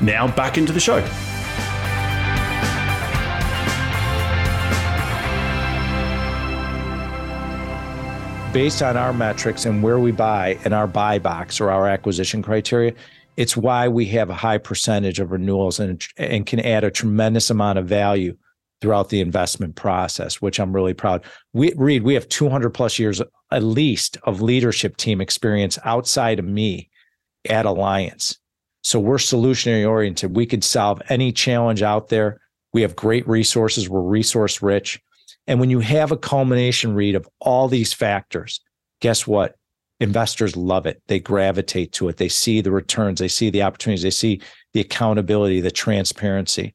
now 0.00 0.28
back 0.34 0.58
into 0.58 0.72
the 0.72 0.80
show. 0.80 1.00
Based 8.52 8.82
on 8.82 8.96
our 8.96 9.12
metrics 9.12 9.66
and 9.66 9.82
where 9.82 9.98
we 9.98 10.12
buy 10.12 10.58
in 10.64 10.72
our 10.72 10.86
buy 10.86 11.18
box 11.18 11.60
or 11.60 11.70
our 11.70 11.88
acquisition 11.88 12.40
criteria, 12.40 12.94
it's 13.36 13.56
why 13.56 13.88
we 13.88 14.06
have 14.06 14.30
a 14.30 14.34
high 14.34 14.58
percentage 14.58 15.18
of 15.18 15.32
renewals 15.32 15.80
and, 15.80 16.06
and 16.16 16.46
can 16.46 16.60
add 16.60 16.84
a 16.84 16.90
tremendous 16.90 17.50
amount 17.50 17.78
of 17.78 17.86
value 17.86 18.36
throughout 18.80 19.08
the 19.08 19.20
investment 19.20 19.74
process, 19.74 20.40
which 20.40 20.60
I'm 20.60 20.72
really 20.72 20.94
proud. 20.94 21.24
We 21.52 21.72
Reed, 21.74 22.02
we 22.02 22.14
have 22.14 22.28
200 22.28 22.70
plus 22.70 22.98
years 22.98 23.20
at 23.50 23.62
least 23.62 24.18
of 24.24 24.42
leadership 24.42 24.96
team 24.96 25.20
experience 25.20 25.78
outside 25.84 26.38
of 26.38 26.44
me 26.44 26.90
at 27.48 27.66
Alliance. 27.66 28.38
So 28.84 29.00
we're 29.00 29.16
solutionary 29.16 29.88
oriented. 29.88 30.36
We 30.36 30.46
could 30.46 30.62
solve 30.62 31.00
any 31.08 31.32
challenge 31.32 31.82
out 31.82 32.08
there. 32.08 32.40
We 32.72 32.82
have 32.82 32.94
great 32.94 33.26
resources. 33.26 33.88
We're 33.88 34.02
resource 34.02 34.62
rich. 34.62 35.00
And 35.46 35.58
when 35.58 35.70
you 35.70 35.80
have 35.80 36.12
a 36.12 36.16
culmination 36.16 36.94
Reed 36.94 37.14
of 37.14 37.28
all 37.40 37.68
these 37.68 37.92
factors, 37.92 38.60
guess 39.00 39.26
what? 39.26 39.56
Investors 40.00 40.56
love 40.56 40.86
it. 40.86 41.02
They 41.06 41.18
gravitate 41.18 41.92
to 41.92 42.08
it. 42.08 42.18
They 42.18 42.28
see 42.28 42.60
the 42.60 42.72
returns, 42.72 43.20
they 43.20 43.28
see 43.28 43.50
the 43.50 43.62
opportunities, 43.62 44.02
they 44.02 44.10
see 44.10 44.40
the 44.72 44.80
accountability, 44.80 45.60
the 45.60 45.70
transparency. 45.70 46.74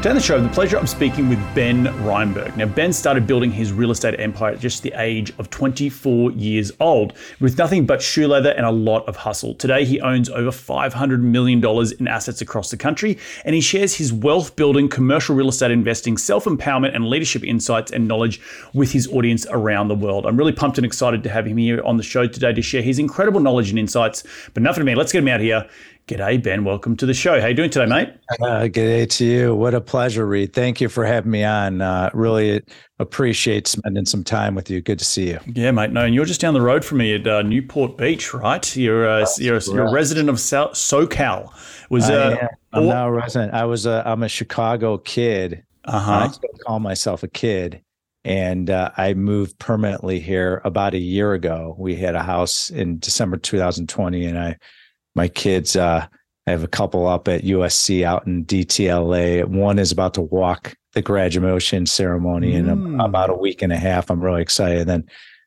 Today 0.00 0.10
on 0.12 0.16
the 0.16 0.22
show, 0.22 0.36
I 0.36 0.40
have 0.40 0.48
the 0.48 0.54
pleasure 0.54 0.78
of 0.78 0.88
speaking 0.88 1.28
with 1.28 1.38
Ben 1.54 1.84
Reinberg. 1.84 2.56
Now, 2.56 2.64
Ben 2.64 2.90
started 2.90 3.26
building 3.26 3.52
his 3.52 3.70
real 3.70 3.90
estate 3.90 4.18
empire 4.18 4.54
at 4.54 4.58
just 4.58 4.82
the 4.82 4.94
age 4.96 5.30
of 5.38 5.50
24 5.50 6.32
years 6.32 6.72
old 6.80 7.12
with 7.38 7.58
nothing 7.58 7.84
but 7.84 8.00
shoe 8.00 8.26
leather 8.26 8.52
and 8.52 8.64
a 8.64 8.70
lot 8.70 9.06
of 9.06 9.16
hustle. 9.16 9.54
Today, 9.56 9.84
he 9.84 10.00
owns 10.00 10.30
over 10.30 10.48
$500 10.48 11.20
million 11.20 11.62
in 12.00 12.08
assets 12.08 12.40
across 12.40 12.70
the 12.70 12.78
country, 12.78 13.18
and 13.44 13.54
he 13.54 13.60
shares 13.60 13.94
his 13.94 14.10
wealth 14.10 14.56
building, 14.56 14.88
commercial 14.88 15.36
real 15.36 15.50
estate 15.50 15.70
investing, 15.70 16.16
self 16.16 16.46
empowerment, 16.46 16.94
and 16.94 17.06
leadership 17.06 17.44
insights 17.44 17.92
and 17.92 18.08
knowledge 18.08 18.40
with 18.72 18.92
his 18.92 19.06
audience 19.08 19.46
around 19.50 19.88
the 19.88 19.94
world. 19.94 20.24
I'm 20.24 20.38
really 20.38 20.52
pumped 20.52 20.78
and 20.78 20.86
excited 20.86 21.22
to 21.24 21.28
have 21.28 21.46
him 21.46 21.58
here 21.58 21.84
on 21.84 21.98
the 21.98 22.02
show 22.02 22.26
today 22.26 22.54
to 22.54 22.62
share 22.62 22.80
his 22.80 22.98
incredible 22.98 23.40
knowledge 23.40 23.68
and 23.68 23.78
insights. 23.78 24.24
But 24.54 24.62
enough 24.62 24.78
of 24.78 24.84
me, 24.86 24.94
let's 24.94 25.12
get 25.12 25.18
him 25.18 25.28
out 25.28 25.40
here 25.40 25.68
G'day, 26.10 26.42
Ben. 26.42 26.64
Welcome 26.64 26.96
to 26.96 27.06
the 27.06 27.14
show. 27.14 27.40
How 27.40 27.46
you 27.46 27.54
doing 27.54 27.70
today, 27.70 27.86
mate? 27.86 28.08
Uh, 28.42 28.66
g'day 28.66 29.08
to 29.10 29.24
you. 29.24 29.54
What 29.54 29.74
a 29.74 29.80
pleasure, 29.80 30.26
Reed. 30.26 30.52
Thank 30.52 30.80
you 30.80 30.88
for 30.88 31.04
having 31.04 31.30
me 31.30 31.44
on. 31.44 31.80
Uh, 31.80 32.10
really 32.12 32.64
appreciate 32.98 33.68
spending 33.68 34.04
some 34.04 34.24
time 34.24 34.56
with 34.56 34.68
you. 34.68 34.80
Good 34.80 34.98
to 34.98 35.04
see 35.04 35.28
you. 35.28 35.38
Yeah, 35.46 35.70
mate. 35.70 35.92
No, 35.92 36.04
and 36.04 36.12
you're 36.12 36.24
just 36.24 36.40
down 36.40 36.54
the 36.54 36.60
road 36.60 36.84
from 36.84 36.98
me 36.98 37.14
at 37.14 37.28
uh, 37.28 37.42
Newport 37.42 37.96
Beach, 37.96 38.34
right? 38.34 38.76
You're 38.76 39.08
uh, 39.08 39.24
you're, 39.38 39.58
a, 39.58 39.64
you're, 39.64 39.86
a 39.86 39.92
resident 39.92 40.28
of 40.28 40.40
South, 40.40 40.72
SoCal. 40.72 41.52
Was 41.90 42.10
uh, 42.10 42.44
I'm 42.72 42.88
now 42.88 43.06
a 43.06 43.12
resident. 43.12 43.54
I 43.54 43.64
was 43.66 43.86
a 43.86 44.02
I'm 44.04 44.24
a 44.24 44.28
Chicago 44.28 44.98
kid. 44.98 45.62
Uh 45.84 46.00
huh. 46.00 46.12
I 46.12 46.28
still 46.28 46.50
call 46.66 46.80
myself 46.80 47.22
a 47.22 47.28
kid. 47.28 47.82
And 48.24 48.68
uh, 48.68 48.90
I 48.96 49.14
moved 49.14 49.60
permanently 49.60 50.18
here 50.18 50.60
about 50.64 50.92
a 50.92 50.98
year 50.98 51.34
ago. 51.34 51.76
We 51.78 51.94
had 51.94 52.16
a 52.16 52.22
house 52.24 52.68
in 52.68 52.98
December 52.98 53.36
2020, 53.36 54.26
and 54.26 54.38
I 54.38 54.56
my 55.14 55.28
kids 55.28 55.76
uh, 55.76 56.06
I 56.46 56.50
have 56.50 56.64
a 56.64 56.68
couple 56.68 57.06
up 57.06 57.28
at 57.28 57.42
USC 57.42 58.02
out 58.02 58.26
in 58.26 58.44
DTLA. 58.44 59.44
One 59.44 59.78
is 59.78 59.92
about 59.92 60.14
to 60.14 60.22
walk 60.22 60.74
the 60.94 61.02
graduation 61.02 61.86
ceremony 61.86 62.54
mm. 62.54 62.56
in 62.56 63.00
about 63.00 63.30
a 63.30 63.34
week 63.34 63.62
and 63.62 63.72
a 63.72 63.76
half. 63.76 64.10
I'm 64.10 64.20
really 64.20 64.42
excited. 64.42 64.88
Then 64.88 65.04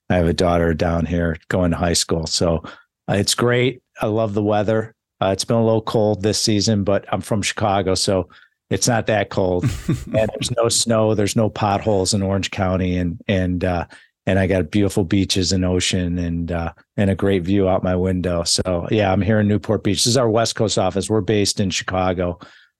I 0.09 0.15
have 0.15 0.27
a 0.27 0.33
daughter 0.33 0.73
down 0.73 1.05
here 1.05 1.37
going 1.49 1.71
to 1.71 1.77
high 1.77 1.93
school. 1.93 2.25
So 2.27 2.63
uh, 3.09 3.15
it's 3.15 3.35
great. 3.35 3.81
I 4.01 4.05
love 4.05 4.33
the 4.33 4.43
weather. 4.43 4.95
Uh, 5.21 5.31
it's 5.31 5.45
been 5.45 5.57
a 5.57 5.63
little 5.63 5.81
cold 5.81 6.21
this 6.21 6.41
season, 6.41 6.83
but 6.83 7.05
I'm 7.11 7.21
from 7.21 7.41
Chicago, 7.41 7.95
so 7.95 8.29
it's 8.69 8.87
not 8.87 9.07
that 9.07 9.29
cold. 9.29 9.63
and 9.87 10.29
there's 10.33 10.51
no 10.55 10.69
snow. 10.69 11.15
There's 11.15 11.35
no 11.35 11.49
potholes 11.49 12.13
in 12.13 12.21
Orange 12.21 12.51
County, 12.51 12.97
and 12.97 13.21
and 13.27 13.63
uh, 13.63 13.87
and 14.25 14.39
I 14.39 14.47
got 14.47 14.71
beautiful 14.71 15.03
beaches 15.03 15.51
and 15.51 15.65
ocean 15.65 16.17
and 16.17 16.51
uh, 16.51 16.73
and 16.97 17.09
a 17.09 17.15
great 17.15 17.43
view 17.43 17.67
out 17.67 17.83
my 17.83 17.95
window. 17.95 18.43
So 18.43 18.87
yeah, 18.89 19.11
I'm 19.11 19.21
here 19.21 19.39
in 19.39 19.47
Newport 19.47 19.83
Beach. 19.83 19.99
This 19.99 20.07
is 20.07 20.17
our 20.17 20.29
West 20.29 20.55
Coast 20.55 20.77
office. 20.77 21.09
We're 21.09 21.21
based 21.21 21.59
in 21.59 21.69
Chicago, 21.69 22.39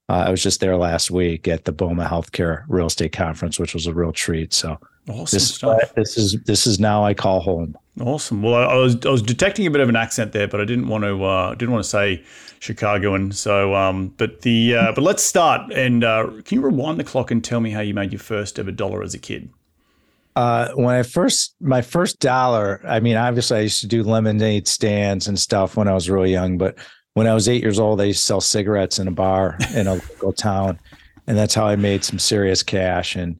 Uh, 0.09 0.25
I 0.27 0.29
was 0.29 0.43
just 0.43 0.59
there 0.59 0.75
last 0.75 1.11
week 1.11 1.47
at 1.47 1.63
the 1.65 1.71
BOMA 1.71 2.07
Healthcare 2.07 2.65
Real 2.67 2.87
Estate 2.87 3.13
Conference, 3.13 3.57
which 3.57 3.73
was 3.73 3.87
a 3.87 3.93
real 3.93 4.11
treat. 4.11 4.53
So 4.53 4.77
awesome 5.09 5.35
this, 5.35 5.55
stuff. 5.55 5.93
this 5.95 6.17
is 6.17 6.37
this 6.45 6.67
is 6.67 6.79
now 6.79 7.05
I 7.05 7.13
call 7.13 7.39
home. 7.39 7.77
Awesome. 8.01 8.41
Well, 8.41 8.55
I, 8.55 8.63
I, 8.63 8.75
was 8.75 8.97
I 9.05 9.09
was 9.09 9.21
detecting 9.21 9.65
a 9.65 9.71
bit 9.71 9.81
of 9.81 9.87
an 9.87 9.95
accent 9.95 10.33
there, 10.33 10.47
but 10.47 10.59
I 10.59 10.65
didn't 10.65 10.87
want 10.87 11.03
to 11.03 11.23
uh, 11.23 11.55
didn't 11.55 11.71
want 11.71 11.83
to 11.83 11.89
say 11.89 12.23
Chicagoan. 12.59 13.31
So, 13.31 13.75
um, 13.75 14.13
but 14.17 14.41
the 14.41 14.75
uh, 14.75 14.91
but 14.93 15.03
let's 15.03 15.23
start. 15.23 15.71
And 15.71 16.03
uh, 16.03 16.27
can 16.43 16.57
you 16.57 16.61
rewind 16.61 16.99
the 16.99 17.03
clock 17.03 17.31
and 17.31 17.43
tell 17.43 17.61
me 17.61 17.71
how 17.71 17.81
you 17.81 17.93
made 17.93 18.11
your 18.11 18.19
first 18.19 18.59
ever 18.59 18.71
dollar 18.71 19.03
as 19.03 19.13
a 19.13 19.19
kid? 19.19 19.49
Uh, 20.35 20.69
when 20.73 20.95
I 20.95 21.03
first 21.03 21.55
my 21.61 21.81
first 21.81 22.19
dollar, 22.19 22.81
I 22.85 22.99
mean, 22.99 23.15
obviously 23.15 23.57
I 23.57 23.61
used 23.61 23.81
to 23.81 23.87
do 23.87 24.03
lemonade 24.03 24.67
stands 24.67 25.27
and 25.27 25.37
stuff 25.37 25.77
when 25.77 25.87
I 25.87 25.93
was 25.93 26.09
really 26.09 26.31
young, 26.31 26.57
but 26.57 26.77
when 27.13 27.27
I 27.27 27.33
was 27.33 27.47
eight 27.47 27.61
years 27.61 27.79
old, 27.79 28.01
I 28.01 28.05
used 28.05 28.21
to 28.21 28.25
sell 28.25 28.41
cigarettes 28.41 28.99
in 28.99 29.07
a 29.07 29.11
bar 29.11 29.57
in 29.75 29.87
a 29.87 29.93
local 30.11 30.33
town. 30.33 30.79
And 31.27 31.37
that's 31.37 31.53
how 31.53 31.65
I 31.65 31.75
made 31.75 32.03
some 32.03 32.19
serious 32.19 32.63
cash. 32.63 33.15
And 33.15 33.39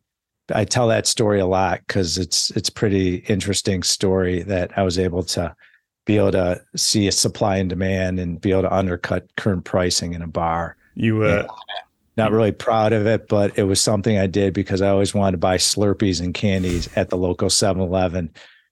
I 0.53 0.65
tell 0.65 0.87
that 0.87 1.07
story 1.07 1.39
a 1.39 1.45
lot 1.45 1.81
because 1.87 2.17
it's 2.17 2.51
it's 2.51 2.69
pretty 2.69 3.17
interesting 3.27 3.83
story 3.83 4.43
that 4.43 4.77
I 4.77 4.83
was 4.83 4.99
able 4.99 5.23
to 5.23 5.55
be 6.05 6.17
able 6.17 6.31
to 6.33 6.61
see 6.75 7.07
a 7.07 7.11
supply 7.11 7.57
and 7.57 7.69
demand 7.69 8.19
and 8.19 8.39
be 8.39 8.51
able 8.51 8.63
to 8.63 8.75
undercut 8.75 9.25
current 9.37 9.63
pricing 9.63 10.13
in 10.13 10.21
a 10.21 10.27
bar. 10.27 10.75
You 10.95 11.23
uh, 11.23 11.47
not 12.15 12.31
really 12.31 12.51
proud 12.51 12.93
of 12.93 13.07
it, 13.07 13.27
but 13.27 13.57
it 13.57 13.63
was 13.63 13.81
something 13.81 14.17
I 14.17 14.27
did 14.27 14.53
because 14.53 14.81
I 14.81 14.89
always 14.89 15.13
wanted 15.13 15.31
to 15.33 15.37
buy 15.37 15.57
Slurpees 15.57 16.21
and 16.21 16.33
candies 16.33 16.89
at 16.95 17.09
the 17.09 17.17
local 17.17 17.49
7-Eleven 17.49 18.31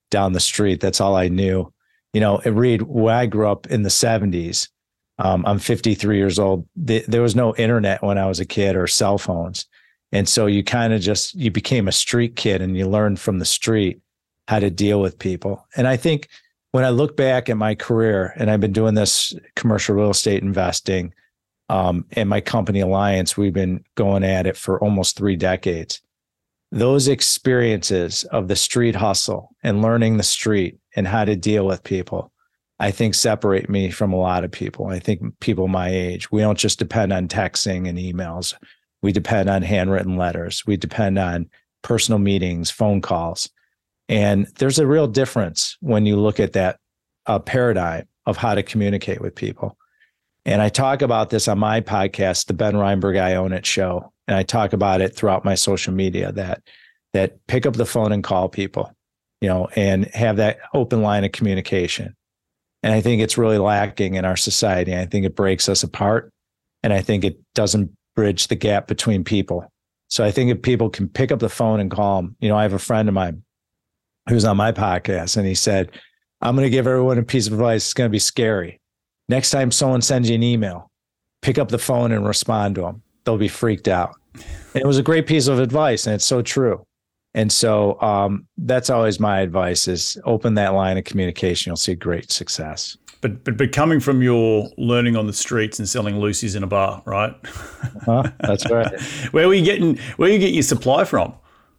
down 0.09 0.33
the 0.33 0.39
street. 0.39 0.79
That's 0.79 1.01
all 1.01 1.15
I 1.15 1.27
knew. 1.27 1.71
You 2.13 2.21
know, 2.21 2.39
Reed, 2.39 2.83
when 2.83 3.15
I 3.15 3.25
grew 3.25 3.47
up 3.47 3.67
in 3.67 3.83
the 3.83 3.89
70s, 3.89 4.69
um, 5.17 5.43
I'm 5.45 5.59
53 5.59 6.17
years 6.17 6.39
old. 6.39 6.67
There 6.75 7.21
was 7.21 7.35
no 7.35 7.55
internet 7.55 8.03
when 8.03 8.17
I 8.17 8.27
was 8.27 8.39
a 8.39 8.45
kid 8.45 8.75
or 8.75 8.88
cell 8.88 9.17
phones. 9.17 9.65
And 10.11 10.27
so 10.27 10.45
you 10.45 10.63
kind 10.63 10.93
of 10.93 11.01
just, 11.01 11.35
you 11.35 11.51
became 11.51 11.88
a 11.88 11.93
street 11.93 12.35
kid 12.35 12.61
and 12.61 12.75
you 12.75 12.88
learned 12.88 13.19
from 13.19 13.39
the 13.39 13.45
street 13.45 14.01
how 14.47 14.59
to 14.59 14.69
deal 14.69 14.99
with 14.99 15.19
people. 15.19 15.65
And 15.77 15.88
I 15.88 15.95
think 15.95 16.27
when 16.71 16.83
I 16.83 16.89
look 16.89 17.15
back 17.15 17.49
at 17.49 17.57
my 17.57 17.75
career, 17.75 18.33
and 18.35 18.49
I've 18.49 18.59
been 18.59 18.73
doing 18.73 18.95
this 18.95 19.33
commercial 19.55 19.95
real 19.95 20.09
estate 20.09 20.43
investing 20.43 21.13
um, 21.71 22.06
and 22.12 22.29
my 22.29 22.41
company 22.41 22.81
Alliance, 22.81 23.38
we've 23.38 23.53
been 23.53 23.83
going 23.95 24.23
at 24.23 24.45
it 24.45 24.57
for 24.57 24.81
almost 24.83 25.18
three 25.18 25.35
decades. 25.35 26.01
Those 26.71 27.07
experiences 27.07 28.23
of 28.25 28.47
the 28.47 28.56
street 28.56 28.95
hustle 28.95 29.56
and 29.63 29.81
learning 29.81 30.18
the 30.18 30.23
street 30.23 30.77
and 30.95 31.07
how 31.07 31.25
to 31.25 31.35
deal 31.35 31.65
with 31.65 31.83
people 31.83 32.31
I 32.81 32.89
think 32.89 33.13
separate 33.13 33.69
me 33.69 33.91
from 33.91 34.12
a 34.12 34.18
lot 34.18 34.44
of 34.44 34.50
people. 34.50 34.88
I 34.88 34.97
think 34.97 35.39
people 35.39 35.68
my 35.68 35.89
age, 35.89 36.31
we 36.31 36.41
don't 36.41 36.57
just 36.57 36.79
depend 36.79 37.13
on 37.13 37.27
texting 37.27 37.88
and 37.88 37.95
emails. 37.95 38.56
We 39.03 39.12
depend 39.12 39.51
on 39.51 39.62
handwritten 39.62 40.17
letters. 40.17 40.65
We 40.65 40.77
depend 40.77 41.19
on 41.19 41.47
personal 41.83 42.17
meetings, 42.17 42.71
phone 42.71 43.00
calls. 43.00 43.47
And 44.09 44.47
there's 44.57 44.79
a 44.79 44.88
real 44.88 45.06
difference 45.06 45.77
when 45.81 46.07
you 46.07 46.15
look 46.15 46.39
at 46.39 46.53
that 46.53 46.79
uh, 47.27 47.38
paradigm 47.38 48.07
of 48.25 48.38
how 48.38 48.56
to 48.56 48.63
communicate 48.63 49.21
with 49.21 49.35
people. 49.35 49.77
And 50.45 50.61
I 50.61 50.69
talk 50.69 51.01
about 51.01 51.29
this 51.29 51.47
on 51.47 51.59
my 51.59 51.81
podcast, 51.81 52.47
the 52.47 52.53
Ben 52.53 52.73
Reinberg 52.73 53.19
I 53.19 53.35
Own 53.35 53.53
It 53.53 53.65
show. 53.65 54.11
And 54.27 54.35
I 54.35 54.43
talk 54.43 54.73
about 54.73 55.01
it 55.01 55.15
throughout 55.15 55.45
my 55.45 55.55
social 55.55 55.93
media 55.93 56.31
that 56.31 56.63
that 57.13 57.45
pick 57.47 57.65
up 57.65 57.75
the 57.75 57.85
phone 57.85 58.11
and 58.11 58.23
call 58.23 58.47
people, 58.47 58.95
you 59.41 59.49
know, 59.49 59.67
and 59.75 60.05
have 60.13 60.38
that 60.38 60.59
open 60.73 61.01
line 61.01 61.25
of 61.25 61.31
communication 61.33 62.15
and 62.83 62.93
I 62.93 63.01
think 63.01 63.21
it's 63.21 63.38
really 63.38 63.57
lacking 63.57 64.15
in 64.15 64.25
our 64.25 64.35
society. 64.35 64.95
I 64.95 65.05
think 65.05 65.25
it 65.25 65.35
breaks 65.35 65.69
us 65.69 65.83
apart. 65.83 66.31
And 66.83 66.93
I 66.93 67.01
think 67.01 67.23
it 67.23 67.39
doesn't 67.53 67.91
bridge 68.15 68.47
the 68.47 68.55
gap 68.55 68.88
between 68.88 69.23
people. 69.23 69.71
So 70.07 70.23
I 70.23 70.31
think 70.31 70.51
if 70.51 70.61
people 70.61 70.89
can 70.89 71.07
pick 71.07 71.31
up 71.31 71.39
the 71.39 71.49
phone 71.49 71.79
and 71.79 71.91
call 71.91 72.21
them, 72.21 72.35
you 72.39 72.49
know, 72.49 72.57
I 72.57 72.63
have 72.63 72.73
a 72.73 72.79
friend 72.79 73.07
of 73.07 73.13
mine 73.13 73.43
who's 74.27 74.45
on 74.45 74.57
my 74.57 74.71
podcast 74.71 75.38
and 75.38 75.45
he 75.45 75.55
said, 75.55 75.91
I'm 76.41 76.55
going 76.55 76.65
to 76.65 76.71
give 76.71 76.88
everyone 76.88 77.19
a 77.19 77.23
piece 77.23 77.47
of 77.47 77.53
advice. 77.53 77.85
It's 77.85 77.93
going 77.93 78.09
to 78.09 78.11
be 78.11 78.19
scary. 78.19 78.81
Next 79.31 79.50
time 79.50 79.72
someone 79.72 80.01
sends 80.01 80.30
you 80.30 80.36
an 80.36 80.44
email, 80.44 80.92
pick 81.42 81.57
up 81.57 81.69
the 81.69 81.78
phone 81.78 82.12
and 82.12 82.28
respond 82.28 82.75
to 82.75 82.81
them. 82.81 83.01
They'll 83.24 83.38
be 83.38 83.48
freaked 83.48 83.88
out. 83.88 84.13
And 84.36 84.83
it 84.83 84.86
was 84.86 84.98
a 84.98 85.04
great 85.04 85.25
piece 85.25 85.48
of 85.48 85.57
advice. 85.57 86.06
And 86.06 86.13
it's 86.13 86.25
so 86.25 86.42
true. 86.42 86.83
And 87.33 87.50
so 87.50 87.98
um, 88.01 88.45
that's 88.57 88.89
always 88.89 89.22
my 89.22 89.39
advice 89.39 89.88
is 89.88 90.18
open 90.25 90.56
that 90.56 90.74
line 90.74 90.98
of 90.98 91.06
communication. 91.06 91.69
You'll 91.69 91.78
see 91.78 91.95
great 91.95 92.30
success. 92.30 92.98
But, 93.22 93.45
but 93.45 93.56
but 93.56 93.72
coming 93.72 94.01
from 94.01 94.22
your 94.22 94.68
learning 94.78 95.16
on 95.16 95.28
the 95.28 95.34
streets 95.34 95.80
and 95.80 95.88
selling 95.88 96.16
loosies 96.16 96.57
in 96.57 96.63
a 96.63 96.68
bar, 96.68 97.01
right? 97.06 97.34
Huh? 98.06 98.24
That's 98.42 98.69
right. 98.69 99.00
where 99.31 99.48
were 99.48 99.54
you 99.54 99.63
getting 99.63 99.98
where 100.18 100.30
you 100.30 100.39
get 100.39 100.54
your 100.54 100.63
supply 100.63 101.06
from? 101.06 101.34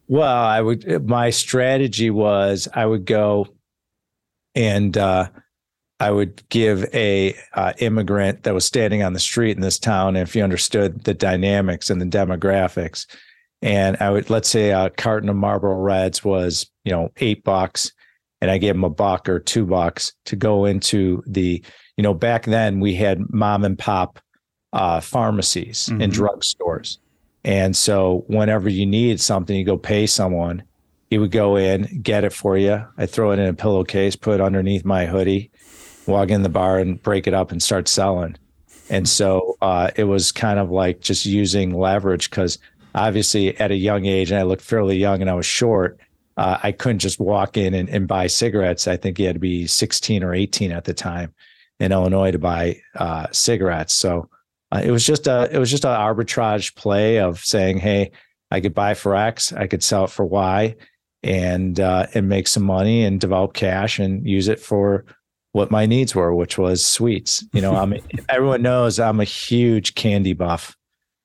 Well, 0.08 0.22
I 0.22 0.62
would 0.62 1.06
my 1.06 1.28
strategy 1.28 2.08
was 2.08 2.66
I 2.72 2.86
would 2.86 3.04
go 3.04 3.48
and 4.54 4.96
uh, 4.96 5.28
I 6.02 6.10
would 6.10 6.42
give 6.48 6.84
a 6.92 7.36
uh, 7.54 7.74
immigrant 7.78 8.42
that 8.42 8.54
was 8.54 8.64
standing 8.64 9.04
on 9.04 9.12
the 9.12 9.20
street 9.20 9.54
in 9.56 9.62
this 9.62 9.78
town, 9.78 10.16
if 10.16 10.34
you 10.34 10.42
understood 10.42 11.04
the 11.04 11.14
dynamics 11.14 11.90
and 11.90 12.00
the 12.00 12.06
demographics, 12.06 13.06
and 13.62 13.96
I 14.00 14.10
would 14.10 14.28
let's 14.28 14.48
say 14.48 14.70
a 14.70 14.90
carton 14.90 15.28
of 15.28 15.36
Marlboro 15.36 15.76
Reds 15.76 16.24
was 16.24 16.68
you 16.84 16.90
know 16.90 17.12
eight 17.18 17.44
bucks, 17.44 17.92
and 18.40 18.50
I 18.50 18.58
gave 18.58 18.74
him 18.74 18.82
a 18.82 18.90
buck 18.90 19.28
or 19.28 19.38
two 19.38 19.64
bucks 19.64 20.12
to 20.24 20.34
go 20.34 20.64
into 20.64 21.22
the 21.24 21.62
you 21.96 22.02
know 22.02 22.14
back 22.14 22.46
then 22.46 22.80
we 22.80 22.96
had 22.96 23.32
mom 23.32 23.64
and 23.64 23.78
pop 23.78 24.18
uh, 24.72 24.98
pharmacies 24.98 25.88
mm-hmm. 25.88 26.02
and 26.02 26.12
drugstores, 26.12 26.98
and 27.44 27.76
so 27.76 28.24
whenever 28.26 28.68
you 28.68 28.86
needed 28.86 29.20
something, 29.20 29.56
you 29.56 29.64
go 29.64 29.78
pay 29.78 30.08
someone. 30.08 30.64
He 31.10 31.18
would 31.18 31.30
go 31.30 31.54
in, 31.54 32.00
get 32.02 32.24
it 32.24 32.32
for 32.32 32.58
you. 32.58 32.84
I 32.98 33.06
throw 33.06 33.30
it 33.30 33.38
in 33.38 33.46
a 33.46 33.54
pillowcase, 33.54 34.16
put 34.16 34.34
it 34.34 34.40
underneath 34.40 34.84
my 34.84 35.06
hoodie, 35.06 35.51
walk 36.06 36.30
in 36.30 36.42
the 36.42 36.48
bar 36.48 36.78
and 36.78 37.02
break 37.02 37.26
it 37.26 37.34
up 37.34 37.52
and 37.52 37.62
start 37.62 37.88
selling. 37.88 38.36
And 38.90 39.08
so 39.08 39.56
uh, 39.62 39.90
it 39.96 40.04
was 40.04 40.32
kind 40.32 40.58
of 40.58 40.70
like 40.70 41.00
just 41.00 41.24
using 41.24 41.74
leverage 41.74 42.28
because 42.28 42.58
obviously 42.94 43.56
at 43.58 43.70
a 43.70 43.76
young 43.76 44.06
age, 44.06 44.30
and 44.30 44.38
I 44.38 44.42
looked 44.42 44.62
fairly 44.62 44.96
young 44.96 45.20
and 45.20 45.30
I 45.30 45.34
was 45.34 45.46
short. 45.46 45.98
Uh, 46.36 46.58
I 46.62 46.72
couldn't 46.72 46.98
just 46.98 47.20
walk 47.20 47.56
in 47.56 47.74
and, 47.74 47.88
and, 47.90 48.08
buy 48.08 48.26
cigarettes. 48.26 48.88
I 48.88 48.96
think 48.96 49.18
you 49.18 49.26
had 49.26 49.36
to 49.36 49.40
be 49.40 49.66
16 49.66 50.24
or 50.24 50.34
18 50.34 50.72
at 50.72 50.84
the 50.84 50.94
time 50.94 51.34
in 51.78 51.92
Illinois 51.92 52.30
to 52.30 52.38
buy 52.38 52.80
uh, 52.94 53.26
cigarettes. 53.32 53.94
So 53.94 54.30
uh, 54.70 54.80
it 54.82 54.90
was 54.90 55.04
just 55.04 55.26
a 55.26 55.50
it 55.52 55.58
was 55.58 55.70
just 55.70 55.84
an 55.84 55.90
arbitrage 55.90 56.74
play 56.74 57.18
of 57.18 57.40
saying, 57.40 57.78
hey, 57.78 58.12
I 58.50 58.60
could 58.60 58.74
buy 58.74 58.94
for 58.94 59.14
X, 59.14 59.52
I 59.52 59.66
could 59.66 59.82
sell 59.82 60.04
it 60.04 60.10
for 60.10 60.24
Y, 60.24 60.76
and 61.22 61.78
uh, 61.78 62.06
and 62.14 62.28
make 62.28 62.48
some 62.48 62.62
money 62.62 63.04
and 63.04 63.20
develop 63.20 63.52
cash 63.52 63.98
and 63.98 64.26
use 64.26 64.48
it 64.48 64.58
for 64.58 65.04
what 65.52 65.70
my 65.70 65.86
needs 65.86 66.14
were, 66.14 66.34
which 66.34 66.58
was 66.58 66.84
sweets. 66.84 67.44
You 67.52 67.60
know, 67.60 67.76
I'm 67.76 67.94
everyone 68.28 68.62
knows 68.62 68.98
I'm 68.98 69.20
a 69.20 69.24
huge 69.24 69.94
candy 69.94 70.32
buff 70.32 70.76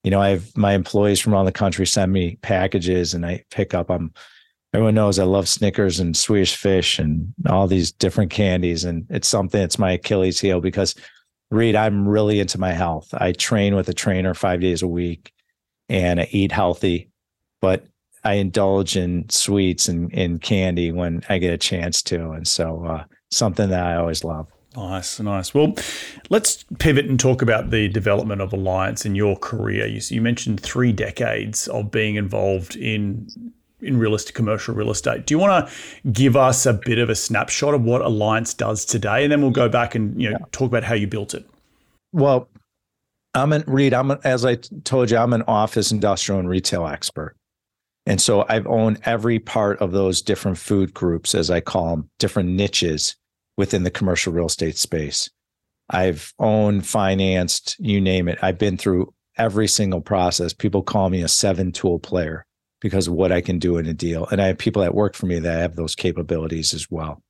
you 0.08 0.12
know, 0.12 0.22
I 0.22 0.30
have 0.30 0.56
my 0.56 0.72
employees 0.72 1.20
from 1.20 1.34
around 1.34 1.48
the 1.48 1.52
country 1.52 1.86
send 1.86 2.14
me 2.14 2.38
packages 2.42 3.14
and 3.14 3.26
I 3.26 3.44
pick 3.52 3.74
up. 3.74 3.92
I'm 3.92 4.14
everyone 4.74 4.96
knows 4.96 5.20
I 5.20 5.26
love 5.26 5.50
Snickers 5.50 6.00
and 6.00 6.16
Swedish 6.16 6.56
fish 6.56 6.98
and 6.98 7.34
all 7.50 7.68
these 7.68 7.92
different 7.92 8.32
candies. 8.32 8.86
And 8.86 9.06
it's 9.10 9.28
something 9.28 9.62
it's 9.62 9.78
my 9.78 9.92
Achilles 9.92 10.40
heel 10.40 10.62
because 10.62 10.96
Reed, 11.52 11.76
I'm 11.76 12.08
really 12.08 12.40
into 12.40 12.58
my 12.58 12.72
health. 12.72 13.14
I 13.14 13.34
train 13.34 13.76
with 13.76 13.90
a 13.90 13.94
trainer 13.94 14.34
five 14.34 14.62
days 14.62 14.82
a 14.82 14.88
week 14.88 15.34
and 15.90 16.22
I 16.22 16.30
eat 16.32 16.54
healthy, 16.54 17.10
but 17.60 17.86
I 18.24 18.36
indulge 18.36 18.96
in 18.96 19.28
sweets 19.30 19.90
and, 19.90 20.14
and 20.14 20.42
candy 20.42 20.94
when 20.94 21.22
I 21.28 21.38
get 21.38 21.54
a 21.54 21.58
chance 21.58 22.02
to. 22.04 22.32
And 22.32 22.48
so 22.48 22.86
uh, 22.86 23.04
something 23.32 23.70
that 23.70 23.86
I 23.86 23.96
always 23.96 24.24
love. 24.24 24.48
Nice, 24.76 25.20
nice. 25.20 25.54
Well, 25.54 25.74
let's 26.30 26.64
pivot 26.78 27.08
and 27.08 27.20
talk 27.20 27.42
about 27.42 27.72
the 27.72 27.88
development 27.88 28.42
of 28.42 28.54
Alliance 28.54 29.06
in 29.06 29.16
your 29.16 29.36
career. 29.36 29.88
You, 29.88 30.02
you 30.10 30.22
mentioned 30.22 30.60
three 30.60 30.92
decades 30.92 31.68
of 31.68 31.90
being 31.90 32.16
involved 32.16 32.76
in 32.76 33.28
in 33.82 33.98
real 33.98 34.16
estate, 34.16 34.34
commercial 34.34 34.74
real 34.74 34.90
estate. 34.90 35.26
Do 35.26 35.34
you 35.34 35.40
want 35.40 35.68
to 35.68 36.12
give 36.12 36.36
us 36.36 36.66
a 36.66 36.74
bit 36.74 36.98
of 36.98 37.10
a 37.10 37.16
snapshot 37.16 37.74
of 37.74 37.84
what 37.84 38.02
Alliance 38.02 38.54
does 38.54 38.86
today, 38.86 39.24
and 39.24 39.32
then 39.32 39.42
we'll 39.42 39.52
go 39.52 39.70
back 39.70 39.96
and 39.96 40.20
you 40.22 40.30
know 40.30 40.38
yeah. 40.40 40.46
talk 40.52 40.68
about 40.68 40.84
how 40.84 40.96
you 40.96 41.08
built 41.08 41.34
it? 41.34 41.48
Well, 42.14 42.48
I'm 43.34 43.54
an 43.54 43.64
Reed. 43.68 43.94
I'm 43.94 44.12
an, 44.12 44.20
as 44.24 44.46
I 44.46 44.56
told 44.84 45.12
you, 45.12 45.18
I'm 45.18 45.34
an 45.34 45.44
office, 45.48 45.92
industrial, 45.92 46.40
and 46.40 46.50
retail 46.50 46.88
expert, 46.88 47.36
and 48.08 48.22
so 48.22 48.46
I've 48.48 48.66
owned 48.68 49.02
every 49.04 49.38
part 49.38 49.80
of 49.80 49.92
those 49.92 50.22
different 50.22 50.58
food 50.58 50.94
groups, 50.94 51.36
as 51.36 51.52
I 51.52 51.60
call 51.60 51.90
them, 51.90 52.10
different 52.20 52.50
niches 52.50 53.18
within 53.58 53.84
the 53.84 53.92
commercial 53.92 54.32
real 54.32 54.46
estate 54.46 54.78
space. 54.78 55.30
I've 55.90 56.34
owned, 56.40 56.88
financed, 56.88 57.76
you 57.80 58.00
name 58.00 58.30
it. 58.30 58.40
I've 58.42 58.58
been 58.58 58.78
through 58.78 59.14
every 59.38 59.68
single 59.68 60.00
process. 60.00 60.54
People 60.54 60.84
call 60.84 61.10
me 61.10 61.22
a 61.22 61.28
seven 61.28 61.74
tool 61.74 62.00
player 62.00 62.46
because 62.80 63.08
of 63.08 63.14
what 63.14 63.34
I 63.34 63.42
can 63.42 63.60
do 63.60 63.78
in 63.78 63.86
a 63.86 63.94
deal. 63.94 64.26
And 64.28 64.42
I 64.42 64.48
have 64.48 64.58
people 64.58 64.84
that 64.84 64.96
work 64.96 65.14
for 65.14 65.26
me 65.26 65.40
that 65.40 65.60
have 65.60 65.76
those 65.76 65.94
capabilities 65.94 66.74
as 66.74 66.90
well. 66.90 67.22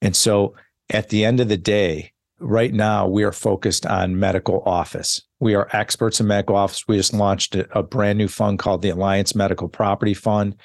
And 0.00 0.16
so 0.16 0.54
at 0.88 1.10
the 1.10 1.26
end 1.26 1.40
of 1.40 1.48
the 1.48 1.58
day, 1.58 2.12
right 2.38 2.72
now 2.72 3.06
we 3.06 3.22
are 3.22 3.32
focused 3.32 3.84
on 3.84 4.18
medical 4.18 4.62
office. 4.64 5.20
We 5.40 5.54
are 5.54 5.68
experts 5.72 6.20
in 6.20 6.26
medical 6.26 6.56
office. 6.56 6.88
We 6.88 6.96
just 6.96 7.12
launched 7.12 7.54
a, 7.54 7.82
brand 7.82 8.18
new 8.18 8.28
fund 8.28 8.58
called 8.58 8.82
the 8.82 8.88
Alliance 8.90 9.34
Medical 9.34 9.68
Property 9.68 10.14
Fund. 10.14 10.56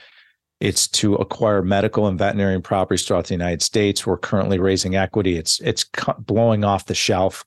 It's 0.62 0.88
to 0.90 1.16
acquire 1.16 1.62
medical 1.62 2.08
and 2.08 2.18
veterinary 2.18 2.62
properties 2.62 3.06
throughout 3.06 3.26
the 3.26 3.34
United 3.34 3.62
States. 3.62 4.06
We're 4.06 4.18
currently 4.18 4.60
raising 4.60 4.96
equity. 4.96 5.36
It's 5.36 5.60
it's 5.62 5.86
blowing 6.20 6.64
off 6.64 6.86
the 6.86 6.96
shelf. 6.96 7.44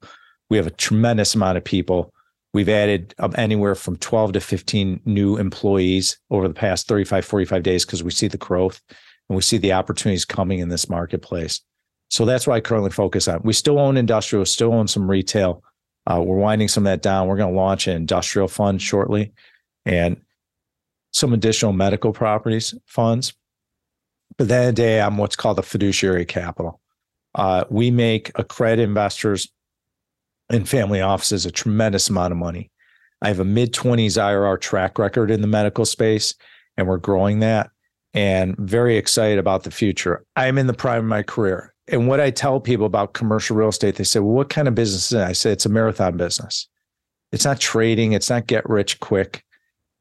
We 0.50 0.56
have 0.56 0.66
a 0.66 0.72
tremendous 0.72 1.34
amount 1.34 1.56
of 1.56 1.64
people. 1.64 2.12
We've 2.52 2.68
added 2.68 3.14
um, 3.18 3.32
anywhere 3.36 3.74
from 3.74 3.96
12 3.96 4.34
to 4.34 4.40
15 4.40 5.00
new 5.04 5.36
employees 5.36 6.18
over 6.30 6.46
the 6.46 6.54
past 6.54 6.86
35, 6.86 7.24
45 7.24 7.62
days 7.62 7.84
because 7.84 8.04
we 8.04 8.10
see 8.10 8.28
the 8.28 8.36
growth 8.36 8.80
and 9.28 9.36
we 9.36 9.42
see 9.42 9.58
the 9.58 9.72
opportunities 9.72 10.24
coming 10.24 10.58
in 10.58 10.68
this 10.68 10.88
marketplace. 10.88 11.60
So 12.10 12.24
that's 12.24 12.46
what 12.46 12.54
I 12.54 12.60
currently 12.60 12.90
focus 12.90 13.26
on. 13.26 13.40
We 13.42 13.52
still 13.54 13.78
own 13.78 13.96
industrial, 13.96 14.44
still 14.44 14.72
own 14.72 14.86
some 14.86 15.10
retail. 15.10 15.64
Uh, 16.06 16.20
we're 16.20 16.36
winding 16.36 16.68
some 16.68 16.86
of 16.86 16.90
that 16.90 17.02
down. 17.02 17.26
We're 17.26 17.36
going 17.36 17.52
to 17.52 17.58
launch 17.58 17.86
an 17.86 17.96
industrial 17.96 18.48
fund 18.48 18.82
shortly 18.82 19.32
and 19.86 20.20
some 21.12 21.32
additional 21.32 21.72
medical 21.72 22.12
properties 22.12 22.74
funds. 22.86 23.32
But 24.36 24.48
then 24.48 24.68
a 24.68 24.72
day, 24.72 25.00
I'm 25.00 25.16
what's 25.16 25.36
called 25.36 25.58
a 25.58 25.62
fiduciary 25.62 26.26
capital. 26.26 26.80
Uh, 27.34 27.64
we 27.70 27.90
make 27.90 28.32
accredited 28.36 28.88
investors 28.88 29.48
and 30.50 30.68
family 30.68 31.00
offices 31.00 31.46
a 31.46 31.50
tremendous 31.50 32.08
amount 32.08 32.32
of 32.32 32.38
money. 32.38 32.70
I 33.22 33.28
have 33.28 33.40
a 33.40 33.44
mid 33.44 33.72
20s 33.72 34.18
IRR 34.18 34.60
track 34.60 34.98
record 34.98 35.30
in 35.30 35.40
the 35.40 35.46
medical 35.46 35.84
space, 35.84 36.34
and 36.76 36.86
we're 36.86 36.98
growing 36.98 37.40
that 37.40 37.70
and 38.12 38.56
very 38.58 38.96
excited 38.96 39.38
about 39.38 39.64
the 39.64 39.70
future. 39.70 40.24
I'm 40.36 40.58
in 40.58 40.66
the 40.66 40.74
prime 40.74 41.00
of 41.00 41.04
my 41.04 41.22
career. 41.22 41.73
And 41.88 42.08
what 42.08 42.20
I 42.20 42.30
tell 42.30 42.60
people 42.60 42.86
about 42.86 43.12
commercial 43.12 43.56
real 43.56 43.68
estate, 43.68 43.96
they 43.96 44.04
say, 44.04 44.20
well, 44.20 44.34
what 44.34 44.48
kind 44.48 44.68
of 44.68 44.74
business 44.74 45.06
is 45.06 45.12
it? 45.12 45.22
I 45.22 45.32
say, 45.32 45.50
it's 45.50 45.66
a 45.66 45.70
marathon 45.70 46.16
business. 46.16 46.68
It's 47.30 47.44
not 47.44 47.60
trading, 47.60 48.12
it's 48.12 48.30
not 48.30 48.46
get 48.46 48.68
rich 48.68 49.00
quick. 49.00 49.44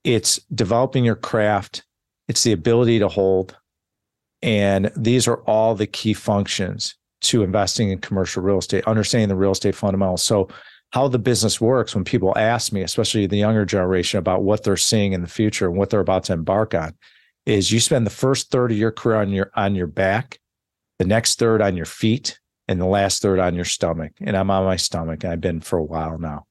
It's 0.04 0.40
developing 0.54 1.04
your 1.04 1.16
craft, 1.16 1.84
it's 2.28 2.44
the 2.44 2.52
ability 2.52 3.00
to 3.00 3.08
hold. 3.08 3.58
And 4.42 4.92
these 4.96 5.28
are 5.28 5.38
all 5.44 5.74
the 5.74 5.88
key 5.88 6.14
functions 6.14 6.96
to 7.22 7.44
investing 7.44 7.90
in 7.90 8.00
commercial 8.00 8.44
real 8.44 8.60
estate, 8.60 8.86
understanding 8.86 9.30
the 9.30 9.36
real 9.36 9.52
estate 9.52 9.76
fundamentals. 9.76 10.22
So, 10.22 10.50
how 10.92 11.08
the 11.08 11.18
business 11.18 11.60
works 11.60 11.96
when 11.96 12.04
people 12.04 12.38
ask 12.38 12.72
me, 12.72 12.82
especially 12.82 13.26
the 13.26 13.38
younger 13.38 13.66
generation, 13.66 14.20
about 14.20 14.44
what 14.44 14.64
they're 14.64 14.78
seeing 14.78 15.14
in 15.14 15.22
the 15.22 15.28
future 15.28 15.68
and 15.68 15.76
what 15.76 15.90
they're 15.90 16.02
about 16.02 16.26
to 16.26 16.34
embark 16.34 16.76
on, 16.76 16.94
is 17.48 17.72
you 17.72 17.80
spend 17.80 18.06
the 18.06 18.12
first 18.12 18.52
third 18.52 18.72
of 18.72 18.78
your 18.78 18.92
career 18.92 19.18
on 19.18 19.30
your 19.30 19.50
on 19.56 19.74
your 19.74 19.88
back 19.88 20.40
the 21.04 21.10
next 21.10 21.38
third 21.38 21.62
on 21.62 21.76
your 21.76 21.86
feet, 21.86 22.40
and 22.70 22.80
the 22.80 22.86
last 22.86 23.22
third 23.22 23.38
on 23.38 23.56
your 23.56 23.66
stomach. 23.66 24.14
And 24.22 24.38
I'm 24.38 24.50
on 24.50 24.64
my 24.64 24.78
stomach. 24.78 25.26
And 25.26 25.34
I've 25.34 25.42
been 25.42 25.60
for 25.60 25.78
a 25.78 25.84
while 25.84 26.18
now. 26.18 26.46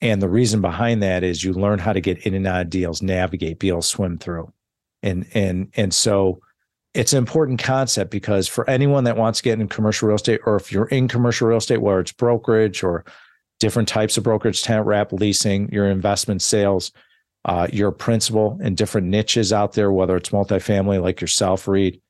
And 0.00 0.22
the 0.22 0.30
reason 0.30 0.62
behind 0.62 1.02
that 1.02 1.22
is 1.22 1.44
you 1.44 1.52
learn 1.52 1.78
how 1.78 1.92
to 1.92 2.00
get 2.00 2.26
in 2.26 2.32
and 2.32 2.46
out 2.46 2.62
of 2.62 2.70
deals, 2.70 3.02
navigate, 3.02 3.58
be 3.58 3.68
able 3.68 3.82
to 3.82 3.86
swim 3.86 4.16
through. 4.16 4.50
And 5.02 5.26
and 5.34 5.70
and 5.76 5.92
so 5.92 6.40
it's 6.94 7.12
an 7.12 7.18
important 7.18 7.62
concept 7.62 8.10
because 8.10 8.48
for 8.48 8.68
anyone 8.68 9.04
that 9.04 9.18
wants 9.18 9.40
to 9.40 9.44
get 9.44 9.60
in 9.60 9.68
commercial 9.68 10.08
real 10.08 10.16
estate, 10.16 10.40
or 10.46 10.56
if 10.56 10.72
you're 10.72 10.86
in 10.86 11.06
commercial 11.06 11.48
real 11.48 11.58
estate, 11.58 11.82
whether 11.82 12.00
it's 12.00 12.12
brokerage 12.12 12.82
or 12.82 13.04
different 13.60 13.88
types 13.88 14.16
of 14.16 14.24
brokerage, 14.24 14.62
tenant 14.62 14.86
rep, 14.86 15.12
leasing, 15.12 15.70
your 15.70 15.90
investment 15.90 16.40
sales, 16.40 16.92
uh, 17.44 17.68
your 17.70 17.92
principal 17.92 18.58
in 18.62 18.74
different 18.74 19.08
niches 19.08 19.52
out 19.52 19.74
there, 19.74 19.92
whether 19.92 20.16
it's 20.16 20.30
multifamily 20.30 21.00
like 21.00 21.20
yourself, 21.20 21.68
Reed, 21.68 22.00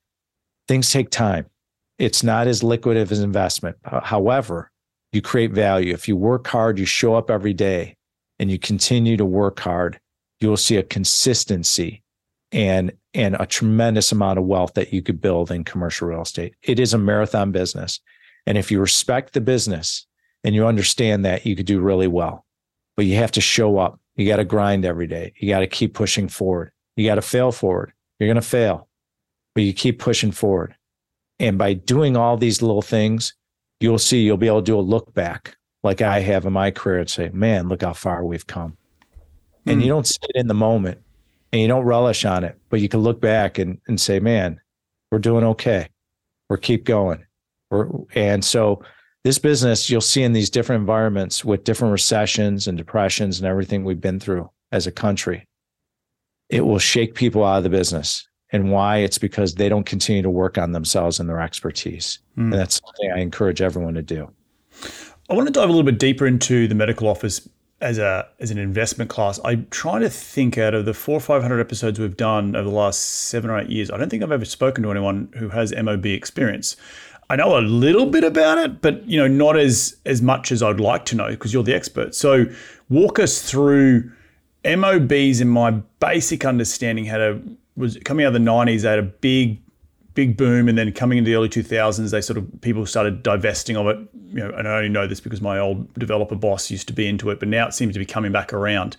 things 0.69 0.89
take 0.89 1.11
time. 1.11 1.47
It's 2.03 2.25
not 2.25 2.49
as 2.49 2.65
liquid 2.65 2.97
as 2.97 3.21
investment. 3.21 3.77
However, 3.85 4.73
you 5.13 5.23
create 5.23 5.53
value. 5.53 5.95
If 5.95 6.09
you 6.09 6.17
work 6.17 6.49
hard, 6.49 6.77
you 6.81 6.85
show 6.85 7.15
up 7.15 7.31
every 7.31 7.53
day 7.53 7.95
and 8.41 8.51
you 8.51 8.59
continue 8.59 9.17
to 9.17 9.25
work 9.25 9.61
hard, 9.61 10.01
you 10.41 10.49
will 10.49 10.57
see 10.57 10.77
a 10.77 10.83
consistency 10.83 12.03
and 12.51 12.91
and 13.15 13.37
a 13.39 13.47
tremendous 13.47 14.11
amount 14.11 14.41
of 14.41 14.47
wealth 14.47 14.75
that 14.75 14.93
you 14.93 15.01
could 15.01 15.21
build 15.21 15.53
in 15.53 15.63
commercial 15.63 16.09
real 16.09 16.23
estate. 16.23 16.57
It 16.63 16.81
is 16.81 16.93
a 16.93 16.99
marathon 16.99 17.53
business. 17.53 18.01
And 18.49 18.59
if 18.59 18.73
you 18.73 18.81
respect 18.81 19.33
the 19.33 19.41
business 19.41 20.05
and 20.43 20.57
you 20.57 20.67
understand 20.67 21.25
that, 21.25 21.47
you 21.47 21.55
could 21.55 21.67
do 21.67 21.81
really 21.81 22.09
well. 22.09 22.45
But 22.97 23.07
you 23.07 23.15
have 23.15 23.31
to 23.33 23.41
show 23.41 23.79
up. 23.79 24.01
You 24.17 24.27
got 24.27 24.39
to 24.39 24.45
grind 24.45 24.85
every 24.85 25.07
day. 25.07 25.35
You 25.37 25.51
got 25.51 25.61
to 25.61 25.69
keep 25.69 25.95
pushing 25.95 26.27
forward. 26.27 26.73
You 26.97 27.07
got 27.07 27.15
to 27.15 27.23
fail 27.23 27.53
forward. 27.53 27.93
You're 28.19 28.29
going 28.29 28.35
to 28.35 28.43
fail, 28.43 28.89
but 29.55 29.63
you 29.63 29.73
keep 29.73 30.01
pushing 30.01 30.33
forward. 30.33 30.75
And 31.43 31.59
by 31.59 31.75
doing 31.75 32.17
all 32.17 32.37
these 32.37 32.63
little 32.63 32.83
things, 32.83 33.35
you'll 33.81 33.99
see 33.99 34.23
you'll 34.23 34.37
be 34.37 34.47
able 34.47 34.63
to 34.63 34.65
do 34.65 34.79
a 34.79 34.81
look 34.81 35.13
back 35.13 35.57
like 35.83 36.01
I 36.01 36.21
have 36.21 36.47
in 36.47 36.53
my 36.53 36.71
career 36.71 37.01
and 37.01 37.11
say, 37.11 37.31
man, 37.31 37.69
look 37.69 37.83
how 37.83 37.95
far 37.95 38.25
we've 38.25 38.47
come. 38.47 38.77
And 39.67 39.81
you 39.81 39.87
hmm. 39.87 39.97
don't 39.97 40.07
sit 40.07 40.31
in 40.37 40.47
the 40.47 40.55
moment 40.55 41.01
and 41.53 41.61
you 41.61 41.67
don't 41.67 41.85
relish 41.85 42.25
on 42.25 42.45
it, 42.45 42.59
but 42.71 42.81
you 42.81 42.89
can 42.89 43.01
look 43.01 43.21
back 43.21 43.59
and, 43.59 43.81
and 43.89 44.01
say, 44.01 44.21
man, 44.21 44.61
we're 45.11 45.19
doing 45.19 45.43
okay. 45.45 45.89
We're 46.49 46.59
keep 46.59 46.85
going. 46.85 47.27
We're, 47.71 47.89
and 48.15 48.45
so 48.45 48.85
this 49.25 49.41
business, 49.41 49.91
you'll 49.91 50.01
see 50.01 50.23
in 50.23 50.33
these 50.33 50.49
different 50.49 50.81
environments 50.81 51.45
with 51.45 51.65
different 51.65 51.91
recessions 51.91 52.69
and 52.69 52.79
depressions 52.79 53.41
and 53.41 53.49
everything 53.49 53.83
we've 53.83 54.01
been 54.01 54.21
through 54.21 54.49
as 54.71 54.87
a 54.87 54.93
country, 54.93 55.49
it 56.49 56.61
will 56.61 56.79
shake 56.79 57.17
people 57.17 57.43
out 57.43 57.59
of 57.59 57.65
the 57.65 57.71
business 57.71 58.29
and 58.53 58.71
why 58.71 58.99
it's 58.99 59.19
because 59.19 59.55
they 59.55 59.69
don't 59.69 59.85
continue 59.85 60.23
to 60.23 60.31
work 60.31 60.59
on 60.59 60.73
themselves 60.73 61.19
and 61.19 61.29
their 61.29 61.41
expertise. 61.41 62.19
Mm. 62.37 62.45
And 62.45 62.53
that's 62.53 62.81
something 62.85 63.11
I 63.11 63.21
encourage 63.21 63.63
everyone 63.63 63.95
to 63.95 64.03
do. 64.03 64.31
I 65.31 65.35
want 65.35 65.49
to 65.49 65.53
dive 65.53 65.69
a 65.69 65.73
little 65.73 65.91
bit 65.91 65.99
deeper 65.99 66.27
into 66.27 66.69
the 66.69 66.75
medical 66.75 67.09
office 67.09 67.49
as 67.81 67.99
a 67.99 68.29
as 68.39 68.51
an 68.51 68.59
investment 68.59 69.11
class. 69.11 69.41
I'm 69.45 69.67
trying 69.71 70.03
to 70.03 70.11
think 70.11 70.57
out 70.57 70.75
of 70.75 70.85
the 70.85 70.95
four 70.95 71.17
or 71.17 71.21
five 71.21 71.43
hundred 71.43 71.61
episodes 71.61 71.99
we've 71.99 72.17
done 72.17 72.55
over 72.55 72.69
the 72.69 72.75
last 72.75 73.01
seven 73.01 73.51
or 73.51 73.59
eight 73.59 73.71
years. 73.71 73.91
I 73.91 73.97
don't 73.97 74.09
think 74.09 74.23
I've 74.23 74.33
ever 74.33 74.45
spoken 74.45 74.85
to 74.85 74.91
anyone 74.91 75.33
who 75.37 75.49
has 75.49 75.75
MOB 75.75 76.07
experience. 76.07 76.77
I 77.31 77.37
know 77.37 77.59
a 77.59 77.61
little 77.61 78.07
bit 78.07 78.25
about 78.25 78.59
it, 78.59 78.83
but 78.83 79.07
you 79.09 79.19
know, 79.19 79.27
not 79.27 79.57
as 79.57 79.97
as 80.05 80.23
much 80.23 80.53
as 80.53 80.63
I'd 80.63 80.81
like 80.81 81.05
to 81.07 81.17
know 81.17 81.31
because 81.31 81.53
you're 81.53 81.63
the 81.63 81.75
expert. 81.75 82.15
So 82.15 82.47
walk 82.89 83.19
us 83.19 83.43
through 83.43 84.11
MOBs 84.65 85.41
in 85.41 85.49
my 85.49 85.71
basic 85.99 86.45
understanding 86.45 87.07
how 87.07 87.17
to 87.17 87.43
was 87.77 87.99
coming 88.05 88.25
out 88.25 88.35
of 88.35 88.43
the 88.43 88.51
90s, 88.51 88.83
they 88.83 88.91
had 88.91 88.99
a 88.99 89.03
big, 89.03 89.61
big 90.15 90.37
boom. 90.37 90.69
And 90.69 90.77
then 90.77 90.93
coming 90.93 91.19
into 91.19 91.31
the 91.31 91.37
early 91.37 91.49
2000s, 91.49 92.11
they 92.11 92.21
sort 92.21 92.39
of, 92.39 92.61
people 92.61 92.85
started 92.87 93.23
divesting 93.23 93.77
of 93.77 93.87
it. 93.87 93.99
You 94.29 94.41
know, 94.41 94.51
and 94.51 94.69
I 94.69 94.77
only 94.77 94.89
know 94.89 95.07
this 95.07 95.21
because 95.21 95.41
my 95.41 95.59
old 95.59 95.93
developer 95.95 96.35
boss 96.35 96.71
used 96.71 96.87
to 96.89 96.93
be 96.93 97.07
into 97.07 97.31
it, 97.31 97.39
but 97.39 97.49
now 97.49 97.67
it 97.67 97.75
seems 97.75 97.95
to 97.95 97.99
be 97.99 98.07
coming 98.07 98.33
back 98.33 98.53
around. 98.53 98.97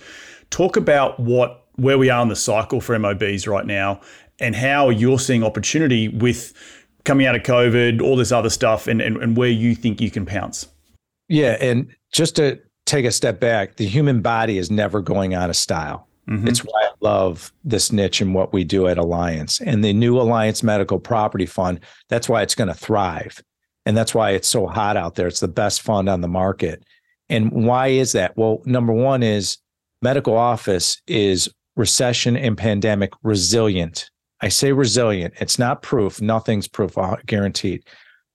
Talk 0.50 0.78
about 0.78 1.20
what, 1.20 1.66
where 1.76 1.98
we 1.98 2.10
are 2.10 2.22
in 2.22 2.28
the 2.28 2.36
cycle 2.36 2.82
for 2.82 2.98
MOBs 2.98 3.48
right 3.48 3.66
now 3.66 4.02
and 4.40 4.56
how 4.56 4.90
you're 4.90 5.20
seeing 5.20 5.44
opportunity 5.44 6.08
with 6.08 6.54
coming 7.04 7.28
out 7.28 7.36
of 7.36 7.44
COVID, 7.44 8.02
all 8.02 8.16
this 8.16 8.32
other 8.32 8.50
stuff, 8.50 8.88
and, 8.88 9.02
and, 9.02 9.18
and 9.18 9.36
where 9.36 9.50
you 9.50 9.76
think 9.76 10.00
you 10.02 10.10
can 10.12 10.26
pounce. 10.26 10.68
Yeah. 11.28 11.58
And 11.60 11.94
just 12.12 12.36
to 12.38 12.60
take 12.86 13.06
a 13.06 13.12
step 13.12 13.40
back, 13.40 13.78
the 13.78 13.86
human 13.86 14.22
body 14.22 14.58
is 14.58 14.70
never 14.70 15.02
going 15.02 15.34
out 15.34 15.50
of 15.50 15.56
style. 15.56 16.08
Mm-hmm. 16.30 16.48
It's 16.48 16.60
why 16.60 16.90
love 17.04 17.52
this 17.64 17.92
niche 17.92 18.22
and 18.22 18.34
what 18.34 18.54
we 18.54 18.64
do 18.64 18.88
at 18.88 18.98
Alliance. 18.98 19.62
And 19.62 19.84
the 19.84 19.94
new 19.94 20.20
Alliance 20.20 20.64
Medical 20.64 21.00
Property 21.00 21.46
Fund, 21.46 21.82
that's 22.10 22.30
why 22.30 22.42
it's 22.42 22.56
going 22.56 22.70
to 22.70 22.74
thrive. 22.74 23.44
And 23.86 23.96
that's 23.96 24.16
why 24.16 24.32
it's 24.32 24.48
so 24.48 24.66
hot 24.66 24.96
out 24.96 25.16
there. 25.16 25.28
It's 25.28 25.42
the 25.42 25.48
best 25.48 25.82
fund 25.82 26.08
on 26.08 26.22
the 26.22 26.28
market. 26.28 26.84
And 27.30 27.52
why 27.52 27.88
is 27.88 28.14
that? 28.14 28.36
Well, 28.38 28.62
number 28.66 28.94
one 28.94 29.22
is 29.22 29.58
medical 30.02 30.38
office 30.38 31.02
is 31.06 31.54
recession 31.76 32.38
and 32.38 32.58
pandemic 32.58 33.12
resilient. 33.24 34.10
I 34.42 34.50
say 34.50 34.72
resilient. 34.72 35.34
It's 35.40 35.60
not 35.60 35.82
proof. 35.82 36.22
Nothing's 36.22 36.68
proof 36.68 36.98
uh, 36.98 37.18
guaranteed. 37.26 37.84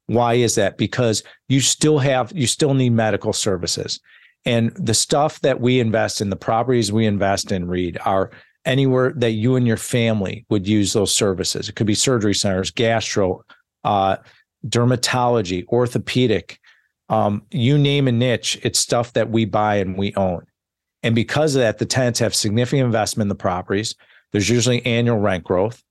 Why 0.07 0.35
is 0.35 0.55
that? 0.55 0.79
Because 0.79 1.23
you 1.49 1.61
still 1.61 1.99
have, 1.99 2.33
you 2.35 2.47
still 2.47 2.75
need 2.75 2.91
medical 2.91 3.33
services. 3.33 4.01
And 4.45 4.73
the 4.77 4.95
stuff 4.95 5.41
that 5.41 5.61
we 5.61 5.81
invest 5.81 6.21
in, 6.21 6.31
the 6.31 6.37
properties 6.37 6.91
we 6.91 7.07
invest 7.07 7.53
in, 7.53 7.69
Reed 7.69 7.99
are 8.05 8.31
anywhere 8.69 9.13
that 9.17 9.33
you 9.33 9.57
and 9.57 9.67
your 9.67 9.77
family 9.77 10.45
would 10.51 10.69
use 10.69 10.93
those 10.93 11.13
services. 11.13 11.69
It 11.69 11.75
could 11.75 11.87
be 11.87 11.95
surgery 11.95 12.35
centers, 12.35 12.71
gastro, 12.71 13.45
uh, 13.83 14.19
dermatology, 14.67 15.67
orthopedic, 15.69 16.61
um, 17.09 17.43
you 17.51 17.79
name 17.79 18.07
a 18.07 18.13
niche, 18.13 18.59
it's 18.63 18.79
stuff 18.79 19.15
that 19.15 19.31
we 19.31 19.47
buy 19.47 19.77
and 19.77 19.97
we 19.97 20.15
own. 20.15 20.45
And 21.03 21.15
because 21.15 21.55
of 21.55 21.61
that, 21.61 21.79
the 21.79 21.87
tenants 21.87 22.19
have 22.19 22.35
significant 22.35 22.85
investment 22.85 23.27
in 23.27 23.29
the 23.29 23.35
properties. 23.35 23.95
There's 24.33 24.51
usually 24.51 24.85
annual 24.85 25.19
rent 25.19 25.45
growth. 25.45 25.83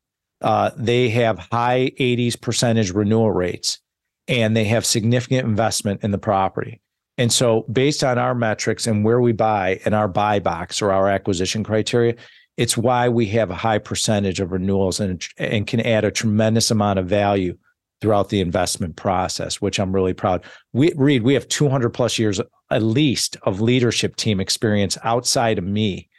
Uh, 0.41 0.69
they 0.77 1.10
have 1.10 1.39
high 1.39 1.91
80s 2.00 2.39
percentage 2.39 2.91
renewal 2.91 3.31
rates 3.31 3.79
and 4.27 4.55
they 4.55 4.65
have 4.65 4.86
significant 4.86 5.48
investment 5.48 6.03
in 6.03 6.12
the 6.12 6.17
property. 6.19 6.79
And 7.17 7.34
so, 7.34 7.65
based 7.72 8.03
on 8.03 8.19
our 8.19 8.36
metrics 8.36 8.86
and 8.86 9.03
where 9.03 9.19
we 9.19 9.31
buy 9.31 9.79
and 9.86 9.96
our 9.96 10.07
buy 10.07 10.38
box 10.39 10.84
or 10.84 10.91
our 10.91 11.10
acquisition 11.10 11.63
criteria, 11.63 12.15
it's 12.58 12.76
why 12.76 13.08
we 13.08 13.28
have 13.28 13.52
a 13.52 13.56
high 13.56 13.78
percentage 13.78 14.40
of 14.40 14.52
renewals 14.52 15.00
and, 15.00 15.26
and 15.38 15.68
can 15.68 15.80
add 15.82 16.04
a 16.04 16.12
tremendous 16.12 16.72
amount 16.72 17.00
of 17.00 17.06
value 17.06 17.56
throughout 18.02 18.30
the 18.30 18.42
investment 18.42 18.96
process, 18.96 19.62
which 19.62 19.80
I'm 19.80 19.94
really 19.94 20.14
proud. 20.14 20.44
We 20.74 20.92
Reed, 20.96 21.24
we 21.24 21.36
have 21.36 21.48
200 21.48 21.90
plus 21.92 22.20
years 22.20 22.42
at 22.70 22.84
least 22.84 23.38
of 23.44 23.62
leadership 23.62 24.16
team 24.16 24.40
experience 24.40 24.98
outside 25.04 25.58
of 25.58 25.64
me 25.64 26.10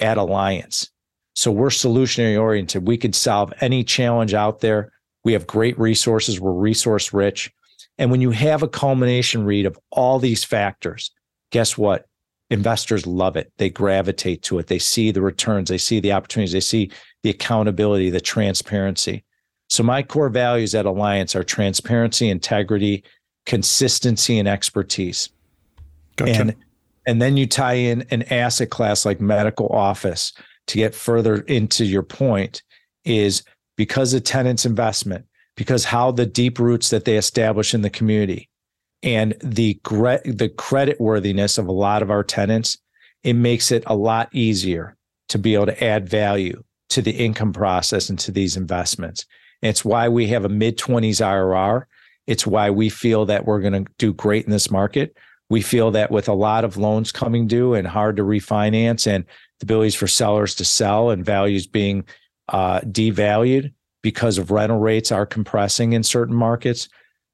at 0.00 0.16
Alliance. 0.16 0.90
So 1.34 1.50
we're 1.50 1.68
solutionary 1.68 2.40
oriented. 2.40 2.86
We 2.86 2.96
could 2.96 3.14
solve 3.14 3.52
any 3.60 3.84
challenge 3.84 4.34
out 4.34 4.60
there. 4.60 4.92
We 5.24 5.32
have 5.34 5.46
great 5.46 5.78
resources. 5.78 6.40
We're 6.40 6.52
resource 6.52 7.12
rich. 7.12 7.52
And 7.98 8.10
when 8.10 8.20
you 8.20 8.30
have 8.30 8.62
a 8.62 8.68
culmination 8.68 9.44
Reed 9.44 9.66
of 9.66 9.78
all 9.90 10.18
these 10.18 10.42
factors, 10.42 11.10
guess 11.50 11.76
what? 11.76 12.06
Investors 12.50 13.06
love 13.06 13.36
it. 13.36 13.52
They 13.58 13.70
gravitate 13.70 14.42
to 14.42 14.58
it. 14.58 14.66
They 14.66 14.78
see 14.78 15.10
the 15.12 15.22
returns, 15.22 15.68
they 15.68 15.78
see 15.78 16.00
the 16.00 16.12
opportunities, 16.12 16.52
they 16.52 16.60
see 16.60 16.90
the 17.22 17.30
accountability, 17.30 18.10
the 18.10 18.20
transparency. 18.20 19.24
So 19.68 19.84
my 19.84 20.02
core 20.02 20.28
values 20.28 20.74
at 20.74 20.84
Alliance 20.84 21.36
are 21.36 21.44
transparency, 21.44 22.28
integrity, 22.28 23.04
consistency, 23.46 24.38
and 24.38 24.48
expertise. 24.48 25.28
Gotcha. 26.16 26.40
And 26.40 26.56
and 27.06 27.22
then 27.22 27.36
you 27.36 27.46
tie 27.46 27.74
in 27.74 28.02
an 28.10 28.24
asset 28.24 28.70
class 28.70 29.06
like 29.06 29.20
medical 29.20 29.68
office 29.68 30.32
to 30.66 30.76
get 30.76 30.94
further 30.94 31.38
into 31.42 31.84
your 31.84 32.02
point 32.02 32.62
is 33.04 33.42
because 33.76 34.12
of 34.12 34.24
tenants 34.24 34.66
investment, 34.66 35.24
because 35.56 35.84
how 35.84 36.10
the 36.10 36.26
deep 36.26 36.58
roots 36.58 36.90
that 36.90 37.06
they 37.06 37.16
establish 37.16 37.72
in 37.72 37.80
the 37.80 37.90
community 37.90 38.49
and 39.02 39.34
the 39.42 39.80
the 39.84 40.52
credit 40.56 41.00
worthiness 41.00 41.58
of 41.58 41.66
a 41.66 41.72
lot 41.72 42.02
of 42.02 42.10
our 42.10 42.22
tenants, 42.22 42.78
it 43.22 43.34
makes 43.34 43.72
it 43.72 43.82
a 43.86 43.96
lot 43.96 44.28
easier 44.32 44.96
to 45.28 45.38
be 45.38 45.54
able 45.54 45.66
to 45.66 45.84
add 45.84 46.08
value 46.08 46.62
to 46.90 47.00
the 47.00 47.12
income 47.12 47.52
process 47.52 48.10
and 48.10 48.18
to 48.18 48.32
these 48.32 48.56
investments. 48.56 49.24
And 49.62 49.70
it's 49.70 49.84
why 49.84 50.08
we 50.08 50.26
have 50.28 50.44
a 50.44 50.48
mid 50.48 50.78
20s 50.78 51.24
IRR. 51.24 51.84
It's 52.26 52.46
why 52.46 52.70
we 52.70 52.88
feel 52.88 53.26
that 53.26 53.44
we're 53.44 53.60
going 53.60 53.84
to 53.84 53.90
do 53.98 54.12
great 54.12 54.44
in 54.44 54.50
this 54.50 54.70
market. 54.70 55.16
We 55.48 55.62
feel 55.62 55.90
that 55.92 56.10
with 56.10 56.28
a 56.28 56.34
lot 56.34 56.64
of 56.64 56.76
loans 56.76 57.10
coming 57.10 57.46
due 57.46 57.74
and 57.74 57.86
hard 57.86 58.16
to 58.16 58.22
refinance 58.22 59.06
and 59.06 59.24
the 59.58 59.64
abilities 59.64 59.94
for 59.94 60.06
sellers 60.06 60.54
to 60.56 60.64
sell 60.64 61.10
and 61.10 61.24
values 61.24 61.66
being 61.66 62.04
uh, 62.48 62.80
devalued 62.80 63.72
because 64.02 64.38
of 64.38 64.50
rental 64.50 64.78
rates 64.78 65.12
are 65.12 65.26
compressing 65.26 65.92
in 65.92 66.02
certain 66.02 66.34
markets, 66.34 66.88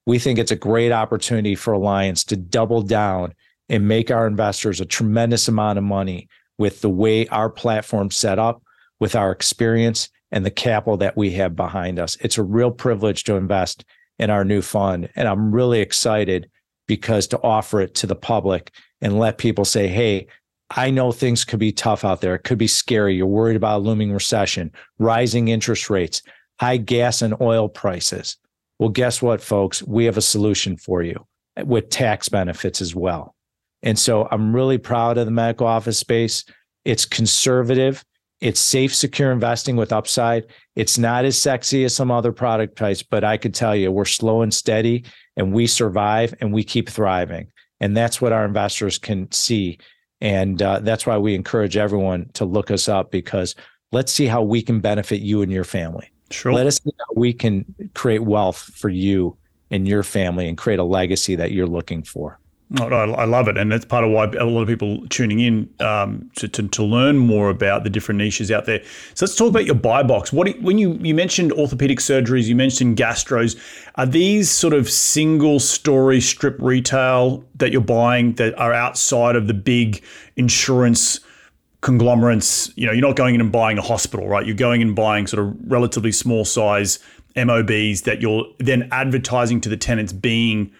we 0.06 0.18
think 0.18 0.38
it's 0.38 0.52
a 0.52 0.56
great 0.56 0.92
opportunity 0.92 1.54
for 1.54 1.72
Alliance 1.72 2.24
to 2.24 2.36
double 2.36 2.80
down 2.82 3.34
and 3.68 3.88
make 3.88 4.10
our 4.10 4.26
investors 4.26 4.80
a 4.80 4.86
tremendous 4.86 5.48
amount 5.48 5.78
of 5.78 5.84
money 5.84 6.28
with 6.58 6.80
the 6.80 6.90
way 6.90 7.26
our 7.28 7.50
platform 7.50 8.10
set 8.10 8.38
up, 8.38 8.62
with 9.00 9.16
our 9.16 9.32
experience 9.32 10.08
and 10.30 10.46
the 10.46 10.50
capital 10.50 10.96
that 10.96 11.16
we 11.16 11.32
have 11.32 11.56
behind 11.56 11.98
us. 11.98 12.16
It's 12.20 12.38
a 12.38 12.42
real 12.42 12.70
privilege 12.70 13.24
to 13.24 13.34
invest 13.34 13.84
in 14.18 14.30
our 14.30 14.44
new 14.44 14.62
fund. 14.62 15.10
And 15.16 15.28
I'm 15.28 15.52
really 15.52 15.80
excited 15.80 16.48
because 16.86 17.26
to 17.28 17.42
offer 17.42 17.80
it 17.80 17.94
to 17.96 18.06
the 18.06 18.14
public 18.14 18.70
and 19.00 19.18
let 19.18 19.38
people 19.38 19.64
say, 19.64 19.88
hey, 19.88 20.28
I 20.70 20.90
know 20.90 21.12
things 21.12 21.44
could 21.44 21.58
be 21.58 21.72
tough 21.72 22.04
out 22.04 22.20
there. 22.20 22.34
It 22.34 22.44
could 22.44 22.58
be 22.58 22.66
scary. 22.66 23.16
You're 23.16 23.26
worried 23.26 23.56
about 23.56 23.78
a 23.78 23.84
looming 23.84 24.12
recession, 24.12 24.72
rising 24.98 25.48
interest 25.48 25.90
rates, 25.90 26.22
high 26.58 26.76
gas 26.76 27.22
and 27.22 27.34
oil 27.40 27.68
prices. 27.68 28.36
Well, 28.78 28.90
guess 28.90 29.22
what, 29.22 29.40
folks? 29.40 29.82
We 29.82 30.04
have 30.04 30.16
a 30.16 30.22
solution 30.22 30.76
for 30.76 31.02
you 31.02 31.26
with 31.64 31.88
tax 31.88 32.28
benefits 32.28 32.80
as 32.80 32.94
well. 32.94 33.34
And 33.82 33.98
so 33.98 34.28
I'm 34.30 34.54
really 34.54 34.78
proud 34.78 35.18
of 35.18 35.26
the 35.26 35.32
medical 35.32 35.66
office 35.66 35.98
space. 35.98 36.44
It's 36.84 37.04
conservative. 37.04 38.04
It's 38.40 38.60
safe, 38.60 38.94
secure 38.94 39.32
investing 39.32 39.76
with 39.76 39.92
upside. 39.92 40.44
It's 40.74 40.98
not 40.98 41.24
as 41.24 41.40
sexy 41.40 41.84
as 41.84 41.94
some 41.94 42.10
other 42.10 42.32
product 42.32 42.76
types, 42.76 43.02
but 43.02 43.24
I 43.24 43.38
could 43.38 43.54
tell 43.54 43.74
you 43.74 43.90
we're 43.90 44.04
slow 44.04 44.42
and 44.42 44.52
steady 44.52 45.04
and 45.36 45.52
we 45.52 45.66
survive 45.66 46.34
and 46.40 46.52
we 46.52 46.62
keep 46.62 46.90
thriving. 46.90 47.50
And 47.80 47.96
that's 47.96 48.20
what 48.20 48.32
our 48.32 48.44
investors 48.44 48.98
can 48.98 49.30
see. 49.32 49.78
And 50.20 50.60
uh, 50.60 50.80
that's 50.80 51.06
why 51.06 51.16
we 51.16 51.34
encourage 51.34 51.76
everyone 51.76 52.30
to 52.34 52.44
look 52.44 52.70
us 52.70 52.88
up 52.88 53.10
because 53.10 53.54
let's 53.92 54.12
see 54.12 54.26
how 54.26 54.42
we 54.42 54.62
can 54.62 54.80
benefit 54.80 55.20
you 55.20 55.42
and 55.42 55.52
your 55.52 55.64
family. 55.64 56.10
Sure. 56.30 56.52
Let 56.52 56.66
us 56.66 56.80
see 56.82 56.90
how 56.98 57.14
we 57.14 57.32
can 57.32 57.64
create 57.94 58.22
wealth 58.24 58.58
for 58.74 58.88
you 58.88 59.36
and 59.70 59.86
your 59.86 60.02
family 60.02 60.48
and 60.48 60.56
create 60.56 60.78
a 60.78 60.84
legacy 60.84 61.36
that 61.36 61.52
you're 61.52 61.66
looking 61.66 62.02
for. 62.02 62.38
Oh, 62.80 62.86
I 62.88 63.24
love 63.26 63.46
it, 63.46 63.56
and 63.56 63.70
that's 63.70 63.84
part 63.84 64.02
of 64.02 64.10
why 64.10 64.24
a 64.24 64.44
lot 64.44 64.62
of 64.62 64.66
people 64.66 65.06
tuning 65.06 65.38
in 65.38 65.70
um, 65.78 66.28
to, 66.34 66.48
to, 66.48 66.66
to 66.66 66.82
learn 66.82 67.16
more 67.16 67.48
about 67.48 67.84
the 67.84 67.90
different 67.90 68.18
niches 68.18 68.50
out 68.50 68.66
there. 68.66 68.82
So 69.14 69.24
let's 69.24 69.36
talk 69.36 69.50
about 69.50 69.66
your 69.66 69.76
buy 69.76 70.02
box. 70.02 70.32
What 70.32 70.60
when 70.60 70.76
you 70.76 70.94
you 70.94 71.14
mentioned 71.14 71.52
orthopedic 71.52 72.00
surgeries, 72.00 72.46
you 72.46 72.56
mentioned 72.56 72.96
gastros. 72.96 73.56
Are 73.94 74.06
these 74.06 74.50
sort 74.50 74.74
of 74.74 74.90
single 74.90 75.60
story 75.60 76.20
strip 76.20 76.56
retail 76.58 77.44
that 77.54 77.70
you're 77.70 77.80
buying 77.82 78.32
that 78.34 78.58
are 78.58 78.72
outside 78.72 79.36
of 79.36 79.46
the 79.46 79.54
big 79.54 80.02
insurance? 80.34 81.20
Conglomerates, 81.80 82.70
you 82.76 82.86
know, 82.86 82.92
you're 82.92 83.06
not 83.06 83.16
going 83.16 83.34
in 83.34 83.40
and 83.40 83.52
buying 83.52 83.78
a 83.78 83.82
hospital, 83.82 84.28
right? 84.28 84.46
You're 84.46 84.56
going 84.56 84.82
and 84.82 84.94
buying 84.94 85.26
sort 85.26 85.46
of 85.46 85.54
relatively 85.66 86.12
small 86.12 86.44
size 86.44 86.98
MOBs 87.36 88.02
that 88.02 88.20
you're 88.20 88.44
then 88.58 88.88
advertising 88.92 89.60
to 89.60 89.68
the 89.68 89.76
tenants 89.76 90.12
being 90.12 90.72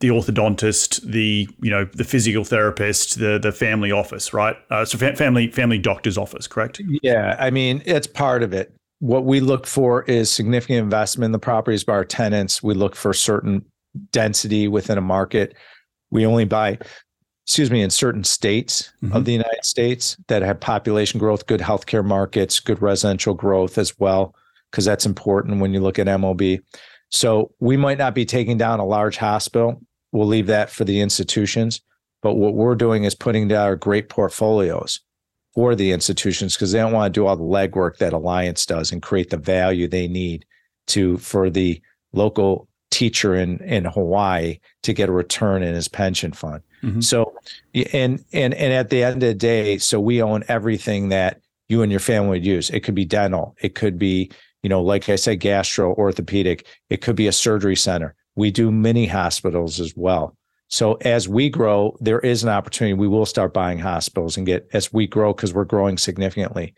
the 0.00 0.08
orthodontist, 0.08 1.02
the 1.02 1.48
you 1.60 1.70
know 1.70 1.84
the 1.94 2.04
physical 2.04 2.44
therapist, 2.44 3.18
the 3.18 3.38
the 3.38 3.52
family 3.52 3.90
office, 3.90 4.32
right? 4.32 4.56
Uh, 4.70 4.84
so 4.84 4.98
fa- 4.98 5.16
family 5.16 5.50
family 5.50 5.78
doctor's 5.78 6.18
office, 6.18 6.46
correct? 6.46 6.80
Yeah, 7.02 7.36
I 7.38 7.50
mean 7.50 7.82
it's 7.84 8.06
part 8.06 8.42
of 8.42 8.52
it. 8.52 8.74
What 9.00 9.24
we 9.24 9.40
look 9.40 9.66
for 9.66 10.02
is 10.04 10.30
significant 10.30 10.78
investment 10.78 11.26
in 11.26 11.32
the 11.32 11.38
properties 11.38 11.84
by 11.84 11.94
our 11.94 12.04
tenants. 12.04 12.62
We 12.62 12.74
look 12.74 12.96
for 12.96 13.12
certain 13.12 13.64
density 14.12 14.68
within 14.68 14.98
a 14.98 15.02
market. 15.02 15.56
We 16.10 16.26
only 16.26 16.44
buy, 16.44 16.78
excuse 17.46 17.70
me, 17.70 17.82
in 17.82 17.90
certain 17.90 18.24
states 18.24 18.92
mm-hmm. 19.02 19.14
of 19.14 19.24
the 19.24 19.32
United 19.32 19.64
States 19.64 20.16
that 20.28 20.42
have 20.42 20.60
population 20.60 21.20
growth, 21.20 21.46
good 21.46 21.60
healthcare 21.60 22.04
markets, 22.04 22.58
good 22.60 22.80
residential 22.80 23.34
growth 23.34 23.76
as 23.76 23.98
well, 23.98 24.34
because 24.70 24.84
that's 24.84 25.06
important 25.06 25.60
when 25.60 25.74
you 25.74 25.80
look 25.80 25.98
at 25.98 26.20
MOB. 26.20 26.42
So 27.10 27.52
we 27.60 27.76
might 27.76 27.98
not 27.98 28.14
be 28.14 28.24
taking 28.24 28.56
down 28.56 28.80
a 28.80 28.86
large 28.86 29.18
hospital. 29.18 29.82
We'll 30.12 30.26
leave 30.26 30.46
that 30.46 30.70
for 30.70 30.84
the 30.84 31.00
institutions. 31.00 31.80
But 32.22 32.34
what 32.34 32.54
we're 32.54 32.74
doing 32.74 33.04
is 33.04 33.14
putting 33.14 33.48
together 33.48 33.76
great 33.76 34.08
portfolios 34.08 35.00
for 35.54 35.74
the 35.74 35.92
institutions 35.92 36.54
because 36.54 36.72
they 36.72 36.78
don't 36.78 36.92
want 36.92 37.12
to 37.12 37.20
do 37.20 37.26
all 37.26 37.36
the 37.36 37.44
legwork 37.44 37.98
that 37.98 38.14
Alliance 38.14 38.64
does 38.64 38.90
and 38.90 39.02
create 39.02 39.30
the 39.30 39.36
value 39.36 39.86
they 39.86 40.08
need 40.08 40.46
to 40.86 41.18
for 41.18 41.50
the 41.50 41.80
local 42.12 42.68
teacher 42.90 43.34
in 43.34 43.58
in 43.58 43.84
Hawaii 43.84 44.58
to 44.82 44.92
get 44.92 45.08
a 45.08 45.12
return 45.12 45.62
in 45.62 45.74
his 45.74 45.88
pension 45.88 46.32
fund. 46.32 46.62
Mm-hmm. 46.84 47.00
So 47.00 47.34
and 47.92 48.24
and 48.32 48.54
and 48.54 48.72
at 48.72 48.90
the 48.90 49.02
end 49.02 49.22
of 49.22 49.28
the 49.28 49.34
day, 49.34 49.78
so 49.78 50.00
we 50.00 50.22
own 50.22 50.44
everything 50.48 51.08
that 51.08 51.40
you 51.68 51.82
and 51.82 51.90
your 51.90 52.00
family 52.00 52.30
would 52.30 52.46
use. 52.46 52.70
It 52.70 52.80
could 52.80 52.94
be 52.94 53.04
dental, 53.04 53.56
it 53.60 53.74
could 53.74 53.98
be 53.98 54.30
you 54.62 54.70
know, 54.70 54.80
like 54.80 55.10
I 55.10 55.16
said, 55.16 55.40
gastro, 55.40 55.94
orthopedic, 55.94 56.66
it 56.88 57.02
could 57.02 57.16
be 57.16 57.26
a 57.26 57.32
surgery 57.32 57.76
center. 57.76 58.14
We 58.34 58.50
do 58.50 58.72
mini 58.72 59.06
hospitals 59.06 59.78
as 59.78 59.92
well. 59.94 60.38
So 60.68 60.94
as 61.02 61.28
we 61.28 61.50
grow, 61.50 61.96
there 62.00 62.20
is 62.20 62.42
an 62.42 62.48
opportunity. 62.48 62.94
We 62.94 63.06
will 63.06 63.26
start 63.26 63.52
buying 63.52 63.78
hospitals 63.78 64.38
and 64.38 64.46
get 64.46 64.66
as 64.72 64.90
we 64.90 65.06
grow 65.06 65.34
because 65.34 65.52
we're 65.52 65.66
growing 65.66 65.98
significantly. 65.98 66.74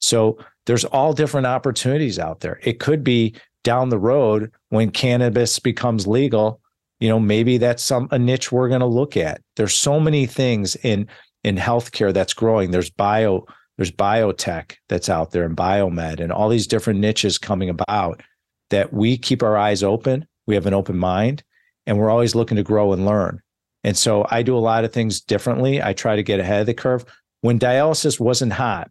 So 0.00 0.38
there's 0.66 0.84
all 0.84 1.14
different 1.14 1.46
opportunities 1.46 2.18
out 2.18 2.40
there. 2.40 2.60
It 2.62 2.78
could 2.78 3.02
be 3.02 3.34
down 3.64 3.88
the 3.88 3.98
road 3.98 4.52
when 4.68 4.90
cannabis 4.90 5.58
becomes 5.58 6.06
legal. 6.06 6.60
You 7.00 7.08
know, 7.08 7.18
maybe 7.18 7.58
that's 7.58 7.82
some 7.82 8.08
a 8.10 8.18
niche 8.18 8.52
we're 8.52 8.68
going 8.68 8.80
to 8.80 8.86
look 8.86 9.16
at. 9.16 9.40
There's 9.56 9.74
so 9.74 9.98
many 9.98 10.26
things 10.26 10.76
in 10.76 11.08
in 11.42 11.56
healthcare 11.56 12.12
that's 12.12 12.34
growing. 12.34 12.70
There's 12.70 12.90
bio 12.90 13.46
there's 13.80 13.90
biotech 13.90 14.76
that's 14.90 15.08
out 15.08 15.30
there 15.30 15.44
and 15.44 15.56
biomed 15.56 16.20
and 16.20 16.30
all 16.30 16.50
these 16.50 16.66
different 16.66 17.00
niches 17.00 17.38
coming 17.38 17.70
about 17.70 18.22
that 18.68 18.92
we 18.92 19.16
keep 19.16 19.42
our 19.42 19.56
eyes 19.56 19.82
open. 19.82 20.26
We 20.46 20.54
have 20.54 20.66
an 20.66 20.74
open 20.74 20.98
mind 20.98 21.42
and 21.86 21.98
we're 21.98 22.10
always 22.10 22.34
looking 22.34 22.58
to 22.58 22.62
grow 22.62 22.92
and 22.92 23.06
learn. 23.06 23.40
And 23.82 23.96
so 23.96 24.26
I 24.30 24.42
do 24.42 24.54
a 24.54 24.58
lot 24.58 24.84
of 24.84 24.92
things 24.92 25.22
differently. 25.22 25.82
I 25.82 25.94
try 25.94 26.16
to 26.16 26.22
get 26.22 26.40
ahead 26.40 26.60
of 26.60 26.66
the 26.66 26.74
curve. 26.74 27.06
When 27.40 27.58
dialysis 27.58 28.20
wasn't 28.20 28.52
hot 28.52 28.90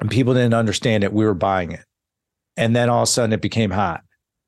and 0.00 0.10
people 0.10 0.32
didn't 0.32 0.54
understand 0.54 1.04
it, 1.04 1.12
we 1.12 1.26
were 1.26 1.34
buying 1.34 1.72
it. 1.72 1.84
And 2.56 2.74
then 2.74 2.88
all 2.88 3.02
of 3.02 3.08
a 3.08 3.12
sudden 3.12 3.34
it 3.34 3.42
became 3.42 3.70
hot 3.70 4.02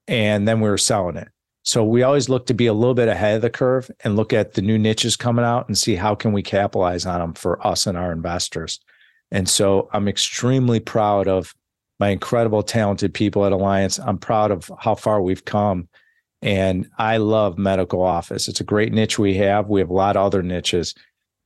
and 0.09 0.49
then 0.49 0.61
we 0.61 0.71
were 0.71 0.79
selling 0.79 1.17
it. 1.17 1.29
So 1.65 1.83
we 1.83 2.03
always 2.03 2.29
look 2.29 2.47
to 2.47 2.55
be 2.55 2.67
a 2.67 2.75
little 2.75 2.95
bit 2.95 3.09
ahead 3.09 3.37
of 3.37 3.43
the 3.43 3.49
curve 3.49 3.91
and 4.05 4.17
look 4.17 4.35
at 4.35 4.53
the 4.53 4.61
new 4.61 4.79
niches 4.79 5.17
coming 5.17 5.47
out 5.47 5.67
and 5.67 5.77
see 5.77 5.97
how 5.97 6.15
can 6.15 6.33
we 6.33 6.43
capitalize 6.43 7.07
on 7.07 7.21
them 7.21 7.33
for 7.33 7.67
us 7.67 7.87
and 7.87 7.97
our 7.97 8.13
investors. 8.13 8.81
And 9.31 9.49
so 9.49 9.89
I'm 9.95 10.07
extremely 10.07 10.79
proud 10.79 11.27
of 11.27 11.55
my 11.99 12.11
incredible, 12.11 12.63
talented 12.63 13.15
people 13.15 13.47
at 13.47 13.53
Alliance. 13.53 13.99
I'm 13.99 14.19
proud 14.19 14.51
of 14.51 14.71
how 14.79 14.95
far 14.95 15.23
we've 15.23 15.47
come. 15.47 15.89
And 16.43 16.91
I 16.99 17.17
love 17.17 17.57
medical 17.57 18.03
office. 18.03 18.47
It's 18.47 18.61
a 18.61 18.65
great 18.65 18.93
niche 18.93 19.19
we 19.19 19.35
have. 19.39 19.67
We 19.67 19.81
have 19.81 19.89
a 19.89 19.95
lot 19.95 20.19
of 20.19 20.27
other 20.27 20.43
niches, 20.43 20.95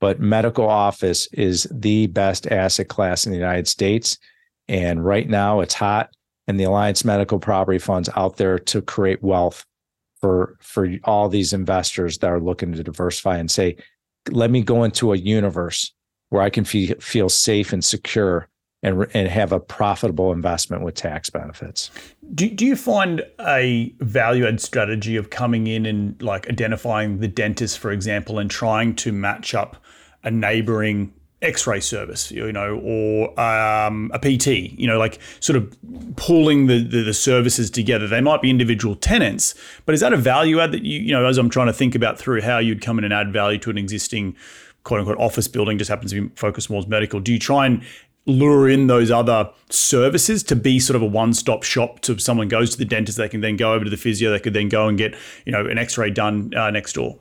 but 0.01 0.19
medical 0.19 0.67
office 0.67 1.27
is 1.31 1.65
the 1.71 2.07
best 2.07 2.45
asset 2.47 2.89
class 2.89 3.25
in 3.25 3.31
the 3.31 3.37
United 3.37 3.69
States. 3.69 4.17
And 4.67 5.05
right 5.05 5.29
now 5.29 5.61
it's 5.61 5.75
hot 5.75 6.09
and 6.45 6.59
the 6.59 6.65
Alliance 6.65 7.05
Medical 7.05 7.39
Property 7.39 7.79
Funds 7.79 8.09
out 8.17 8.35
there 8.35 8.59
to 8.59 8.81
create 8.81 9.23
wealth 9.23 9.65
for 10.21 10.57
for 10.59 10.87
all 11.03 11.29
these 11.29 11.53
investors 11.53 12.17
that 12.19 12.27
are 12.27 12.39
looking 12.39 12.73
to 12.73 12.83
diversify 12.83 13.37
and 13.37 13.49
say, 13.49 13.75
let 14.29 14.51
me 14.51 14.61
go 14.61 14.83
into 14.83 15.13
a 15.13 15.17
universe 15.17 15.93
where 16.29 16.41
I 16.41 16.49
can 16.49 16.63
feel 16.63 16.95
feel 16.99 17.29
safe 17.29 17.73
and 17.73 17.83
secure 17.83 18.47
and 18.83 19.07
and 19.13 19.27
have 19.27 19.51
a 19.51 19.59
profitable 19.59 20.31
investment 20.31 20.83
with 20.83 20.95
tax 20.95 21.29
benefits. 21.29 21.91
Do 22.33 22.49
do 22.49 22.65
you 22.65 22.75
find 22.75 23.23
a 23.39 23.93
value 23.99 24.47
add 24.47 24.61
strategy 24.61 25.15
of 25.15 25.29
coming 25.29 25.67
in 25.67 25.85
and 25.85 26.21
like 26.21 26.49
identifying 26.49 27.19
the 27.19 27.27
dentist, 27.27 27.79
for 27.79 27.91
example, 27.91 28.39
and 28.39 28.49
trying 28.49 28.95
to 28.97 29.11
match 29.11 29.53
up 29.53 29.77
a 30.23 30.31
neighboring 30.31 31.13
X-ray 31.41 31.79
service, 31.79 32.31
you 32.31 32.51
know, 32.51 32.79
or 32.83 33.39
um, 33.39 34.11
a 34.13 34.19
PT, 34.19 34.47
you 34.77 34.87
know, 34.87 34.99
like 34.99 35.19
sort 35.39 35.55
of 35.55 35.73
pulling 36.17 36.67
the, 36.67 36.83
the, 36.83 37.01
the 37.03 37.13
services 37.13 37.69
together. 37.69 38.07
They 38.07 38.19
might 38.19 38.41
be 38.41 38.49
individual 38.49 38.95
tenants, 38.95 39.55
but 39.85 39.95
is 39.95 40.01
that 40.01 40.11
a 40.11 40.17
value 40.17 40.59
add 40.59 40.73
that 40.73 40.83
you 40.83 40.99
you 40.99 41.11
know, 41.13 41.25
as 41.25 41.37
I'm 41.37 41.49
trying 41.49 41.67
to 41.67 41.73
think 41.73 41.95
about 41.95 42.19
through 42.19 42.41
how 42.41 42.57
you'd 42.57 42.81
come 42.81 42.97
in 42.97 43.05
and 43.05 43.13
add 43.13 43.31
value 43.31 43.57
to 43.59 43.69
an 43.69 43.77
existing 43.77 44.35
quote 44.83 44.99
unquote 44.99 45.17
office 45.17 45.47
building, 45.47 45.77
just 45.77 45.89
happens 45.89 46.11
to 46.11 46.27
be 46.27 46.35
focused 46.35 46.69
more 46.69 46.79
as 46.79 46.87
medical. 46.87 47.21
Do 47.21 47.31
you 47.31 47.39
try 47.39 47.65
and 47.65 47.83
lure 48.25 48.69
in 48.69 48.87
those 48.87 49.09
other 49.09 49.49
services 49.69 50.43
to 50.43 50.55
be 50.57 50.77
sort 50.79 50.95
of 50.95 51.01
a 51.01 51.05
one-stop 51.05 51.63
shop 51.63 52.01
to 52.01 52.19
someone 52.19 52.49
goes 52.49 52.69
to 52.71 52.77
the 52.77 52.85
dentist 52.85 53.17
they 53.17 53.29
can 53.29 53.41
then 53.41 53.55
go 53.55 53.73
over 53.73 53.85
to 53.85 53.89
the 53.89 53.97
physio 53.97 54.29
they 54.29 54.39
could 54.39 54.53
then 54.53 54.69
go 54.69 54.87
and 54.87 54.97
get 54.97 55.15
you 55.45 55.51
know 55.51 55.65
an 55.65 55.79
x-ray 55.79 56.11
done 56.11 56.53
uh, 56.55 56.69
next 56.69 56.93
door 56.93 57.17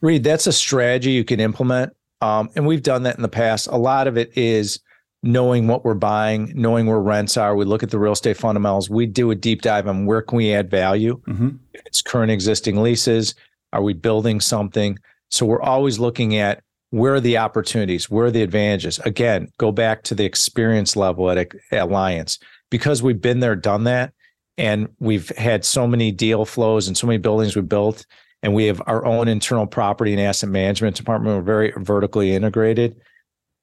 Reed 0.00 0.22
that's 0.22 0.46
a 0.46 0.52
strategy 0.52 1.10
you 1.10 1.24
can 1.24 1.40
implement 1.40 1.92
um, 2.22 2.48
and 2.54 2.66
we've 2.66 2.82
done 2.82 3.02
that 3.02 3.16
in 3.16 3.22
the 3.22 3.28
past 3.28 3.66
a 3.68 3.76
lot 3.76 4.06
of 4.06 4.16
it 4.16 4.36
is 4.36 4.80
knowing 5.22 5.66
what 5.66 5.84
we're 5.84 5.94
buying 5.94 6.52
knowing 6.54 6.86
where 6.86 7.00
rents 7.00 7.36
are 7.36 7.54
we 7.54 7.64
look 7.64 7.82
at 7.82 7.90
the 7.90 7.98
real 7.98 8.12
estate 8.12 8.36
fundamentals 8.36 8.88
we 8.88 9.06
do 9.06 9.30
a 9.30 9.34
deep 9.34 9.62
dive 9.62 9.86
on 9.86 10.06
where 10.06 10.22
can 10.22 10.36
we 10.36 10.52
add 10.52 10.70
value 10.70 11.20
mm-hmm. 11.28 11.50
it's 11.74 12.02
current 12.02 12.30
existing 12.30 12.82
leases 12.82 13.34
are 13.72 13.82
we 13.82 13.92
building 13.92 14.40
something 14.40 14.98
so 15.30 15.46
we're 15.46 15.62
always 15.62 15.98
looking 15.98 16.36
at 16.36 16.62
where 16.92 17.14
are 17.14 17.20
the 17.20 17.38
opportunities? 17.38 18.10
Where 18.10 18.26
are 18.26 18.30
the 18.30 18.42
advantages? 18.42 18.98
Again, 18.98 19.48
go 19.56 19.72
back 19.72 20.02
to 20.04 20.14
the 20.14 20.26
experience 20.26 20.94
level 20.94 21.30
at, 21.30 21.50
Alliance 21.72 22.38
because 22.70 23.02
we've 23.02 23.20
been 23.20 23.40
there, 23.40 23.56
done 23.56 23.84
that, 23.84 24.12
and 24.58 24.88
we've 25.00 25.30
had 25.30 25.64
so 25.64 25.86
many 25.86 26.12
deal 26.12 26.44
flows 26.44 26.86
and 26.86 26.96
so 26.96 27.06
many 27.06 27.16
buildings 27.16 27.56
we 27.56 27.62
built, 27.62 28.04
and 28.42 28.54
we 28.54 28.66
have 28.66 28.82
our 28.86 29.04
own 29.04 29.28
internal 29.28 29.66
property 29.66 30.12
and 30.12 30.20
asset 30.20 30.50
management 30.50 30.96
department. 30.96 31.36
We're 31.36 31.42
very 31.42 31.72
vertically 31.76 32.34
integrated. 32.34 32.96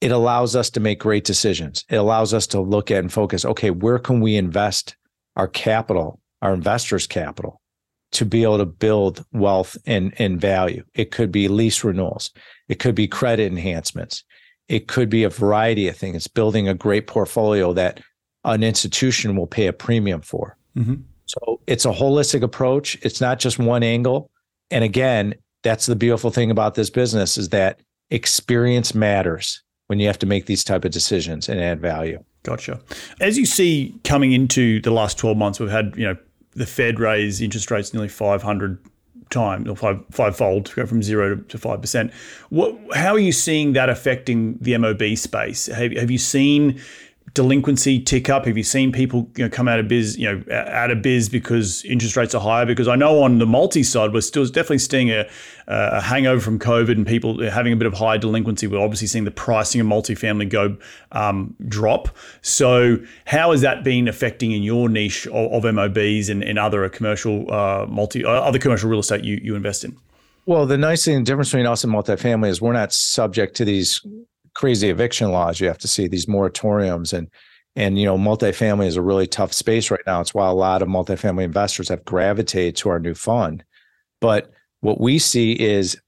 It 0.00 0.12
allows 0.12 0.56
us 0.56 0.70
to 0.70 0.80
make 0.80 0.98
great 0.98 1.24
decisions. 1.24 1.84
It 1.90 1.96
allows 1.96 2.32
us 2.32 2.46
to 2.48 2.60
look 2.60 2.90
at 2.90 2.98
and 2.98 3.12
focus. 3.12 3.44
Okay, 3.44 3.70
where 3.70 3.98
can 3.98 4.20
we 4.20 4.36
invest 4.36 4.96
our 5.36 5.48
capital, 5.48 6.20
our 6.40 6.54
investors' 6.54 7.06
capital? 7.06 7.60
to 8.12 8.24
be 8.24 8.42
able 8.42 8.58
to 8.58 8.66
build 8.66 9.24
wealth 9.32 9.76
and, 9.86 10.12
and 10.18 10.40
value. 10.40 10.84
It 10.94 11.10
could 11.10 11.30
be 11.30 11.48
lease 11.48 11.84
renewals. 11.84 12.30
It 12.68 12.78
could 12.78 12.94
be 12.94 13.06
credit 13.06 13.50
enhancements. 13.50 14.24
It 14.68 14.88
could 14.88 15.08
be 15.08 15.24
a 15.24 15.28
variety 15.28 15.88
of 15.88 15.96
things. 15.96 16.16
It's 16.16 16.28
building 16.28 16.68
a 16.68 16.74
great 16.74 17.06
portfolio 17.06 17.72
that 17.74 18.00
an 18.44 18.62
institution 18.62 19.36
will 19.36 19.46
pay 19.46 19.66
a 19.66 19.72
premium 19.72 20.22
for. 20.22 20.56
Mm-hmm. 20.76 20.94
So 21.26 21.60
it's 21.66 21.84
a 21.84 21.92
holistic 21.92 22.42
approach. 22.42 22.98
It's 23.02 23.20
not 23.20 23.38
just 23.38 23.58
one 23.58 23.82
angle. 23.82 24.30
And 24.70 24.84
again, 24.84 25.34
that's 25.62 25.86
the 25.86 25.96
beautiful 25.96 26.30
thing 26.30 26.50
about 26.50 26.74
this 26.74 26.90
business 26.90 27.36
is 27.36 27.50
that 27.50 27.80
experience 28.10 28.94
matters 28.94 29.62
when 29.86 29.98
you 29.98 30.06
have 30.06 30.18
to 30.20 30.26
make 30.26 30.46
these 30.46 30.64
type 30.64 30.84
of 30.84 30.90
decisions 30.90 31.48
and 31.48 31.60
add 31.60 31.80
value. 31.80 32.22
Gotcha. 32.42 32.80
As 33.20 33.36
you 33.36 33.44
see 33.44 33.94
coming 34.04 34.32
into 34.32 34.80
the 34.80 34.90
last 34.90 35.18
12 35.18 35.36
months, 35.36 35.60
we've 35.60 35.70
had, 35.70 35.94
you 35.96 36.06
know, 36.06 36.16
the 36.54 36.66
Fed 36.66 36.98
raise 36.98 37.40
interest 37.40 37.70
rates 37.70 37.92
nearly 37.92 38.08
500 38.08 38.78
times 39.30 39.68
or 39.68 39.76
five 39.76 40.02
fivefold 40.10 40.66
to 40.66 40.74
go 40.74 40.86
from 40.86 41.02
zero 41.02 41.36
to 41.36 41.58
five 41.58 41.80
percent. 41.80 42.12
What? 42.50 42.76
How 42.94 43.12
are 43.12 43.18
you 43.18 43.32
seeing 43.32 43.72
that 43.74 43.88
affecting 43.88 44.58
the 44.60 44.76
MOB 44.76 45.16
space? 45.16 45.66
Have, 45.66 45.92
have 45.92 46.10
you 46.10 46.18
seen 46.18 46.80
delinquency 47.34 48.00
tick 48.00 48.28
up? 48.28 48.44
Have 48.46 48.56
you 48.56 48.62
seen 48.62 48.92
people 48.92 49.30
you 49.36 49.44
know, 49.44 49.50
come 49.50 49.68
out 49.68 49.78
of 49.78 49.88
biz, 49.88 50.18
you 50.18 50.30
know, 50.30 50.54
out 50.54 50.90
of 50.90 51.02
biz 51.02 51.28
because 51.28 51.84
interest 51.84 52.16
rates 52.16 52.34
are 52.34 52.40
higher? 52.40 52.66
Because 52.66 52.88
I 52.88 52.96
know 52.96 53.22
on 53.22 53.38
the 53.38 53.46
multi 53.46 53.82
side, 53.82 54.12
we're 54.12 54.20
still 54.20 54.44
definitely 54.46 54.78
seeing 54.78 55.10
a, 55.10 55.28
a 55.66 56.00
hangover 56.00 56.40
from 56.40 56.58
COVID 56.58 56.92
and 56.92 57.06
people 57.06 57.40
having 57.50 57.72
a 57.72 57.76
bit 57.76 57.86
of 57.86 57.94
high 57.94 58.16
delinquency. 58.16 58.66
We're 58.66 58.80
obviously 58.80 59.06
seeing 59.06 59.24
the 59.24 59.30
pricing 59.30 59.80
of 59.80 59.86
multifamily 59.86 60.48
go 60.48 60.76
um, 61.12 61.54
drop. 61.68 62.08
So 62.42 62.98
how 63.26 63.52
has 63.52 63.60
that 63.60 63.84
been 63.84 64.08
affecting 64.08 64.52
in 64.52 64.62
your 64.62 64.88
niche 64.88 65.26
of, 65.28 65.64
of 65.64 65.74
MOBs 65.74 66.28
and, 66.28 66.42
and 66.42 66.58
other 66.58 66.88
commercial 66.88 67.52
uh, 67.52 67.86
multi 67.88 68.24
uh, 68.24 68.30
other 68.30 68.58
commercial 68.58 68.90
real 68.90 69.00
estate 69.00 69.24
you, 69.24 69.40
you 69.42 69.54
invest 69.54 69.84
in? 69.84 69.96
Well, 70.46 70.66
the 70.66 70.78
nice 70.78 71.04
thing, 71.04 71.18
the 71.18 71.24
difference 71.24 71.50
between 71.50 71.66
us 71.66 71.84
and 71.84 71.92
multifamily 71.92 72.48
is 72.48 72.60
we're 72.60 72.72
not 72.72 72.92
subject 72.92 73.54
to 73.56 73.64
these 73.64 74.04
crazy 74.54 74.90
eviction 74.90 75.30
laws 75.30 75.60
you 75.60 75.66
have 75.66 75.78
to 75.78 75.88
see 75.88 76.08
these 76.08 76.26
moratoriums 76.26 77.12
and 77.12 77.28
and 77.76 77.98
you 77.98 78.04
know 78.04 78.18
multifamily 78.18 78.86
is 78.86 78.96
a 78.96 79.02
really 79.02 79.26
tough 79.26 79.52
space 79.52 79.90
right 79.90 80.00
now. 80.06 80.20
It's 80.20 80.34
why 80.34 80.48
a 80.48 80.52
lot 80.52 80.82
of 80.82 80.88
multifamily 80.88 81.44
investors 81.44 81.88
have 81.88 82.04
gravitated 82.04 82.76
to 82.76 82.88
our 82.88 82.98
new 82.98 83.14
fund. 83.14 83.64
But 84.20 84.50
what 84.80 85.00
we 85.00 85.18
see 85.18 85.52
is 85.52 86.00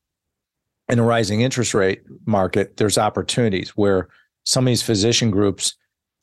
in 0.88 0.98
a 0.98 1.05
rising 1.05 1.40
interest 1.40 1.74
rate 1.74 2.02
market 2.26 2.76
there's 2.76 2.98
opportunities 2.98 3.70
where 3.70 4.09
some 4.44 4.64
of 4.64 4.70
these 4.70 4.83
physician 4.83 5.31
groups 5.31 5.76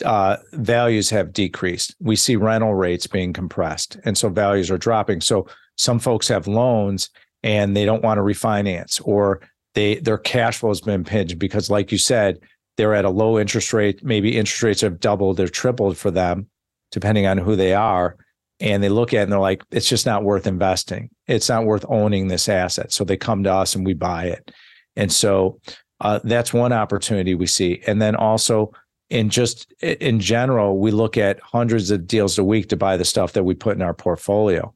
uh, 0.05 0.37
values 0.53 1.09
have 1.09 1.33
decreased. 1.33 1.95
We 1.99 2.15
see 2.15 2.35
rental 2.35 2.73
rates 2.73 3.07
being 3.07 3.33
compressed 3.33 3.97
and 4.03 4.17
so 4.17 4.29
values 4.29 4.69
are 4.71 4.77
dropping. 4.77 5.21
So 5.21 5.47
some 5.77 5.99
folks 5.99 6.27
have 6.27 6.47
loans 6.47 7.09
and 7.43 7.75
they 7.75 7.85
don't 7.85 8.03
want 8.03 8.17
to 8.17 8.21
refinance 8.21 9.01
or 9.03 9.41
they 9.79 9.95
their 9.95 10.17
cash 10.17 10.57
flow 10.57 10.69
has 10.69 10.81
been 10.81 11.05
pinched 11.05 11.39
because, 11.39 11.69
like 11.69 11.91
you 11.91 11.97
said, 11.97 12.39
they're 12.75 12.93
at 12.93 13.05
a 13.05 13.09
low 13.09 13.39
interest 13.39 13.71
rate. 13.71 14.03
Maybe 14.03 14.37
interest 14.37 14.61
rates 14.61 14.81
have 14.81 14.99
doubled 14.99 15.39
or 15.39 15.47
tripled 15.47 15.97
for 15.97 16.11
them, 16.11 16.47
depending 16.91 17.25
on 17.25 17.37
who 17.37 17.55
they 17.55 17.73
are. 17.73 18.17
And 18.59 18.83
they 18.83 18.89
look 18.89 19.13
at 19.13 19.21
it 19.21 19.23
and 19.23 19.31
they're 19.31 19.39
like, 19.39 19.63
it's 19.71 19.87
just 19.87 20.05
not 20.05 20.25
worth 20.25 20.45
investing. 20.45 21.09
It's 21.27 21.47
not 21.47 21.63
worth 21.63 21.85
owning 21.87 22.27
this 22.27 22.49
asset. 22.49 22.91
So 22.91 23.05
they 23.05 23.15
come 23.15 23.43
to 23.43 23.53
us 23.53 23.73
and 23.73 23.85
we 23.85 23.93
buy 23.93 24.25
it. 24.25 24.51
And 24.97 25.09
so 25.11 25.61
uh, 26.01 26.19
that's 26.25 26.53
one 26.53 26.73
opportunity 26.73 27.35
we 27.35 27.47
see. 27.47 27.81
And 27.87 28.01
then 28.01 28.17
also 28.17 28.73
in 29.09 29.29
just 29.29 29.71
in 29.81 30.19
general, 30.19 30.77
we 30.77 30.91
look 30.91 31.17
at 31.17 31.39
hundreds 31.39 31.89
of 31.89 32.05
deals 32.05 32.37
a 32.37 32.43
week 32.43 32.67
to 32.69 32.75
buy 32.75 32.97
the 32.97 33.05
stuff 33.05 33.31
that 33.33 33.45
we 33.45 33.55
put 33.55 33.77
in 33.77 33.81
our 33.81 33.93
portfolio. 33.93 34.73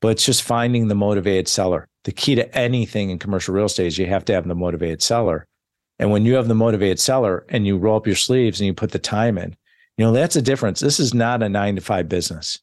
But 0.00 0.08
it's 0.08 0.24
just 0.24 0.42
finding 0.42 0.88
the 0.88 0.94
motivated 0.94 1.46
seller 1.46 1.88
the 2.06 2.12
key 2.12 2.36
to 2.36 2.56
anything 2.56 3.10
in 3.10 3.18
commercial 3.18 3.52
real 3.52 3.64
estate 3.64 3.88
is 3.88 3.98
you 3.98 4.06
have 4.06 4.24
to 4.24 4.32
have 4.32 4.46
the 4.46 4.54
motivated 4.54 5.02
seller. 5.02 5.44
And 5.98 6.12
when 6.12 6.24
you 6.24 6.36
have 6.36 6.46
the 6.46 6.54
motivated 6.54 7.00
seller 7.00 7.44
and 7.48 7.66
you 7.66 7.76
roll 7.76 7.96
up 7.96 8.06
your 8.06 8.14
sleeves 8.14 8.60
and 8.60 8.66
you 8.66 8.74
put 8.74 8.92
the 8.92 8.98
time 9.00 9.36
in, 9.36 9.56
you 9.98 10.04
know, 10.04 10.12
that's 10.12 10.36
a 10.36 10.42
difference. 10.42 10.78
This 10.78 11.00
is 11.00 11.12
not 11.12 11.42
a 11.42 11.48
nine 11.48 11.74
to 11.74 11.80
five 11.80 12.08
business. 12.08 12.60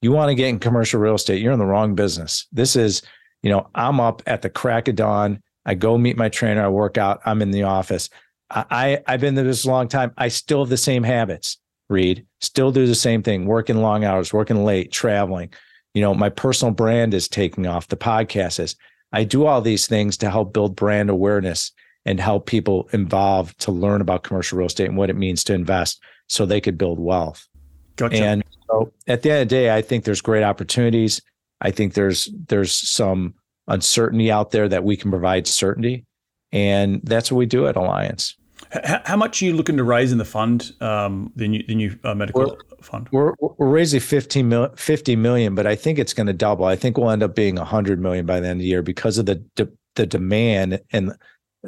You 0.00 0.12
want 0.12 0.30
to 0.30 0.34
get 0.34 0.48
in 0.48 0.58
commercial 0.58 0.98
real 0.98 1.16
estate, 1.16 1.42
you're 1.42 1.52
in 1.52 1.58
the 1.58 1.66
wrong 1.66 1.94
business. 1.94 2.46
This 2.52 2.74
is, 2.74 3.02
you 3.42 3.50
know, 3.50 3.68
I'm 3.74 4.00
up 4.00 4.22
at 4.26 4.40
the 4.40 4.48
crack 4.48 4.88
of 4.88 4.96
dawn. 4.96 5.42
I 5.66 5.74
go 5.74 5.98
meet 5.98 6.16
my 6.16 6.30
trainer, 6.30 6.64
I 6.64 6.68
work 6.68 6.96
out, 6.96 7.20
I'm 7.26 7.42
in 7.42 7.50
the 7.50 7.64
office. 7.64 8.08
I, 8.50 9.02
I 9.06 9.12
have 9.12 9.20
been 9.20 9.34
there 9.34 9.44
this 9.44 9.66
a 9.66 9.68
long 9.68 9.88
time. 9.88 10.12
I 10.16 10.28
still 10.28 10.60
have 10.60 10.70
the 10.70 10.78
same 10.78 11.02
habits, 11.02 11.58
Reed. 11.90 12.24
Still 12.40 12.72
do 12.72 12.86
the 12.86 12.94
same 12.94 13.22
thing, 13.22 13.44
working 13.44 13.76
long 13.76 14.04
hours, 14.04 14.32
working 14.32 14.64
late, 14.64 14.90
traveling, 14.90 15.50
you 15.96 16.02
know, 16.02 16.12
my 16.12 16.28
personal 16.28 16.74
brand 16.74 17.14
is 17.14 17.26
taking 17.26 17.66
off, 17.66 17.88
the 17.88 17.96
podcast 17.96 18.60
is. 18.60 18.76
I 19.14 19.24
do 19.24 19.46
all 19.46 19.62
these 19.62 19.86
things 19.86 20.18
to 20.18 20.30
help 20.30 20.52
build 20.52 20.76
brand 20.76 21.08
awareness 21.08 21.72
and 22.04 22.20
help 22.20 22.44
people 22.44 22.86
involved 22.92 23.58
to 23.60 23.72
learn 23.72 24.02
about 24.02 24.22
commercial 24.22 24.58
real 24.58 24.66
estate 24.66 24.90
and 24.90 24.98
what 24.98 25.08
it 25.08 25.16
means 25.16 25.42
to 25.44 25.54
invest 25.54 26.02
so 26.28 26.44
they 26.44 26.60
could 26.60 26.76
build 26.76 27.00
wealth. 27.00 27.48
Gotcha. 27.96 28.22
And 28.22 28.44
so 28.68 28.92
at 29.06 29.22
the 29.22 29.30
end 29.30 29.42
of 29.44 29.48
the 29.48 29.54
day, 29.54 29.74
I 29.74 29.80
think 29.80 30.04
there's 30.04 30.20
great 30.20 30.42
opportunities. 30.42 31.22
I 31.62 31.70
think 31.70 31.94
there's 31.94 32.28
there's 32.48 32.74
some 32.74 33.32
uncertainty 33.66 34.30
out 34.30 34.50
there 34.50 34.68
that 34.68 34.84
we 34.84 34.98
can 34.98 35.10
provide 35.10 35.46
certainty. 35.46 36.04
And 36.52 37.00
that's 37.04 37.32
what 37.32 37.38
we 37.38 37.46
do 37.46 37.68
at 37.68 37.76
Alliance. 37.76 38.36
How, 38.70 39.00
how, 39.06 39.16
much 39.16 39.40
are 39.40 39.46
you 39.46 39.54
looking 39.54 39.78
to 39.78 39.84
raise 39.84 40.12
in 40.12 40.18
the 40.18 40.24
fund, 40.26 40.72
um, 40.80 41.32
the 41.36 41.48
new, 41.48 41.62
the 41.66 41.74
new 41.74 41.98
uh, 42.04 42.14
medical 42.14 42.42
we're, 42.42 42.75
fund? 42.86 43.08
We're, 43.12 43.34
we're 43.40 43.68
raising 43.68 44.00
15 44.00 44.48
mil, 44.48 44.68
50 44.76 45.16
million, 45.16 45.54
but 45.54 45.66
I 45.66 45.74
think 45.74 45.98
it's 45.98 46.14
going 46.14 46.26
to 46.26 46.32
double. 46.32 46.64
I 46.64 46.76
think 46.76 46.96
we'll 46.96 47.10
end 47.10 47.22
up 47.22 47.34
being 47.34 47.56
100 47.56 48.00
million 48.00 48.26
by 48.26 48.40
the 48.40 48.48
end 48.48 48.60
of 48.60 48.62
the 48.62 48.68
year 48.68 48.82
because 48.82 49.18
of 49.18 49.26
the 49.26 49.36
de- 49.54 49.68
the 49.96 50.06
demand 50.06 50.80
and 50.92 51.12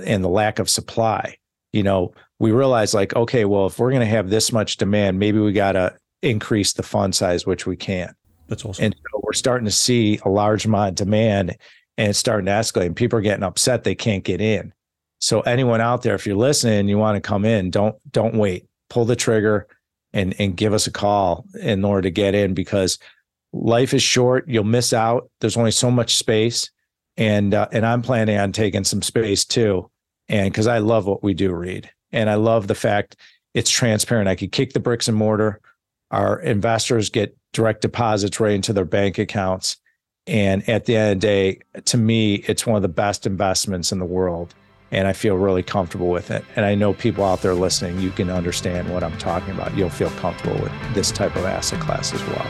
and 0.04 0.22
the 0.22 0.28
lack 0.28 0.58
of 0.58 0.70
supply. 0.70 1.36
You 1.72 1.82
know, 1.82 2.12
we 2.38 2.52
realize 2.52 2.94
like, 2.94 3.14
okay, 3.16 3.44
well, 3.44 3.66
if 3.66 3.78
we're 3.78 3.90
going 3.90 4.00
to 4.00 4.06
have 4.06 4.30
this 4.30 4.52
much 4.52 4.76
demand, 4.76 5.18
maybe 5.18 5.38
we 5.38 5.52
got 5.52 5.72
to 5.72 5.96
increase 6.22 6.72
the 6.72 6.82
fund 6.82 7.14
size, 7.14 7.46
which 7.46 7.66
we 7.66 7.76
can. 7.76 8.14
That's 8.48 8.64
awesome. 8.64 8.86
And 8.86 8.94
so 8.94 9.20
we're 9.22 9.32
starting 9.32 9.66
to 9.66 9.70
see 9.70 10.18
a 10.24 10.28
large 10.28 10.64
amount 10.64 10.90
of 10.90 10.94
demand 10.94 11.56
and 11.96 12.08
it's 12.08 12.18
starting 12.18 12.46
to 12.46 12.52
escalate. 12.52 12.86
And 12.86 12.96
people 12.96 13.18
are 13.18 13.22
getting 13.22 13.42
upset 13.42 13.84
they 13.84 13.94
can't 13.94 14.24
get 14.24 14.40
in. 14.40 14.72
So 15.20 15.40
anyone 15.40 15.80
out 15.80 16.02
there, 16.02 16.14
if 16.14 16.26
you're 16.26 16.36
listening, 16.36 16.88
you 16.88 16.96
want 16.96 17.16
to 17.16 17.26
come 17.26 17.44
in, 17.44 17.70
don't 17.70 17.96
don't 18.12 18.34
wait. 18.36 18.66
Pull 18.88 19.04
the 19.04 19.16
trigger. 19.16 19.66
And 20.12 20.34
and 20.38 20.56
give 20.56 20.72
us 20.72 20.86
a 20.86 20.90
call 20.90 21.44
in 21.60 21.84
order 21.84 22.02
to 22.02 22.10
get 22.10 22.34
in 22.34 22.54
because 22.54 22.98
life 23.52 23.92
is 23.92 24.02
short. 24.02 24.48
You'll 24.48 24.64
miss 24.64 24.92
out. 24.92 25.30
There's 25.40 25.56
only 25.56 25.70
so 25.70 25.90
much 25.90 26.16
space, 26.16 26.70
and 27.18 27.52
uh, 27.52 27.68
and 27.72 27.84
I'm 27.84 28.00
planning 28.00 28.38
on 28.38 28.52
taking 28.52 28.84
some 28.84 29.02
space 29.02 29.44
too, 29.44 29.90
and 30.28 30.50
because 30.50 30.66
I 30.66 30.78
love 30.78 31.06
what 31.06 31.22
we 31.22 31.34
do, 31.34 31.52
Reed, 31.52 31.90
and 32.10 32.30
I 32.30 32.36
love 32.36 32.68
the 32.68 32.74
fact 32.74 33.16
it's 33.54 33.70
transparent. 33.70 34.28
I 34.28 34.34
could 34.34 34.52
kick 34.52 34.72
the 34.72 34.80
bricks 34.80 35.08
and 35.08 35.16
mortar. 35.16 35.60
Our 36.10 36.40
investors 36.40 37.10
get 37.10 37.36
direct 37.52 37.82
deposits 37.82 38.40
right 38.40 38.52
into 38.52 38.72
their 38.72 38.84
bank 38.84 39.18
accounts. 39.18 39.76
And 40.26 40.68
at 40.68 40.84
the 40.84 40.96
end 40.96 41.12
of 41.12 41.20
the 41.20 41.26
day, 41.26 41.60
to 41.86 41.96
me, 41.96 42.36
it's 42.46 42.66
one 42.66 42.76
of 42.76 42.82
the 42.82 42.88
best 42.88 43.26
investments 43.26 43.92
in 43.92 43.98
the 43.98 44.04
world. 44.04 44.54
And 44.90 45.06
I 45.06 45.12
feel 45.12 45.36
really 45.36 45.62
comfortable 45.62 46.08
with 46.08 46.30
it. 46.30 46.44
And 46.56 46.64
I 46.64 46.74
know 46.74 46.94
people 46.94 47.24
out 47.24 47.42
there 47.42 47.54
listening, 47.54 48.00
you 48.00 48.10
can 48.10 48.30
understand 48.30 48.92
what 48.92 49.04
I'm 49.04 49.16
talking 49.18 49.54
about. 49.54 49.76
You'll 49.76 49.90
feel 49.90 50.10
comfortable 50.10 50.60
with 50.62 50.72
this 50.94 51.12
type 51.12 51.36
of 51.36 51.44
asset 51.44 51.80
class 51.80 52.14
as 52.14 52.24
well. 52.24 52.46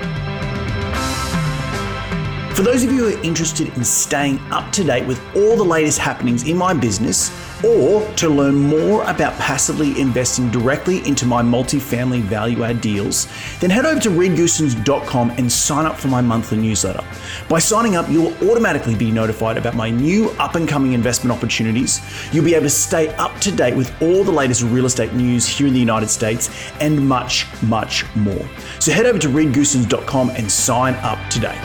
For 2.54 2.62
those 2.62 2.82
of 2.82 2.90
you 2.90 3.08
who 3.08 3.16
are 3.16 3.22
interested 3.22 3.68
in 3.76 3.84
staying 3.84 4.38
up 4.50 4.72
to 4.72 4.82
date 4.82 5.06
with 5.06 5.20
all 5.36 5.56
the 5.56 5.64
latest 5.64 5.98
happenings 5.98 6.48
in 6.48 6.56
my 6.56 6.74
business, 6.74 7.30
or 7.64 8.06
to 8.14 8.28
learn 8.28 8.54
more 8.54 9.02
about 9.04 9.34
passively 9.34 9.98
investing 10.00 10.50
directly 10.50 11.06
into 11.06 11.26
my 11.26 11.42
multifamily 11.42 12.20
value 12.22 12.64
add 12.64 12.80
deals, 12.80 13.26
then 13.60 13.70
head 13.70 13.86
over 13.86 14.00
to 14.00 14.10
reedgoossens.com 14.10 15.30
and 15.30 15.50
sign 15.50 15.86
up 15.86 15.96
for 15.96 16.08
my 16.08 16.20
monthly 16.20 16.58
newsletter. 16.58 17.04
By 17.48 17.58
signing 17.58 17.96
up, 17.96 18.08
you 18.08 18.22
will 18.22 18.50
automatically 18.50 18.94
be 18.94 19.10
notified 19.10 19.56
about 19.56 19.74
my 19.74 19.90
new 19.90 20.30
up 20.38 20.54
and 20.54 20.68
coming 20.68 20.92
investment 20.92 21.36
opportunities. 21.36 22.00
You'll 22.32 22.44
be 22.44 22.54
able 22.54 22.66
to 22.66 22.70
stay 22.70 23.08
up 23.16 23.38
to 23.40 23.52
date 23.52 23.76
with 23.76 23.90
all 24.02 24.24
the 24.24 24.32
latest 24.32 24.62
real 24.62 24.86
estate 24.86 25.12
news 25.12 25.46
here 25.46 25.66
in 25.66 25.72
the 25.72 25.80
United 25.80 26.08
States 26.08 26.50
and 26.80 27.08
much, 27.08 27.46
much 27.62 28.04
more. 28.14 28.48
So 28.78 28.92
head 28.92 29.06
over 29.06 29.18
to 29.18 29.28
reedgoossens.com 29.28 30.30
and 30.30 30.50
sign 30.50 30.94
up 30.96 31.18
today. 31.30 31.58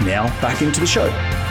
Now, 0.00 0.28
back 0.40 0.62
into 0.62 0.80
the 0.80 0.86
show. 0.86 1.43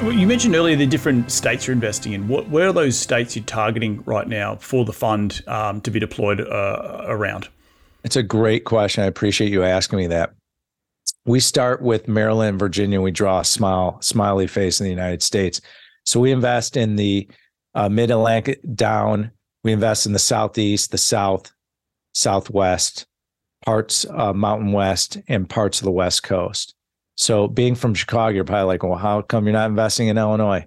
Well, 0.00 0.12
you 0.12 0.28
mentioned 0.28 0.54
earlier 0.54 0.76
the 0.76 0.86
different 0.86 1.32
states 1.32 1.66
you're 1.66 1.74
investing 1.74 2.12
in. 2.12 2.28
What, 2.28 2.48
where 2.48 2.68
are 2.68 2.72
those 2.72 2.96
states 2.96 3.34
you're 3.34 3.44
targeting 3.44 4.00
right 4.04 4.28
now 4.28 4.54
for 4.54 4.84
the 4.84 4.92
fund 4.92 5.42
um, 5.48 5.80
to 5.80 5.90
be 5.90 5.98
deployed 5.98 6.40
uh, 6.40 7.02
around? 7.06 7.48
It's 8.04 8.14
a 8.14 8.22
great 8.22 8.64
question. 8.64 9.02
I 9.02 9.08
appreciate 9.08 9.50
you 9.50 9.64
asking 9.64 9.98
me 9.98 10.06
that. 10.06 10.34
We 11.24 11.40
start 11.40 11.82
with 11.82 12.06
Maryland, 12.06 12.60
Virginia. 12.60 13.00
We 13.00 13.10
draw 13.10 13.40
a 13.40 13.44
smile, 13.44 13.98
smiley 14.00 14.46
face 14.46 14.80
in 14.80 14.84
the 14.84 14.90
United 14.90 15.20
States. 15.20 15.60
So 16.06 16.20
we 16.20 16.30
invest 16.30 16.76
in 16.76 16.94
the 16.94 17.28
uh, 17.74 17.88
Mid 17.88 18.12
Atlantic 18.12 18.60
down. 18.76 19.32
We 19.64 19.72
invest 19.72 20.06
in 20.06 20.12
the 20.12 20.20
Southeast, 20.20 20.92
the 20.92 20.98
South, 20.98 21.50
Southwest, 22.14 23.04
parts 23.64 24.06
uh, 24.10 24.32
Mountain 24.32 24.70
West, 24.70 25.18
and 25.26 25.50
parts 25.50 25.80
of 25.80 25.84
the 25.84 25.90
West 25.90 26.22
Coast. 26.22 26.76
So, 27.18 27.48
being 27.48 27.74
from 27.74 27.94
Chicago, 27.94 28.32
you're 28.32 28.44
probably 28.44 28.66
like, 28.66 28.84
well, 28.84 28.94
how 28.94 29.22
come 29.22 29.44
you're 29.44 29.52
not 29.52 29.68
investing 29.68 30.06
in 30.06 30.16
Illinois? 30.16 30.64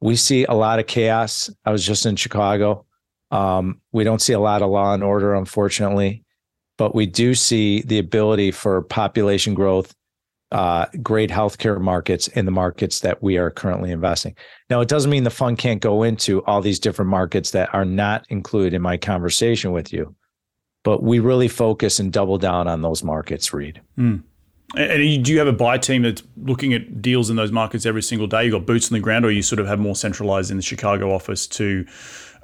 We 0.00 0.16
see 0.16 0.44
a 0.44 0.54
lot 0.54 0.78
of 0.78 0.86
chaos. 0.86 1.50
I 1.66 1.72
was 1.72 1.84
just 1.84 2.06
in 2.06 2.16
Chicago. 2.16 2.86
Um, 3.30 3.82
we 3.92 4.02
don't 4.02 4.22
see 4.22 4.32
a 4.32 4.40
lot 4.40 4.62
of 4.62 4.70
law 4.70 4.94
and 4.94 5.04
order, 5.04 5.34
unfortunately, 5.34 6.24
but 6.78 6.94
we 6.94 7.04
do 7.04 7.34
see 7.34 7.82
the 7.82 7.98
ability 7.98 8.50
for 8.50 8.80
population 8.80 9.52
growth, 9.52 9.94
uh, 10.52 10.86
great 11.02 11.28
healthcare 11.28 11.78
markets 11.78 12.28
in 12.28 12.46
the 12.46 12.50
markets 12.50 13.00
that 13.00 13.22
we 13.22 13.36
are 13.36 13.50
currently 13.50 13.90
investing. 13.90 14.34
Now, 14.70 14.80
it 14.80 14.88
doesn't 14.88 15.10
mean 15.10 15.24
the 15.24 15.30
fund 15.30 15.58
can't 15.58 15.82
go 15.82 16.02
into 16.02 16.42
all 16.44 16.62
these 16.62 16.80
different 16.80 17.10
markets 17.10 17.50
that 17.50 17.72
are 17.74 17.84
not 17.84 18.24
included 18.30 18.72
in 18.72 18.80
my 18.80 18.96
conversation 18.96 19.70
with 19.70 19.92
you 19.92 20.16
but 20.82 21.02
we 21.02 21.18
really 21.18 21.48
focus 21.48 22.00
and 22.00 22.12
double 22.12 22.38
down 22.38 22.66
on 22.68 22.82
those 22.82 23.02
markets, 23.04 23.52
Reed. 23.52 23.80
Mm. 23.98 24.22
And 24.76 25.24
do 25.24 25.32
you 25.32 25.38
have 25.38 25.48
a 25.48 25.52
buy 25.52 25.78
team 25.78 26.02
that's 26.02 26.22
looking 26.36 26.74
at 26.74 27.02
deals 27.02 27.28
in 27.28 27.36
those 27.36 27.50
markets 27.50 27.86
every 27.86 28.02
single 28.02 28.28
day? 28.28 28.44
You 28.44 28.52
got 28.52 28.66
boots 28.66 28.90
on 28.90 28.94
the 28.94 29.00
ground, 29.00 29.24
or 29.24 29.30
you 29.30 29.42
sort 29.42 29.58
of 29.58 29.66
have 29.66 29.80
more 29.80 29.96
centralized 29.96 30.50
in 30.50 30.56
the 30.56 30.62
Chicago 30.62 31.12
office 31.12 31.46
to 31.48 31.84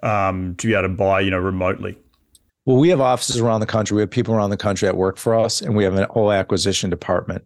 um, 0.03 0.55
to 0.57 0.67
be 0.67 0.75
able 0.75 0.83
to 0.83 0.89
buy, 0.89 1.21
you 1.21 1.31
know, 1.31 1.39
remotely? 1.39 1.97
Well, 2.65 2.79
we 2.79 2.89
have 2.89 3.01
offices 3.01 3.39
around 3.39 3.61
the 3.61 3.67
country. 3.67 3.95
We 3.95 4.03
have 4.03 4.11
people 4.11 4.35
around 4.35 4.51
the 4.51 4.57
country 4.57 4.87
that 4.87 4.97
work 4.97 5.19
for 5.19 5.37
us, 5.37 5.63
and 5.63 5.77
we 5.77 5.85
have 5.85 5.95
an 5.95 6.07
whole 6.11 6.33
acquisition 6.33 6.91
department 6.91 7.45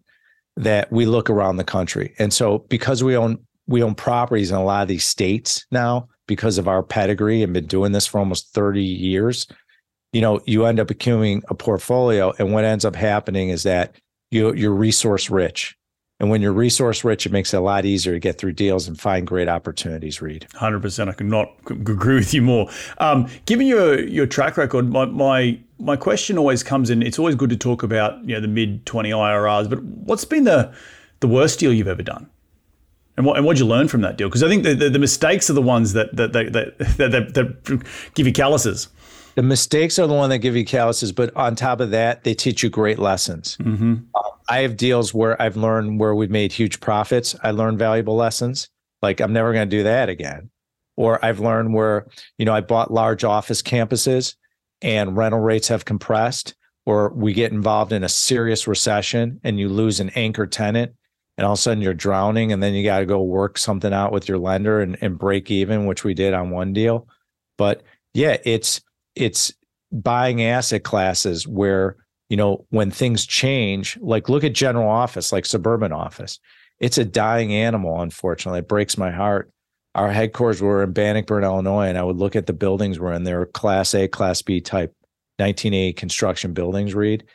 that 0.57 0.91
we 0.91 1.05
look 1.05 1.29
around 1.29 1.57
the 1.57 1.63
country. 1.63 2.15
And 2.17 2.33
so, 2.33 2.59
because 2.69 3.03
we 3.03 3.15
own 3.15 3.37
we 3.67 3.83
own 3.83 3.93
properties 3.93 4.49
in 4.49 4.57
a 4.57 4.63
lot 4.63 4.81
of 4.81 4.87
these 4.87 5.05
states 5.05 5.63
now, 5.71 6.07
because 6.27 6.57
of 6.57 6.67
our 6.67 6.81
pedigree 6.81 7.43
and 7.43 7.53
been 7.53 7.67
doing 7.67 7.91
this 7.91 8.07
for 8.07 8.17
almost 8.17 8.51
thirty 8.53 8.83
years, 8.83 9.45
you 10.11 10.21
know, 10.21 10.41
you 10.47 10.65
end 10.65 10.79
up 10.79 10.89
accumulating 10.89 11.43
a 11.49 11.53
portfolio. 11.53 12.33
And 12.39 12.51
what 12.51 12.63
ends 12.63 12.83
up 12.83 12.95
happening 12.95 13.49
is 13.49 13.61
that 13.61 13.95
you, 14.31 14.53
you're 14.53 14.73
resource 14.73 15.29
rich. 15.29 15.77
And 16.19 16.29
when 16.29 16.41
you're 16.41 16.53
resource 16.53 17.03
rich, 17.03 17.25
it 17.25 17.31
makes 17.31 17.53
it 17.53 17.57
a 17.57 17.61
lot 17.61 17.83
easier 17.83 18.13
to 18.13 18.19
get 18.19 18.37
through 18.37 18.53
deals 18.53 18.87
and 18.87 18.99
find 18.99 19.25
great 19.25 19.49
opportunities, 19.49 20.21
Reed. 20.21 20.47
100%. 20.53 21.09
I 21.09 21.13
could 21.13 21.25
not 21.25 21.51
agree 21.67 22.15
with 22.15 22.33
you 22.33 22.43
more. 22.43 22.69
Um, 22.99 23.27
given 23.47 23.65
your, 23.65 23.99
your 23.99 24.27
track 24.27 24.55
record, 24.55 24.87
my, 24.89 25.05
my, 25.05 25.59
my 25.79 25.95
question 25.95 26.37
always 26.37 26.61
comes 26.61 26.91
in, 26.91 27.01
it's 27.01 27.17
always 27.17 27.33
good 27.33 27.49
to 27.49 27.57
talk 27.57 27.81
about, 27.81 28.23
you 28.23 28.35
know, 28.35 28.39
the 28.39 28.47
mid 28.47 28.85
20 28.85 29.09
IRRs, 29.09 29.67
but 29.67 29.81
what's 29.81 30.23
been 30.23 30.43
the, 30.43 30.71
the 31.21 31.27
worst 31.27 31.59
deal 31.59 31.73
you've 31.73 31.87
ever 31.87 32.03
done? 32.03 32.29
And 33.17 33.25
what 33.25 33.35
and 33.35 33.45
what'd 33.45 33.59
you 33.59 33.65
learn 33.65 33.87
from 33.87 34.01
that 34.01 34.17
deal? 34.17 34.29
Because 34.29 34.41
I 34.41 34.47
think 34.47 34.63
the, 34.63 34.73
the, 34.73 34.89
the, 34.89 34.97
mistakes 34.97 35.49
are 35.49 35.53
the 35.53 35.61
ones 35.61 35.91
that 35.93 36.15
that 36.15 36.31
that, 36.31 36.53
that, 36.53 36.97
that, 36.97 37.33
that 37.33 37.83
give 38.13 38.25
you 38.25 38.31
calluses 38.31 38.87
the 39.35 39.43
mistakes 39.43 39.97
are 39.99 40.07
the 40.07 40.13
one 40.13 40.29
that 40.29 40.39
give 40.39 40.55
you 40.55 40.65
calluses, 40.65 41.11
but 41.11 41.35
on 41.35 41.55
top 41.55 41.79
of 41.79 41.91
that, 41.91 42.23
they 42.23 42.33
teach 42.33 42.63
you 42.63 42.69
great 42.69 42.99
lessons. 42.99 43.57
Mm-hmm. 43.57 43.95
Uh, 44.13 44.29
I 44.49 44.59
have 44.59 44.77
deals 44.77 45.13
where 45.13 45.41
I've 45.41 45.57
learned 45.57 45.99
where 45.99 46.15
we've 46.15 46.29
made 46.29 46.51
huge 46.51 46.79
profits. 46.79 47.35
I 47.43 47.51
learned 47.51 47.79
valuable 47.79 48.15
lessons. 48.15 48.69
Like 49.01 49.21
I'm 49.21 49.33
never 49.33 49.53
going 49.53 49.69
to 49.69 49.77
do 49.77 49.83
that 49.83 50.09
again. 50.09 50.49
Or 50.97 51.23
I've 51.23 51.39
learned 51.39 51.73
where, 51.73 52.07
you 52.37 52.45
know, 52.45 52.53
I 52.53 52.61
bought 52.61 52.93
large 52.93 53.23
office 53.23 53.61
campuses 53.61 54.35
and 54.81 55.15
rental 55.15 55.39
rates 55.39 55.69
have 55.69 55.85
compressed, 55.85 56.55
or 56.85 57.09
we 57.13 57.33
get 57.33 57.51
involved 57.51 57.93
in 57.93 58.03
a 58.03 58.09
serious 58.09 58.67
recession 58.67 59.39
and 59.43 59.59
you 59.59 59.69
lose 59.69 59.99
an 59.99 60.09
anchor 60.15 60.45
tenant 60.45 60.93
and 61.37 61.45
all 61.45 61.53
of 61.53 61.59
a 61.59 61.61
sudden 61.61 61.81
you're 61.81 61.93
drowning 61.93 62.51
and 62.51 62.61
then 62.61 62.73
you 62.73 62.83
got 62.83 62.99
to 62.99 63.05
go 63.05 63.21
work 63.21 63.57
something 63.57 63.93
out 63.93 64.11
with 64.11 64.27
your 64.27 64.37
lender 64.37 64.81
and, 64.81 64.97
and 65.01 65.17
break 65.17 65.49
even, 65.49 65.85
which 65.85 66.03
we 66.03 66.13
did 66.13 66.33
on 66.33 66.49
one 66.49 66.73
deal. 66.73 67.07
But 67.57 67.83
yeah, 68.13 68.37
it's 68.43 68.81
it's 69.15 69.53
buying 69.91 70.41
asset 70.43 70.83
classes 70.83 71.47
where 71.47 71.97
you 72.29 72.37
know 72.37 72.65
when 72.69 72.91
things 72.91 73.25
change 73.25 73.97
like 74.01 74.29
look 74.29 74.43
at 74.43 74.53
general 74.53 74.89
office 74.89 75.31
like 75.31 75.45
suburban 75.45 75.91
office. 75.91 76.39
It's 76.79 76.97
a 76.97 77.05
dying 77.05 77.53
animal 77.53 78.01
unfortunately. 78.01 78.59
It 78.59 78.67
breaks 78.67 78.97
my 78.97 79.11
heart. 79.11 79.51
Our 79.93 80.09
headquarters 80.11 80.61
were 80.61 80.83
in 80.83 80.93
bannockburn 80.93 81.43
illinois 81.43 81.87
and 81.87 81.97
i 81.97 82.03
would 82.03 82.17
look 82.17 82.35
at 82.35 82.47
the 82.47 82.53
buildings 82.53 82.99
we're 82.99 83.13
in. 83.13 83.23
They're 83.23 83.45
class 83.45 83.93
a 83.93 84.07
class 84.07 84.41
b 84.41 84.61
type 84.61 84.95
1980 85.37 85.93
construction 85.93 86.53
buildings 86.53 86.95
Reed 86.95 87.25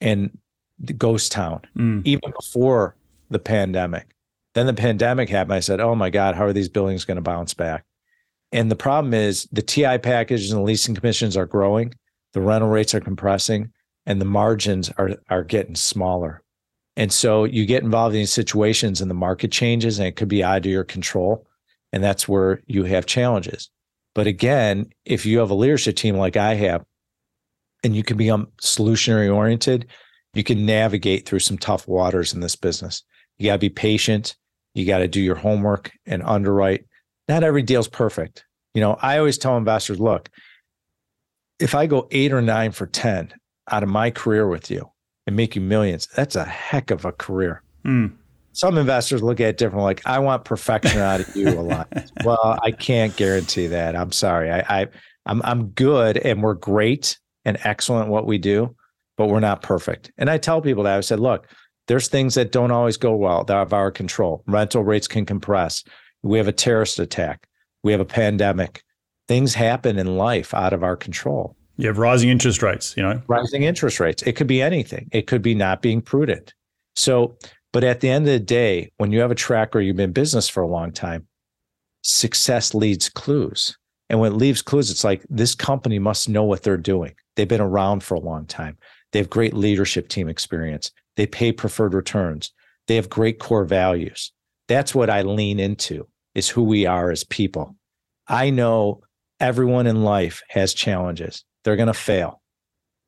and 0.00 0.36
the 0.78 0.92
ghost 0.92 1.32
town. 1.32 1.62
Mm. 1.76 2.02
even 2.04 2.32
before 2.38 2.96
the 3.30 3.38
pandemic. 3.38 4.08
Then 4.54 4.66
the 4.66 4.74
pandemic 4.74 5.30
happened. 5.30 5.54
I 5.54 5.60
said 5.60 5.80
oh 5.80 5.94
my 5.94 6.10
god 6.10 6.34
how 6.34 6.44
are 6.44 6.52
these 6.52 6.68
buildings 6.68 7.06
going 7.06 7.16
to 7.16 7.22
bounce 7.22 7.54
back 7.54 7.84
and 8.52 8.70
the 8.70 8.76
problem 8.76 9.14
is 9.14 9.48
the 9.52 9.62
TI 9.62 9.98
packages 9.98 10.50
and 10.50 10.60
the 10.60 10.64
leasing 10.64 10.94
commissions 10.94 11.36
are 11.36 11.46
growing, 11.46 11.94
the 12.32 12.40
rental 12.40 12.68
rates 12.68 12.94
are 12.94 13.00
compressing, 13.00 13.72
and 14.06 14.20
the 14.20 14.26
margins 14.26 14.90
are 14.98 15.16
are 15.30 15.44
getting 15.44 15.74
smaller. 15.74 16.42
And 16.96 17.12
so 17.12 17.44
you 17.44 17.64
get 17.64 17.82
involved 17.82 18.14
in 18.14 18.20
these 18.20 18.32
situations 18.32 19.00
and 19.00 19.10
the 19.10 19.14
market 19.14 19.50
changes 19.50 19.98
and 19.98 20.06
it 20.06 20.16
could 20.16 20.28
be 20.28 20.44
out 20.44 20.58
of 20.58 20.66
your 20.66 20.84
control. 20.84 21.46
And 21.92 22.04
that's 22.04 22.28
where 22.28 22.60
you 22.66 22.84
have 22.84 23.06
challenges. 23.06 23.70
But 24.14 24.26
again, 24.26 24.90
if 25.06 25.24
you 25.24 25.38
have 25.38 25.50
a 25.50 25.54
leadership 25.54 25.96
team 25.96 26.16
like 26.16 26.36
I 26.36 26.54
have, 26.54 26.84
and 27.82 27.96
you 27.96 28.02
can 28.02 28.16
become 28.16 28.42
um, 28.42 28.52
solutionary 28.60 29.34
oriented, 29.34 29.86
you 30.34 30.44
can 30.44 30.64
navigate 30.64 31.26
through 31.26 31.40
some 31.40 31.58
tough 31.58 31.88
waters 31.88 32.32
in 32.32 32.40
this 32.40 32.56
business. 32.56 33.02
You 33.38 33.46
got 33.46 33.54
to 33.54 33.58
be 33.58 33.70
patient. 33.70 34.36
You 34.74 34.86
got 34.86 34.98
to 34.98 35.08
do 35.08 35.20
your 35.20 35.34
homework 35.34 35.90
and 36.06 36.22
underwrite 36.22 36.84
not 37.32 37.44
every 37.44 37.62
deal's 37.62 37.88
perfect. 37.88 38.44
You 38.74 38.82
know, 38.82 38.98
I 39.00 39.16
always 39.16 39.38
tell 39.38 39.56
investors, 39.56 39.98
look, 39.98 40.28
if 41.58 41.74
I 41.74 41.86
go 41.86 42.08
eight 42.10 42.30
or 42.30 42.42
nine 42.42 42.72
for 42.72 42.86
10 42.86 43.32
out 43.70 43.82
of 43.82 43.88
my 43.88 44.10
career 44.10 44.46
with 44.46 44.70
you 44.70 44.90
and 45.26 45.34
make 45.34 45.56
you 45.56 45.62
millions, 45.62 46.08
that's 46.14 46.36
a 46.36 46.44
heck 46.44 46.90
of 46.90 47.06
a 47.06 47.12
career. 47.12 47.62
Mm. 47.86 48.12
Some 48.52 48.76
investors 48.76 49.22
look 49.22 49.40
at 49.40 49.48
it 49.48 49.56
different, 49.56 49.82
like, 49.82 50.02
I 50.04 50.18
want 50.18 50.44
perfection 50.44 50.98
out 50.98 51.20
of 51.20 51.34
you 51.34 51.48
a 51.48 51.62
lot. 51.62 51.88
well, 52.24 52.58
I 52.62 52.70
can't 52.70 53.16
guarantee 53.16 53.68
that. 53.68 53.96
I'm 53.96 54.12
sorry. 54.12 54.50
I, 54.50 54.82
I 54.82 54.86
I'm 55.24 55.40
I'm 55.42 55.68
good 55.68 56.18
and 56.18 56.42
we're 56.42 56.54
great 56.54 57.18
and 57.46 57.56
excellent 57.64 58.10
what 58.10 58.26
we 58.26 58.36
do, 58.36 58.76
but 59.16 59.28
we're 59.28 59.40
not 59.40 59.62
perfect. 59.62 60.12
And 60.18 60.28
I 60.28 60.36
tell 60.36 60.60
people 60.60 60.82
that 60.82 60.98
I 60.98 61.00
said, 61.00 61.20
look, 61.20 61.46
there's 61.88 62.08
things 62.08 62.34
that 62.34 62.52
don't 62.52 62.72
always 62.72 62.98
go 62.98 63.16
well 63.16 63.44
that 63.44 63.54
are 63.54 63.60
out 63.60 63.68
of 63.68 63.72
our 63.72 63.90
control. 63.90 64.42
Rental 64.46 64.84
rates 64.84 65.08
can 65.08 65.24
compress 65.24 65.82
we 66.22 66.38
have 66.38 66.48
a 66.48 66.52
terrorist 66.52 66.98
attack, 66.98 67.48
we 67.82 67.92
have 67.92 68.00
a 68.00 68.06
pandemic, 68.06 68.82
things 69.28 69.54
happen 69.54 69.98
in 69.98 70.16
life 70.16 70.54
out 70.54 70.72
of 70.72 70.82
our 70.82 70.96
control. 70.96 71.56
You 71.76 71.88
have 71.88 71.98
rising 71.98 72.28
interest 72.28 72.62
rates, 72.62 72.94
you 72.96 73.02
know, 73.02 73.20
rising 73.26 73.62
interest 73.62 73.98
rates. 73.98 74.22
It 74.22 74.32
could 74.32 74.46
be 74.46 74.62
anything. 74.62 75.08
It 75.10 75.26
could 75.26 75.42
be 75.42 75.54
not 75.54 75.82
being 75.82 76.00
prudent. 76.00 76.54
So, 76.96 77.36
but 77.72 77.82
at 77.82 78.00
the 78.00 78.10
end 78.10 78.26
of 78.26 78.32
the 78.32 78.38
day, 78.38 78.92
when 78.98 79.10
you 79.10 79.20
have 79.20 79.30
a 79.30 79.36
track 79.36 79.74
where 79.74 79.82
you've 79.82 79.96
been 79.96 80.10
in 80.10 80.12
business 80.12 80.48
for 80.48 80.62
a 80.62 80.68
long 80.68 80.92
time, 80.92 81.26
success 82.02 82.74
leads 82.74 83.08
clues. 83.08 83.76
And 84.10 84.20
when 84.20 84.32
it 84.32 84.36
leaves 84.36 84.60
clues, 84.60 84.90
it's 84.90 85.04
like 85.04 85.24
this 85.30 85.54
company 85.54 85.98
must 85.98 86.28
know 86.28 86.44
what 86.44 86.62
they're 86.62 86.76
doing. 86.76 87.14
They've 87.34 87.48
been 87.48 87.62
around 87.62 88.02
for 88.02 88.14
a 88.14 88.20
long 88.20 88.44
time. 88.44 88.76
They 89.12 89.18
have 89.18 89.30
great 89.30 89.54
leadership 89.54 90.08
team 90.08 90.28
experience. 90.28 90.90
They 91.16 91.26
pay 91.26 91.52
preferred 91.52 91.94
returns. 91.94 92.52
They 92.86 92.96
have 92.96 93.08
great 93.08 93.38
core 93.38 93.64
values. 93.64 94.32
That's 94.68 94.94
what 94.94 95.08
I 95.08 95.22
lean 95.22 95.58
into 95.58 96.06
is 96.34 96.48
who 96.48 96.62
we 96.62 96.86
are 96.86 97.10
as 97.10 97.24
people. 97.24 97.76
I 98.28 98.50
know 98.50 99.02
everyone 99.40 99.86
in 99.86 100.04
life 100.04 100.42
has 100.48 100.74
challenges. 100.74 101.44
They're 101.64 101.76
going 101.76 101.88
to 101.88 101.94
fail. 101.94 102.40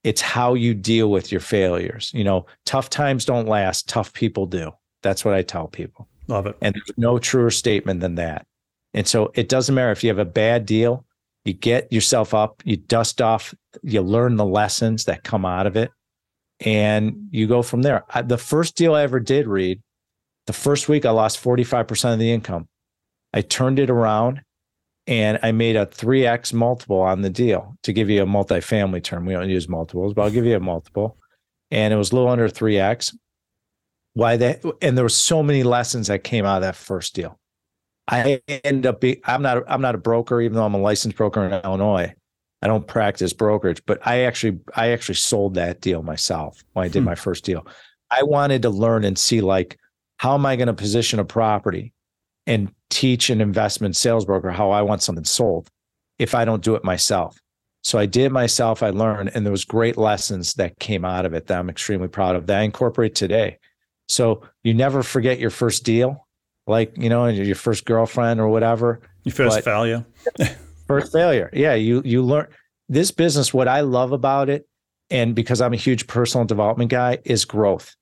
It's 0.02 0.20
how 0.20 0.54
you 0.54 0.74
deal 0.74 1.10
with 1.10 1.32
your 1.32 1.40
failures. 1.40 2.10
You 2.14 2.24
know, 2.24 2.46
tough 2.66 2.90
times 2.90 3.24
don't 3.24 3.48
last, 3.48 3.88
tough 3.88 4.12
people 4.12 4.46
do. 4.46 4.72
That's 5.02 5.24
what 5.24 5.34
I 5.34 5.42
tell 5.42 5.68
people. 5.68 6.08
Love 6.28 6.46
it. 6.46 6.56
And 6.60 6.74
there's 6.74 6.98
no 6.98 7.18
truer 7.18 7.50
statement 7.50 8.00
than 8.00 8.16
that. 8.16 8.46
And 8.92 9.06
so 9.06 9.32
it 9.34 9.48
doesn't 9.48 9.74
matter 9.74 9.92
if 9.92 10.04
you 10.04 10.08
have 10.08 10.18
a 10.18 10.24
bad 10.24 10.66
deal, 10.66 11.04
you 11.44 11.52
get 11.52 11.92
yourself 11.92 12.32
up, 12.32 12.62
you 12.64 12.76
dust 12.76 13.20
off, 13.20 13.54
you 13.82 14.00
learn 14.00 14.36
the 14.36 14.44
lessons 14.44 15.04
that 15.04 15.24
come 15.24 15.44
out 15.44 15.66
of 15.66 15.76
it, 15.76 15.90
and 16.60 17.28
you 17.30 17.46
go 17.46 17.62
from 17.62 17.82
there. 17.82 18.04
I, 18.10 18.22
the 18.22 18.38
first 18.38 18.76
deal 18.76 18.94
I 18.94 19.02
ever 19.02 19.20
did 19.20 19.46
Reed, 19.46 19.82
the 20.46 20.52
first 20.52 20.88
week 20.88 21.04
I 21.04 21.10
lost 21.10 21.42
45% 21.42 22.12
of 22.12 22.18
the 22.18 22.30
income. 22.30 22.68
I 23.34 23.40
turned 23.42 23.80
it 23.80 23.90
around 23.90 24.40
and 25.08 25.40
I 25.42 25.50
made 25.52 25.76
a 25.76 25.86
3x 25.86 26.54
multiple 26.54 27.00
on 27.00 27.20
the 27.20 27.28
deal 27.28 27.76
to 27.82 27.92
give 27.92 28.08
you 28.08 28.22
a 28.22 28.26
multifamily 28.26 29.02
term. 29.02 29.26
We 29.26 29.34
don't 29.34 29.50
use 29.50 29.68
multiples, 29.68 30.14
but 30.14 30.22
I'll 30.22 30.30
give 30.30 30.46
you 30.46 30.56
a 30.56 30.60
multiple. 30.60 31.18
And 31.70 31.92
it 31.92 31.96
was 31.96 32.12
a 32.12 32.14
little 32.14 32.30
under 32.30 32.48
3x. 32.48 33.14
Why 34.14 34.36
that? 34.36 34.64
And 34.80 34.96
there 34.96 35.04
were 35.04 35.08
so 35.08 35.42
many 35.42 35.64
lessons 35.64 36.06
that 36.06 36.22
came 36.22 36.46
out 36.46 36.58
of 36.58 36.62
that 36.62 36.76
first 36.76 37.14
deal. 37.14 37.38
I 38.06 38.40
end 38.48 38.86
up 38.86 39.00
being, 39.00 39.20
I'm 39.24 39.42
not, 39.42 39.64
I'm 39.66 39.80
not 39.80 39.96
a 39.96 39.98
broker, 39.98 40.40
even 40.40 40.54
though 40.54 40.64
I'm 40.64 40.74
a 40.74 40.78
licensed 40.78 41.16
broker 41.16 41.44
in 41.44 41.52
Illinois. 41.52 42.14
I 42.62 42.66
don't 42.68 42.86
practice 42.86 43.32
brokerage, 43.32 43.82
but 43.84 43.98
I 44.06 44.20
actually, 44.20 44.60
I 44.76 44.90
actually 44.90 45.16
sold 45.16 45.54
that 45.54 45.80
deal 45.80 46.02
myself 46.02 46.62
when 46.72 46.84
I 46.84 46.88
did 46.88 47.00
hmm. 47.00 47.06
my 47.06 47.14
first 47.14 47.44
deal. 47.44 47.66
I 48.10 48.22
wanted 48.22 48.62
to 48.62 48.70
learn 48.70 49.04
and 49.04 49.18
see 49.18 49.40
like, 49.40 49.76
how 50.18 50.34
am 50.34 50.46
I 50.46 50.54
going 50.54 50.68
to 50.68 50.74
position 50.74 51.18
a 51.18 51.24
property 51.24 51.93
and 52.46 52.72
teach 52.90 53.30
an 53.30 53.40
investment 53.40 53.96
sales 53.96 54.24
broker 54.24 54.50
how 54.50 54.70
I 54.70 54.82
want 54.82 55.02
something 55.02 55.24
sold 55.24 55.68
if 56.18 56.34
I 56.34 56.44
don't 56.44 56.62
do 56.62 56.74
it 56.74 56.84
myself. 56.84 57.38
So 57.82 57.98
I 57.98 58.06
did 58.06 58.32
myself, 58.32 58.82
I 58.82 58.90
learned, 58.90 59.32
and 59.34 59.44
there 59.44 59.52
was 59.52 59.64
great 59.64 59.98
lessons 59.98 60.54
that 60.54 60.78
came 60.78 61.04
out 61.04 61.26
of 61.26 61.34
it 61.34 61.46
that 61.48 61.58
I'm 61.58 61.68
extremely 61.68 62.08
proud 62.08 62.34
of 62.34 62.46
that 62.46 62.60
I 62.60 62.62
incorporate 62.62 63.14
today. 63.14 63.58
So 64.08 64.42
you 64.62 64.72
never 64.72 65.02
forget 65.02 65.38
your 65.38 65.50
first 65.50 65.84
deal, 65.84 66.26
like, 66.66 66.96
you 66.96 67.10
know, 67.10 67.26
your 67.26 67.54
first 67.54 67.84
girlfriend 67.84 68.40
or 68.40 68.48
whatever. 68.48 69.00
Your 69.24 69.34
first 69.34 69.58
but 69.58 69.64
failure. 69.64 70.04
first 70.86 71.12
failure. 71.12 71.50
Yeah. 71.52 71.74
You 71.74 72.00
you 72.04 72.22
learn 72.22 72.46
this 72.88 73.10
business, 73.10 73.52
what 73.52 73.68
I 73.68 73.80
love 73.80 74.12
about 74.12 74.48
it, 74.48 74.66
and 75.10 75.34
because 75.34 75.60
I'm 75.60 75.72
a 75.72 75.76
huge 75.76 76.06
personal 76.06 76.46
development 76.46 76.90
guy, 76.90 77.18
is 77.24 77.44
growth. 77.44 77.94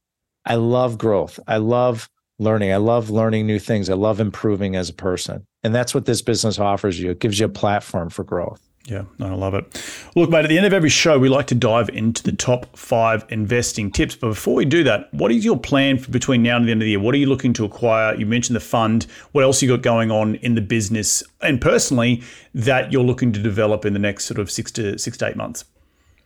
I 0.45 0.57
love 0.57 0.99
growth. 0.99 1.39
I 1.47 1.59
love 1.59 2.09
learning. 2.43 2.73
I 2.73 2.77
love 2.77 3.11
learning 3.11 3.47
new 3.47 3.59
things. 3.59 3.89
I 3.89 3.95
love 3.95 4.21
improving 4.21 4.77
as 4.77 4.89
a 4.89 4.95
person. 4.95 5.47
And 5.63 5.75
that's 5.75 5.95
what 5.95 6.07
this 6.07 6.23
business 6.23 6.59
offers 6.59 7.01
you. 7.01 7.11
It 7.11 7.21
gives 7.21 7.39
you 7.39 7.47
a 7.47 7.49
platform 7.49 8.11
for 8.11 8.25
growth. 8.25 8.61
Yeah, 8.87 9.05
I 9.21 9.29
love 9.29 9.55
it. 9.55 10.11
Look, 10.17 10.29
mate, 10.29 10.45
at 10.45 10.49
the 10.49 10.57
end 10.57 10.67
of 10.67 10.73
every 10.73 10.89
show, 10.89 11.17
we 11.17 11.29
like 11.29 11.47
to 11.49 11.55
dive 11.55 11.89
into 11.91 12.23
the 12.25 12.33
top 12.33 12.77
five 12.77 13.25
investing 13.29 13.93
tips. 13.93 14.17
But 14.17 14.29
before 14.29 14.55
we 14.55 14.65
do 14.65 14.83
that, 14.83 15.13
what 15.15 15.31
is 15.31 15.45
your 15.45 15.57
plan 15.57 15.99
for 15.99 16.11
between 16.11 16.43
now 16.43 16.57
and 16.57 16.67
the 16.67 16.73
end 16.73 16.83
of 16.83 16.87
the 16.87 16.91
year? 16.91 17.01
What 17.01 17.15
are 17.15 17.19
you 17.19 17.29
looking 17.29 17.53
to 17.55 17.65
acquire? 17.65 18.17
You 18.17 18.27
mentioned 18.27 18.57
the 18.57 18.61
fund. 18.61 19.07
What 19.31 19.45
else 19.45 19.63
you 19.63 19.69
got 19.69 19.83
going 19.83 20.11
on 20.11 20.35
in 20.37 20.57
the 20.57 20.61
business 20.61 21.23
and 21.41 21.61
personally 21.61 22.23
that 22.55 22.91
you're 22.91 23.05
looking 23.05 23.33
to 23.33 23.41
develop 23.41 23.85
in 23.85 23.93
the 23.93 24.01
next 24.01 24.25
sort 24.25 24.41
of 24.41 24.51
six 24.51 24.73
to 24.73 24.99
six 24.99 25.17
to 25.19 25.29
eight 25.29 25.37
months? 25.37 25.65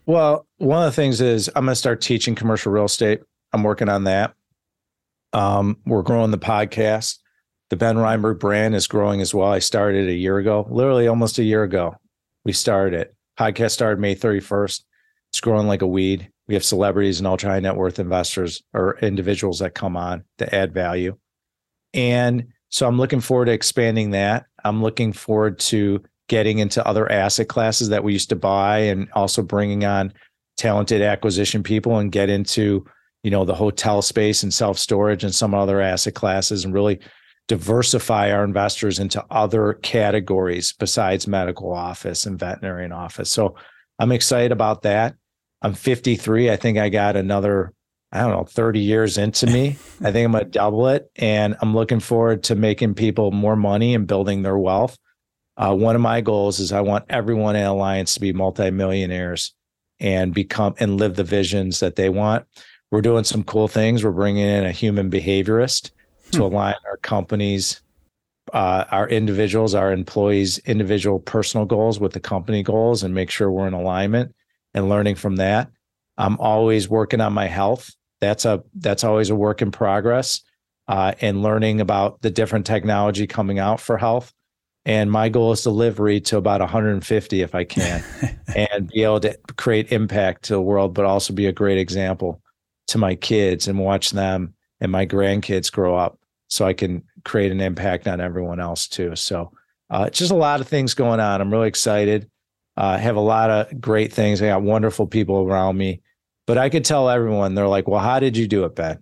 Well, 0.07 0.46
one 0.57 0.79
of 0.79 0.87
the 0.87 0.96
things 0.96 1.20
is 1.20 1.48
I'm 1.48 1.64
going 1.64 1.72
to 1.72 1.76
start 1.76 2.00
teaching 2.00 2.35
commercial 2.35 2.72
real 2.72 2.85
estate. 2.85 3.20
I'm 3.52 3.64
working 3.64 3.90
on 3.90 4.05
that. 4.05 4.35
Um, 5.37 5.77
we're 5.85 6.03
growing 6.03 6.31
the 6.31 6.38
podcast. 6.38 7.18
The 7.68 7.77
Ben 7.77 7.96
Reinberg 7.96 8.40
brand 8.40 8.75
is 8.75 8.87
growing 8.87 9.20
as 9.20 9.35
well. 9.35 9.53
I 9.53 9.59
started 9.59 10.09
a 10.09 10.14
year 10.14 10.38
ago, 10.38 10.66
literally 10.70 11.09
almost 11.09 11.38
a 11.38 11.44
year 11.44 11.62
ago. 11.62 11.94
We 12.46 12.55
started 12.55 12.99
it. 12.99 13.14
Podcast 13.38 13.72
started 13.72 14.01
May 14.01 14.14
31st. 14.14 14.83
It's 15.29 15.40
growing 15.42 15.66
like 15.66 15.83
a 15.83 15.87
weed. 15.87 16.31
We 16.49 16.55
have 16.55 16.64
celebrities 16.64 17.18
and 17.18 17.27
ultra 17.27 17.51
high 17.51 17.61
net 17.61 17.77
worth 17.77 17.99
investors 17.99 18.62
or 18.72 18.99
individuals 19.01 19.59
that 19.59 19.75
come 19.75 19.94
on 19.94 20.25
to 20.38 20.55
add 20.55 20.72
value. 20.72 21.18
And 21.92 22.46
so 22.70 22.88
I'm 22.88 22.96
looking 22.96 23.20
forward 23.20 23.46
to 23.46 23.53
expanding 23.53 24.12
that. 24.12 24.46
I'm 24.64 24.83
looking 24.83 25.12
forward 25.12 25.59
to 25.59 26.03
getting 26.29 26.61
into 26.61 26.87
other 26.88 27.12
asset 27.12 27.49
classes 27.49 27.90
that 27.90 28.03
we 28.03 28.14
used 28.14 28.31
to 28.31 28.37
buy 28.37 28.79
and 28.79 29.11
also 29.12 29.42
bringing 29.42 29.85
on 29.85 30.14
talented 30.57 31.03
acquisition 31.03 31.62
people 31.62 31.99
and 31.99 32.11
get 32.11 32.31
into 32.31 32.87
you 33.26 33.30
know 33.30 33.44
the 33.44 33.56
hotel 33.56 34.02
space 34.02 34.44
and 34.44 34.54
self 34.54 34.78
storage 34.78 35.24
and 35.24 35.34
some 35.34 35.52
other 35.52 35.80
asset 35.80 36.14
classes 36.14 36.64
and 36.64 36.72
really 36.72 37.00
diversify 37.48 38.30
our 38.30 38.44
investors 38.44 39.00
into 39.00 39.24
other 39.32 39.72
categories 39.82 40.72
besides 40.78 41.26
medical 41.26 41.72
office 41.72 42.24
and 42.24 42.38
veterinarian 42.38 42.92
office. 42.92 43.32
So 43.32 43.56
I'm 43.98 44.12
excited 44.12 44.52
about 44.52 44.82
that. 44.82 45.16
I'm 45.60 45.74
53. 45.74 46.52
I 46.52 46.54
think 46.54 46.78
I 46.78 46.88
got 46.88 47.16
another, 47.16 47.72
I 48.12 48.20
don't 48.20 48.30
know, 48.30 48.44
30 48.44 48.78
years 48.78 49.18
into 49.18 49.48
me. 49.48 49.70
I 50.04 50.12
think 50.12 50.24
I'm 50.26 50.30
going 50.30 50.44
to 50.44 50.50
double 50.50 50.86
it. 50.86 51.10
And 51.16 51.56
I'm 51.60 51.74
looking 51.74 51.98
forward 51.98 52.44
to 52.44 52.54
making 52.54 52.94
people 52.94 53.32
more 53.32 53.56
money 53.56 53.96
and 53.96 54.06
building 54.06 54.42
their 54.42 54.58
wealth. 54.58 54.96
Uh, 55.56 55.74
one 55.74 55.96
of 55.96 56.00
my 56.00 56.20
goals 56.20 56.60
is 56.60 56.70
I 56.70 56.82
want 56.82 57.06
everyone 57.08 57.56
in 57.56 57.64
Alliance 57.64 58.14
to 58.14 58.20
be 58.20 58.32
multimillionaires 58.32 59.52
and 59.98 60.32
become 60.32 60.76
and 60.78 60.96
live 60.96 61.16
the 61.16 61.24
visions 61.24 61.80
that 61.80 61.96
they 61.96 62.08
want 62.08 62.46
we're 62.96 63.02
doing 63.02 63.24
some 63.24 63.44
cool 63.44 63.68
things. 63.68 64.02
We're 64.02 64.11
bringing 64.11 64.46
in 64.48 64.64
a 64.64 64.72
human 64.72 65.11
behaviorist 65.11 65.90
to 66.30 66.38
hmm. 66.38 66.44
align 66.44 66.76
our 66.87 66.96
companies, 66.96 67.82
uh, 68.54 68.87
our 68.90 69.06
individuals, 69.06 69.74
our 69.74 69.92
employees' 69.92 70.56
individual 70.61 71.18
personal 71.18 71.66
goals 71.66 72.00
with 72.00 72.14
the 72.14 72.20
company 72.20 72.62
goals 72.62 73.02
and 73.02 73.14
make 73.14 73.28
sure 73.28 73.50
we're 73.50 73.66
in 73.66 73.74
alignment 73.74 74.35
and 74.72 74.88
learning 74.88 75.16
from 75.16 75.37
that. 75.37 75.70
I'm 76.16 76.38
always 76.40 76.88
working 76.88 77.20
on 77.20 77.35
my 77.35 77.48
health. 77.48 77.90
That's 78.22 78.46
a 78.46 78.64
that's 78.76 79.04
always 79.04 79.28
a 79.28 79.37
work 79.37 79.61
in 79.61 79.72
progress, 79.72 80.40
uh, 80.88 81.12
and 81.20 81.42
learning 81.42 81.82
about 81.82 82.22
the 82.22 82.30
different 82.30 82.64
technology 82.64 83.26
coming 83.26 83.59
out 83.59 83.78
for 83.78 83.98
health. 83.98 84.32
And 84.87 85.12
my 85.12 85.28
goal 85.28 85.52
is 85.52 85.62
delivery 85.62 86.18
to 86.22 86.38
about 86.38 86.61
150 86.62 87.42
if 87.42 87.54
I 87.54 87.64
can, 87.64 88.02
and 88.56 88.88
be 88.88 89.02
able 89.02 89.20
to 89.20 89.38
create 89.59 89.92
impact 89.92 90.44
to 90.44 90.54
the 90.54 90.62
world, 90.62 90.94
but 90.94 91.04
also 91.04 91.35
be 91.35 91.44
a 91.44 91.52
great 91.52 91.76
example 91.76 92.40
to 92.88 92.99
my 92.99 93.14
kids 93.14 93.68
and 93.68 93.79
watch 93.79 94.11
them 94.11 94.55
and 94.81 94.92
my 94.92 95.07
grandkids 95.07 95.70
grow 95.72 95.96
up 95.96 96.18
so 96.49 96.66
I 96.66 96.72
can 96.72 97.03
create 97.25 97.53
an 97.53 97.61
impact 97.61 98.07
on 98.07 98.20
everyone 98.20 98.61
else 98.61 98.87
too. 98.87 99.16
So 99.16 99.53
uh, 99.90 100.11
just 100.11 100.31
a 100.31 100.37
lot 100.37 100.61
of 100.61 100.68
things 100.68 100.94
going 100.94 101.20
on. 101.20 101.40
I'm 101.40 101.53
really 101.53 101.68
excited. 101.68 102.31
I 102.77 102.94
uh, 102.94 102.99
have 102.99 103.16
a 103.16 103.20
lot 103.20 103.51
of 103.51 103.81
great 103.81 104.12
things. 104.12 104.42
I 104.42 104.49
got 104.49 104.62
wonderful 104.62 105.07
people 105.07 105.38
around 105.38 105.79
me, 105.79 106.03
but 106.46 106.59
I 106.59 106.68
could 106.68 106.85
tell 106.85 107.09
everyone 107.09 107.55
they're 107.55 107.68
like, 107.68 107.88
well, 107.88 108.01
how 108.01 108.20
did 108.20 108.37
you 108.37 108.46
do 108.46 108.64
it, 108.64 108.75
Ben? 108.75 109.01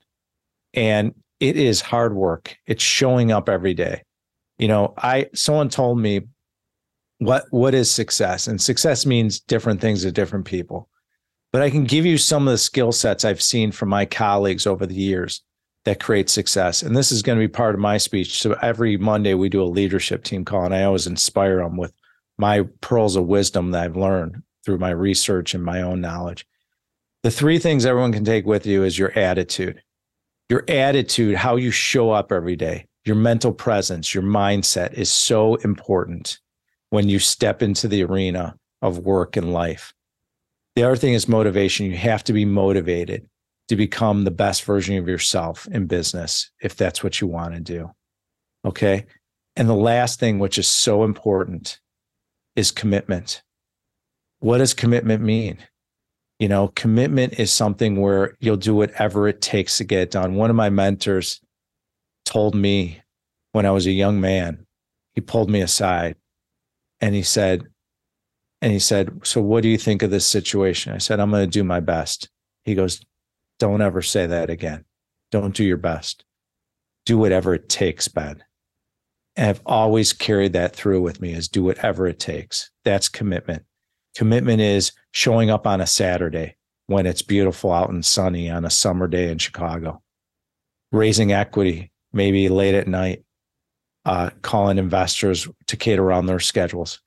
And 0.74 1.14
it 1.40 1.56
is 1.56 1.80
hard 1.80 2.14
work. 2.14 2.56
It's 2.66 2.82
showing 2.82 3.32
up 3.32 3.48
every 3.48 3.74
day. 3.74 4.02
You 4.58 4.68
know, 4.68 4.94
I, 4.96 5.28
someone 5.34 5.68
told 5.68 5.98
me 5.98 6.22
what, 7.18 7.46
what 7.50 7.74
is 7.74 7.90
success 7.90 8.46
and 8.46 8.60
success 8.60 9.04
means 9.04 9.40
different 9.40 9.80
things 9.80 10.02
to 10.02 10.12
different 10.12 10.44
people 10.44 10.88
but 11.54 11.62
I 11.62 11.70
can 11.70 11.84
give 11.84 12.04
you 12.04 12.18
some 12.18 12.48
of 12.48 12.50
the 12.50 12.58
skill 12.58 12.90
sets 12.90 13.24
I've 13.24 13.40
seen 13.40 13.70
from 13.70 13.88
my 13.88 14.06
colleagues 14.06 14.66
over 14.66 14.86
the 14.86 14.94
years 14.96 15.40
that 15.84 16.02
create 16.02 16.28
success. 16.28 16.82
And 16.82 16.96
this 16.96 17.12
is 17.12 17.22
going 17.22 17.38
to 17.38 17.44
be 17.44 17.46
part 17.46 17.76
of 17.76 17.80
my 17.80 17.96
speech. 17.96 18.42
So 18.42 18.58
every 18.60 18.96
Monday 18.96 19.34
we 19.34 19.48
do 19.48 19.62
a 19.62 19.64
leadership 19.64 20.24
team 20.24 20.44
call, 20.44 20.64
and 20.64 20.74
I 20.74 20.82
always 20.82 21.06
inspire 21.06 21.58
them 21.58 21.76
with 21.76 21.92
my 22.38 22.62
pearls 22.80 23.14
of 23.14 23.26
wisdom 23.26 23.70
that 23.70 23.84
I've 23.84 23.96
learned 23.96 24.42
through 24.64 24.78
my 24.78 24.90
research 24.90 25.54
and 25.54 25.62
my 25.62 25.80
own 25.80 26.00
knowledge. 26.00 26.44
The 27.22 27.30
three 27.30 27.60
things 27.60 27.86
everyone 27.86 28.12
can 28.12 28.24
take 28.24 28.46
with 28.46 28.66
you 28.66 28.82
is 28.82 28.98
your 28.98 29.16
attitude. 29.16 29.80
Your 30.48 30.64
attitude, 30.66 31.36
how 31.36 31.54
you 31.54 31.70
show 31.70 32.10
up 32.10 32.32
every 32.32 32.56
day, 32.56 32.88
your 33.04 33.14
mental 33.14 33.52
presence, 33.52 34.12
your 34.12 34.24
mindset 34.24 34.94
is 34.94 35.12
so 35.12 35.54
important 35.54 36.40
when 36.90 37.08
you 37.08 37.20
step 37.20 37.62
into 37.62 37.86
the 37.86 38.02
arena 38.02 38.56
of 38.82 38.98
work 38.98 39.36
and 39.36 39.52
life. 39.52 39.94
The 40.76 40.82
other 40.82 40.96
thing 40.96 41.14
is 41.14 41.28
motivation. 41.28 41.86
You 41.86 41.96
have 41.96 42.24
to 42.24 42.32
be 42.32 42.44
motivated 42.44 43.28
to 43.68 43.76
become 43.76 44.24
the 44.24 44.30
best 44.30 44.64
version 44.64 44.96
of 44.98 45.08
yourself 45.08 45.66
in 45.70 45.86
business 45.86 46.50
if 46.60 46.76
that's 46.76 47.02
what 47.02 47.20
you 47.20 47.26
want 47.26 47.54
to 47.54 47.60
do. 47.60 47.90
Okay. 48.64 49.06
And 49.56 49.68
the 49.68 49.74
last 49.74 50.18
thing, 50.18 50.38
which 50.38 50.58
is 50.58 50.68
so 50.68 51.04
important, 51.04 51.78
is 52.56 52.70
commitment. 52.70 53.42
What 54.40 54.58
does 54.58 54.74
commitment 54.74 55.22
mean? 55.22 55.58
You 56.38 56.48
know, 56.48 56.68
commitment 56.74 57.38
is 57.38 57.52
something 57.52 58.00
where 58.00 58.36
you'll 58.40 58.56
do 58.56 58.74
whatever 58.74 59.28
it 59.28 59.40
takes 59.40 59.78
to 59.78 59.84
get 59.84 60.00
it 60.00 60.10
done. 60.10 60.34
One 60.34 60.50
of 60.50 60.56
my 60.56 60.70
mentors 60.70 61.40
told 62.24 62.54
me 62.54 63.00
when 63.52 63.64
I 63.64 63.70
was 63.70 63.86
a 63.86 63.92
young 63.92 64.20
man, 64.20 64.66
he 65.14 65.20
pulled 65.20 65.48
me 65.48 65.60
aside 65.60 66.16
and 67.00 67.14
he 67.14 67.22
said, 67.22 67.68
and 68.64 68.72
he 68.72 68.78
said, 68.78 69.20
So 69.24 69.42
what 69.42 69.62
do 69.62 69.68
you 69.68 69.76
think 69.76 70.02
of 70.02 70.10
this 70.10 70.24
situation? 70.24 70.94
I 70.94 70.98
said, 70.98 71.20
I'm 71.20 71.30
going 71.30 71.44
to 71.44 71.50
do 71.50 71.62
my 71.62 71.80
best. 71.80 72.30
He 72.62 72.74
goes, 72.74 73.04
Don't 73.58 73.82
ever 73.82 74.00
say 74.00 74.26
that 74.26 74.48
again. 74.48 74.86
Don't 75.30 75.54
do 75.54 75.62
your 75.62 75.76
best. 75.76 76.24
Do 77.04 77.18
whatever 77.18 77.52
it 77.52 77.68
takes, 77.68 78.08
Ben. 78.08 78.42
And 79.36 79.50
I've 79.50 79.60
always 79.66 80.14
carried 80.14 80.54
that 80.54 80.74
through 80.74 81.02
with 81.02 81.20
me 81.20 81.34
is 81.34 81.46
do 81.46 81.62
whatever 81.62 82.06
it 82.06 82.18
takes. 82.18 82.70
That's 82.86 83.10
commitment. 83.10 83.64
Commitment 84.16 84.62
is 84.62 84.92
showing 85.10 85.50
up 85.50 85.66
on 85.66 85.82
a 85.82 85.86
Saturday 85.86 86.56
when 86.86 87.04
it's 87.04 87.20
beautiful 87.20 87.70
out 87.70 87.90
and 87.90 88.02
sunny 88.02 88.48
on 88.48 88.64
a 88.64 88.70
summer 88.70 89.08
day 89.08 89.30
in 89.30 89.36
Chicago, 89.36 90.02
raising 90.90 91.32
equity, 91.32 91.92
maybe 92.14 92.48
late 92.48 92.74
at 92.74 92.88
night, 92.88 93.24
uh, 94.06 94.30
calling 94.40 94.78
investors 94.78 95.46
to 95.66 95.76
cater 95.76 96.02
around 96.02 96.24
their 96.24 96.40
schedules, 96.40 97.02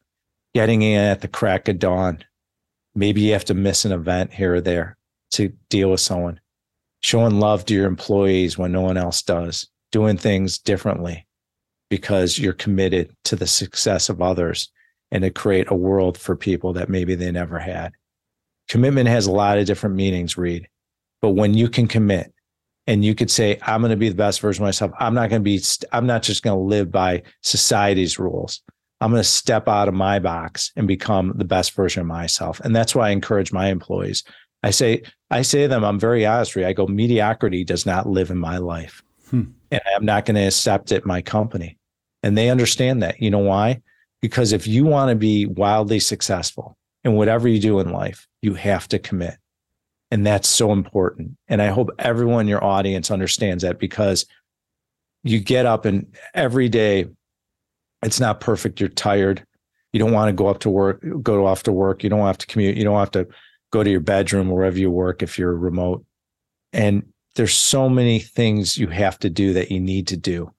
getting 0.58 0.82
in 0.82 1.00
at 1.00 1.22
the 1.22 1.28
crack 1.28 1.68
of 1.68 1.78
dawn. 1.78 2.18
Maybe 2.96 3.22
you 3.22 3.34
have 3.34 3.46
to 3.46 3.54
miss 3.54 3.86
an 3.86 3.92
event 3.92 4.34
here 4.34 4.56
or 4.56 4.62
there 4.62 4.98
to 5.34 5.50
deal 5.70 5.92
with 5.92 6.00
someone, 6.00 6.40
showing 7.00 7.40
love 7.40 7.64
to 7.66 7.76
your 7.76 7.86
employees 7.86 8.58
when 8.58 8.72
no 8.72 8.82
one 8.82 8.98
else 8.98 9.22
does, 9.22 9.70
doing 9.92 10.18
things 10.18 10.58
differently 10.58 11.28
because 11.92 12.40
you're 12.40 12.54
committed 12.54 13.16
to 13.26 13.36
the 13.36 13.46
success 13.46 14.10
of 14.10 14.20
others 14.20 14.72
and 15.12 15.22
to 15.22 15.30
create 15.30 15.70
a 15.70 15.76
world 15.76 16.18
for 16.18 16.36
people 16.36 16.74
that 16.74 16.90
maybe 16.90 17.14
they 17.14 17.32
never 17.32 17.60
had. 17.60 17.94
Commitment 18.68 19.08
has 19.08 19.28
a 19.28 19.32
lot 19.32 19.60
of 19.60 19.68
different 19.68 19.96
meanings, 19.96 20.40
Reed. 20.40 20.68
But 21.22 21.34
when 21.36 21.54
you 21.54 21.70
can 21.70 21.88
commit 21.88 22.34
and 22.88 23.06
you 23.06 23.14
could 23.14 23.30
say, 23.30 23.60
I'm 23.62 23.82
going 23.82 23.92
to 23.92 23.96
be 23.96 24.10
the 24.10 24.16
best 24.16 24.42
version 24.42 24.64
of 24.64 24.70
myself, 24.70 24.92
I'm 24.98 25.14
not 25.14 25.30
going 25.30 25.44
to 25.44 25.46
be, 25.46 25.62
I'm 25.92 26.08
not 26.08 26.24
just 26.24 26.42
going 26.42 26.58
to 26.58 26.64
live 26.64 26.92
by 26.92 27.22
society's 27.44 28.18
rules. 28.18 28.64
I'm 29.00 29.12
going 29.12 29.22
to 29.22 29.28
step 29.28 29.68
out 29.68 29.88
of 29.88 29.94
my 29.94 30.20
box 30.20 30.72
and 30.76 30.88
become 30.88 31.34
the 31.36 31.46
best 31.46 31.74
version 31.76 32.02
of 32.02 32.08
myself. 32.08 32.60
And 32.62 32.76
that's 32.76 32.96
why 32.96 33.10
I 33.10 33.12
encourage 33.12 33.52
my 33.52 33.68
employees. 33.68 34.24
I 34.64 34.72
say, 34.72 35.04
I 35.30 35.44
say 35.44 35.64
to 35.64 35.68
them, 35.68 35.84
I'm 35.84 36.00
very 36.00 36.26
honest. 36.26 36.56
Reed. 36.56 36.66
I 36.66 36.74
go, 36.74 36.88
mediocrity 36.88 37.64
does 37.64 37.86
not 37.86 38.08
live 38.08 38.32
in 38.32 38.38
my 38.38 38.58
life. 38.58 39.04
Hmm. 39.30 39.44
And 39.72 39.82
I'm 39.96 40.06
not 40.06 40.26
going 40.26 40.36
to 40.36 40.48
accept 40.48 40.92
it 40.92 41.04
in 41.04 41.08
my 41.08 41.22
company. 41.22 41.78
And 42.24 42.38
they 42.38 42.50
understand 42.50 43.04
that. 43.04 43.22
You 43.22 43.30
know 43.30 43.40
why? 43.40 43.82
Because 44.22 44.52
if 44.52 44.66
you 44.66 44.86
want 44.86 45.10
to 45.10 45.16
be 45.16 45.46
wildly 45.46 46.00
successful 46.00 46.76
in 47.04 47.14
whatever 47.14 47.48
you 47.48 47.60
do 47.60 47.80
in 47.80 47.92
life, 47.92 48.28
you 48.42 48.56
have 48.56 48.88
to 48.90 49.00
commit. 49.00 49.36
And 50.10 50.26
that's 50.26 50.48
so 50.48 50.72
important. 50.72 51.38
And 51.48 51.62
I 51.62 51.68
hope 51.68 51.90
everyone 52.00 52.42
in 52.42 52.48
your 52.48 52.64
audience 52.64 53.12
understands 53.12 53.64
that 53.64 53.78
because 53.78 54.26
you 55.24 55.40
get 55.40 55.66
up 55.66 55.86
and 55.86 56.16
every 56.34 56.70
day 56.70 57.06
it's 58.04 58.20
not 58.20 58.40
perfect. 58.40 58.80
You're 58.80 58.90
tired. 58.90 59.46
You 59.94 60.00
don't 60.00 60.14
want 60.14 60.30
to 60.30 60.34
go 60.34 60.48
up 60.48 60.60
to 60.60 60.70
work, 60.70 61.04
go 61.22 61.46
off 61.46 61.64
to 61.64 61.72
work. 61.72 62.04
You 62.04 62.10
don't 62.10 62.26
have 62.26 62.38
to 62.38 62.48
commute. 62.48 62.78
You 62.78 62.84
don't 62.84 63.00
have 63.00 63.12
to 63.12 63.28
go 63.72 63.84
to 63.84 63.90
your 63.90 64.00
bedroom 64.00 64.50
wherever 64.50 64.78
you 64.78 64.92
work 64.92 65.24
if 65.24 65.38
you're 65.38 65.56
remote. 65.56 66.06
And 66.74 67.04
there's 67.36 67.54
so 67.54 67.90
many 67.90 68.20
things 68.20 68.78
you 68.78 68.88
have 68.88 69.18
to 69.20 69.30
do 69.30 69.54
that 69.54 69.72
you 69.72 69.80
need 69.80 70.08
to 70.08 70.18
do 70.18 70.52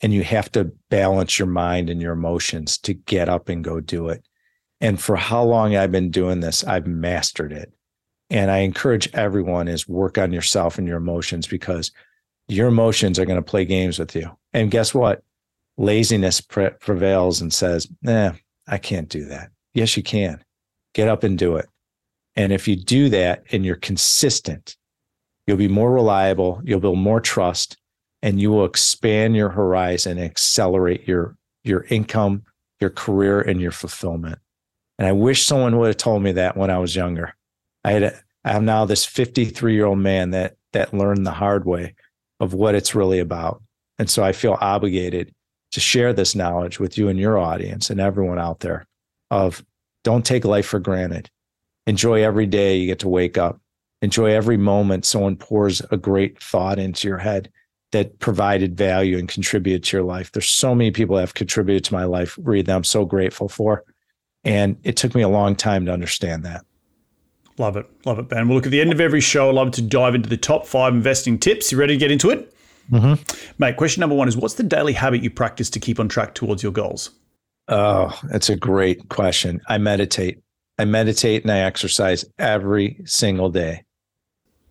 and 0.00 0.12
you 0.12 0.24
have 0.24 0.50
to 0.52 0.72
balance 0.90 1.38
your 1.38 1.48
mind 1.48 1.88
and 1.88 2.02
your 2.02 2.12
emotions 2.12 2.76
to 2.78 2.92
get 2.92 3.28
up 3.28 3.48
and 3.48 3.62
go 3.62 3.80
do 3.80 4.08
it. 4.08 4.26
And 4.80 5.00
for 5.00 5.14
how 5.14 5.44
long 5.44 5.76
I've 5.76 5.92
been 5.92 6.10
doing 6.10 6.40
this, 6.40 6.64
I've 6.64 6.88
mastered 6.88 7.52
it. 7.52 7.72
And 8.30 8.50
I 8.50 8.58
encourage 8.58 9.12
everyone 9.14 9.68
is 9.68 9.86
work 9.86 10.18
on 10.18 10.32
yourself 10.32 10.76
and 10.76 10.88
your 10.88 10.96
emotions 10.96 11.46
because 11.46 11.92
your 12.48 12.66
emotions 12.66 13.18
are 13.18 13.26
going 13.26 13.36
to 13.36 13.42
play 13.42 13.64
games 13.64 13.98
with 13.98 14.16
you. 14.16 14.28
And 14.52 14.70
guess 14.70 14.92
what? 14.92 15.22
Laziness 15.78 16.40
pre- 16.40 16.70
prevails 16.80 17.40
and 17.40 17.52
says, 17.52 17.88
"Nah, 18.02 18.32
I 18.66 18.78
can't 18.78 19.08
do 19.08 19.24
that." 19.26 19.50
Yes, 19.74 19.96
you 19.96 20.02
can. 20.02 20.42
Get 20.94 21.08
up 21.08 21.22
and 21.24 21.38
do 21.38 21.56
it. 21.56 21.66
And 22.36 22.52
if 22.52 22.68
you 22.68 22.76
do 22.76 23.08
that 23.10 23.44
and 23.52 23.64
you're 23.64 23.76
consistent, 23.76 24.76
you'll 25.46 25.56
be 25.56 25.68
more 25.68 25.92
reliable, 25.92 26.60
you'll 26.64 26.80
build 26.80 26.98
more 26.98 27.20
trust, 27.20 27.76
and 28.22 28.40
you 28.40 28.50
will 28.50 28.64
expand 28.64 29.36
your 29.36 29.50
horizon 29.50 30.18
and 30.18 30.26
accelerate 30.26 31.06
your 31.06 31.36
your 31.64 31.84
income, 31.84 32.42
your 32.80 32.90
career, 32.90 33.40
and 33.40 33.60
your 33.60 33.70
fulfillment. 33.70 34.38
And 34.98 35.06
I 35.06 35.12
wish 35.12 35.46
someone 35.46 35.78
would 35.78 35.88
have 35.88 35.96
told 35.96 36.22
me 36.22 36.32
that 36.32 36.56
when 36.56 36.70
I 36.70 36.78
was 36.78 36.96
younger. 36.96 37.34
I 37.84 37.92
had 37.92 38.02
a, 38.02 38.20
I 38.44 38.56
am 38.56 38.64
now 38.64 38.84
this 38.84 39.04
53 39.04 39.74
year 39.74 39.86
old 39.86 39.98
man 39.98 40.30
that 40.30 40.56
that 40.72 40.94
learned 40.94 41.26
the 41.26 41.32
hard 41.32 41.64
way 41.64 41.94
of 42.40 42.54
what 42.54 42.74
it's 42.74 42.94
really 42.94 43.18
about. 43.18 43.62
And 43.98 44.08
so 44.08 44.24
I 44.24 44.32
feel 44.32 44.56
obligated 44.60 45.32
to 45.72 45.80
share 45.80 46.12
this 46.12 46.34
knowledge 46.34 46.78
with 46.78 46.96
you 46.96 47.08
and 47.08 47.18
your 47.18 47.38
audience 47.38 47.90
and 47.90 48.00
everyone 48.00 48.38
out 48.38 48.60
there 48.60 48.86
of 49.30 49.64
don't 50.04 50.24
take 50.24 50.44
life 50.44 50.66
for 50.66 50.78
granted. 50.78 51.30
Enjoy 51.86 52.22
every 52.22 52.46
day 52.46 52.76
you 52.76 52.86
get 52.86 53.00
to 53.00 53.08
wake 53.08 53.36
up. 53.36 53.60
Enjoy 54.02 54.32
every 54.32 54.56
moment 54.56 55.04
someone 55.04 55.36
pours 55.36 55.80
a 55.90 55.96
great 55.96 56.42
thought 56.42 56.78
into 56.78 57.08
your 57.08 57.18
head 57.18 57.50
that 57.92 58.18
provided 58.18 58.76
value 58.76 59.18
and 59.18 59.28
contributed 59.28 59.84
to 59.84 59.96
your 59.96 60.04
life. 60.04 60.32
There's 60.32 60.48
so 60.48 60.74
many 60.74 60.90
people 60.90 61.16
that 61.16 61.22
have 61.22 61.34
contributed 61.34 61.84
to 61.84 61.94
my 61.94 62.04
life, 62.04 62.38
Reed, 62.42 62.66
that 62.66 62.76
I'm 62.76 62.84
so 62.84 63.04
grateful 63.04 63.48
for. 63.48 63.84
And 64.44 64.76
it 64.82 64.96
took 64.96 65.14
me 65.14 65.22
a 65.22 65.28
long 65.28 65.54
time 65.54 65.86
to 65.86 65.92
understand 65.92 66.44
that. 66.44 66.64
Love 67.58 67.76
it. 67.76 67.86
Love 68.04 68.18
it, 68.18 68.28
Ben. 68.28 68.48
We'll 68.48 68.56
look, 68.56 68.66
at 68.66 68.72
the 68.72 68.80
end 68.80 68.92
of 68.92 69.00
every 69.00 69.20
show, 69.20 69.50
I 69.50 69.52
love 69.52 69.72
to 69.72 69.82
dive 69.82 70.14
into 70.14 70.28
the 70.28 70.38
top 70.38 70.66
five 70.66 70.94
investing 70.94 71.38
tips. 71.38 71.70
You 71.70 71.78
ready 71.78 71.94
to 71.94 71.98
get 71.98 72.10
into 72.10 72.30
it? 72.30 72.52
Mm-hmm. 72.92 73.52
Mate, 73.58 73.76
question 73.76 74.00
number 74.00 74.14
one 74.14 74.28
is 74.28 74.36
what's 74.36 74.54
the 74.54 74.62
daily 74.62 74.92
habit 74.92 75.22
you 75.22 75.30
practice 75.30 75.70
to 75.70 75.80
keep 75.80 75.98
on 75.98 76.08
track 76.08 76.34
towards 76.34 76.62
your 76.62 76.72
goals? 76.72 77.10
Oh, 77.68 78.18
that's 78.24 78.50
a 78.50 78.56
great 78.56 79.08
question. 79.08 79.60
I 79.68 79.78
meditate. 79.78 80.42
I 80.78 80.84
meditate 80.84 81.42
and 81.42 81.50
I 81.50 81.60
exercise 81.60 82.24
every 82.38 83.00
single 83.04 83.50
day. 83.50 83.84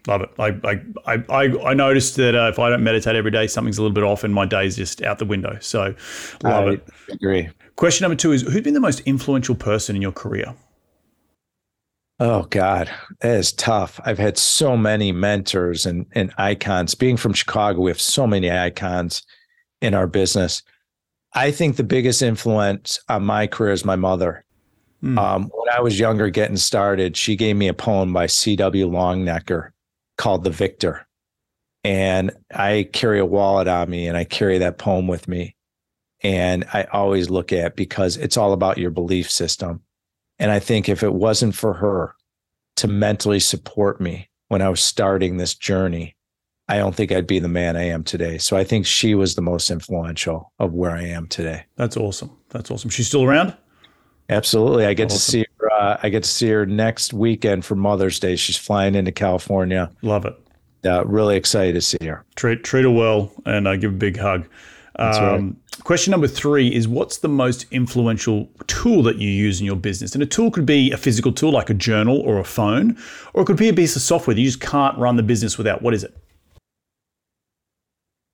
Love 0.07 0.21
it. 0.21 0.29
I 0.39 0.81
I 1.05 1.23
I 1.29 1.43
I 1.63 1.73
noticed 1.73 2.15
that 2.15 2.35
uh, 2.35 2.49
if 2.49 2.57
I 2.57 2.69
don't 2.69 2.83
meditate 2.83 3.15
every 3.15 3.29
day, 3.29 3.45
something's 3.45 3.77
a 3.77 3.81
little 3.83 3.93
bit 3.93 4.03
off, 4.03 4.23
and 4.23 4.33
my 4.33 4.45
day's 4.45 4.75
just 4.75 5.03
out 5.03 5.19
the 5.19 5.25
window. 5.25 5.57
So, 5.61 5.93
love 6.43 6.67
I 6.67 6.71
it. 6.71 6.87
Agree. 7.09 7.49
Question 7.75 8.05
number 8.05 8.15
two 8.15 8.31
is: 8.31 8.41
Who's 8.41 8.61
been 8.61 8.73
the 8.73 8.79
most 8.79 9.01
influential 9.01 9.53
person 9.53 9.95
in 9.95 10.01
your 10.01 10.11
career? 10.11 10.55
Oh 12.21 12.43
God, 12.43 12.87
that 13.21 13.35
is 13.35 13.51
tough. 13.51 13.99
I've 14.05 14.19
had 14.19 14.37
so 14.37 14.77
many 14.77 15.11
mentors 15.11 15.87
and 15.87 16.05
and 16.11 16.31
icons. 16.37 16.93
Being 16.93 17.17
from 17.17 17.33
Chicago, 17.33 17.81
we 17.81 17.89
have 17.89 17.99
so 17.99 18.27
many 18.27 18.51
icons 18.51 19.23
in 19.81 19.95
our 19.95 20.05
business. 20.05 20.61
I 21.33 21.49
think 21.49 21.75
the 21.77 21.83
biggest 21.83 22.21
influence 22.21 22.99
on 23.09 23.25
my 23.25 23.47
career 23.47 23.71
is 23.71 23.83
my 23.83 23.95
mother. 23.95 24.45
Mm. 25.03 25.17
Um, 25.17 25.51
when 25.55 25.73
I 25.75 25.81
was 25.81 25.99
younger, 25.99 26.29
getting 26.29 26.57
started, 26.57 27.17
she 27.17 27.35
gave 27.35 27.55
me 27.55 27.67
a 27.67 27.73
poem 27.73 28.13
by 28.13 28.27
C.W. 28.27 28.87
Longenecker 28.87 29.71
called 30.19 30.43
The 30.43 30.51
Victor. 30.51 31.07
And 31.83 32.29
I 32.53 32.87
carry 32.93 33.17
a 33.17 33.25
wallet 33.25 33.67
on 33.67 33.89
me 33.89 34.07
and 34.07 34.15
I 34.15 34.25
carry 34.25 34.59
that 34.59 34.77
poem 34.77 35.07
with 35.07 35.27
me. 35.27 35.55
And 36.21 36.65
I 36.71 36.83
always 36.83 37.31
look 37.31 37.51
at 37.51 37.75
because 37.75 38.15
it's 38.17 38.37
all 38.37 38.53
about 38.53 38.77
your 38.77 38.91
belief 38.91 39.31
system. 39.31 39.81
And 40.41 40.49
I 40.49 40.57
think 40.57 40.89
if 40.89 41.03
it 41.03 41.13
wasn't 41.13 41.53
for 41.53 41.75
her 41.75 42.15
to 42.77 42.87
mentally 42.87 43.39
support 43.39 44.01
me 44.01 44.27
when 44.47 44.61
I 44.63 44.69
was 44.69 44.81
starting 44.81 45.37
this 45.37 45.53
journey, 45.53 46.15
I 46.67 46.77
don't 46.77 46.95
think 46.95 47.11
I'd 47.11 47.27
be 47.27 47.37
the 47.37 47.47
man 47.47 47.77
I 47.77 47.83
am 47.83 48.03
today. 48.03 48.39
So 48.39 48.57
I 48.57 48.63
think 48.63 48.87
she 48.87 49.13
was 49.13 49.35
the 49.35 49.43
most 49.43 49.69
influential 49.69 50.51
of 50.57 50.73
where 50.73 50.91
I 50.91 51.03
am 51.03 51.27
today. 51.27 51.65
That's 51.75 51.95
awesome. 51.95 52.35
That's 52.49 52.71
awesome. 52.71 52.89
She's 52.89 53.07
still 53.07 53.23
around? 53.23 53.55
Absolutely. 54.29 54.87
I 54.87 54.95
get 54.95 55.11
awesome. 55.11 55.17
to 55.17 55.21
see 55.21 55.45
her. 55.59 55.73
Uh, 55.73 55.97
I 56.01 56.09
get 56.09 56.23
to 56.23 56.29
see 56.29 56.49
her 56.49 56.65
next 56.65 57.13
weekend 57.13 57.63
for 57.63 57.75
Mother's 57.75 58.19
Day. 58.19 58.35
She's 58.35 58.57
flying 58.57 58.95
into 58.95 59.11
California. 59.11 59.91
Love 60.01 60.25
it. 60.25 60.35
Uh, 60.83 61.05
really 61.05 61.35
excited 61.35 61.73
to 61.73 61.81
see 61.81 62.03
her. 62.07 62.25
Treat 62.35 62.63
treat 62.63 62.83
her 62.83 62.89
well 62.89 63.31
and 63.45 63.67
uh, 63.67 63.75
give 63.75 63.91
a 63.91 63.95
big 63.95 64.17
hug. 64.17 64.47
Um, 64.95 65.11
right. 65.11 65.55
Question 65.83 66.11
number 66.11 66.27
three 66.27 66.73
is 66.73 66.87
what's 66.87 67.17
the 67.17 67.27
most 67.27 67.65
influential 67.71 68.49
tool 68.67 69.01
that 69.03 69.17
you 69.17 69.29
use 69.29 69.59
in 69.59 69.65
your 69.65 69.75
business? 69.75 70.13
And 70.13 70.21
a 70.21 70.27
tool 70.27 70.51
could 70.51 70.65
be 70.65 70.91
a 70.91 70.97
physical 70.97 71.31
tool 71.31 71.51
like 71.51 71.69
a 71.69 71.73
journal 71.73 72.19
or 72.21 72.39
a 72.39 72.43
phone, 72.43 72.97
or 73.33 73.41
it 73.41 73.45
could 73.45 73.57
be 73.57 73.69
a 73.69 73.73
piece 73.73 73.95
of 73.95 74.01
software 74.01 74.35
that 74.35 74.41
you 74.41 74.47
just 74.47 74.61
can't 74.61 74.97
run 74.97 75.15
the 75.15 75.23
business 75.23 75.57
without. 75.57 75.81
What 75.81 75.93
is 75.93 76.03
it? 76.03 76.15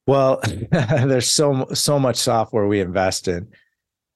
Well, 0.08 0.42
there's 0.72 1.32
so 1.32 1.68
so 1.74 2.00
much 2.00 2.18
software 2.18 2.68
we 2.68 2.82
invest 2.82 3.28
in. 3.28 3.48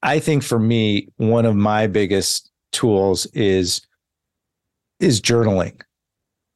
I 0.04 0.20
think 0.20 0.44
for 0.44 0.60
me, 0.60 1.10
one 1.18 1.46
of 1.46 1.56
my 1.56 1.88
biggest 1.88 2.52
tools 2.72 3.28
is 3.28 3.86
is 5.00 5.22
journaling. 5.22 5.82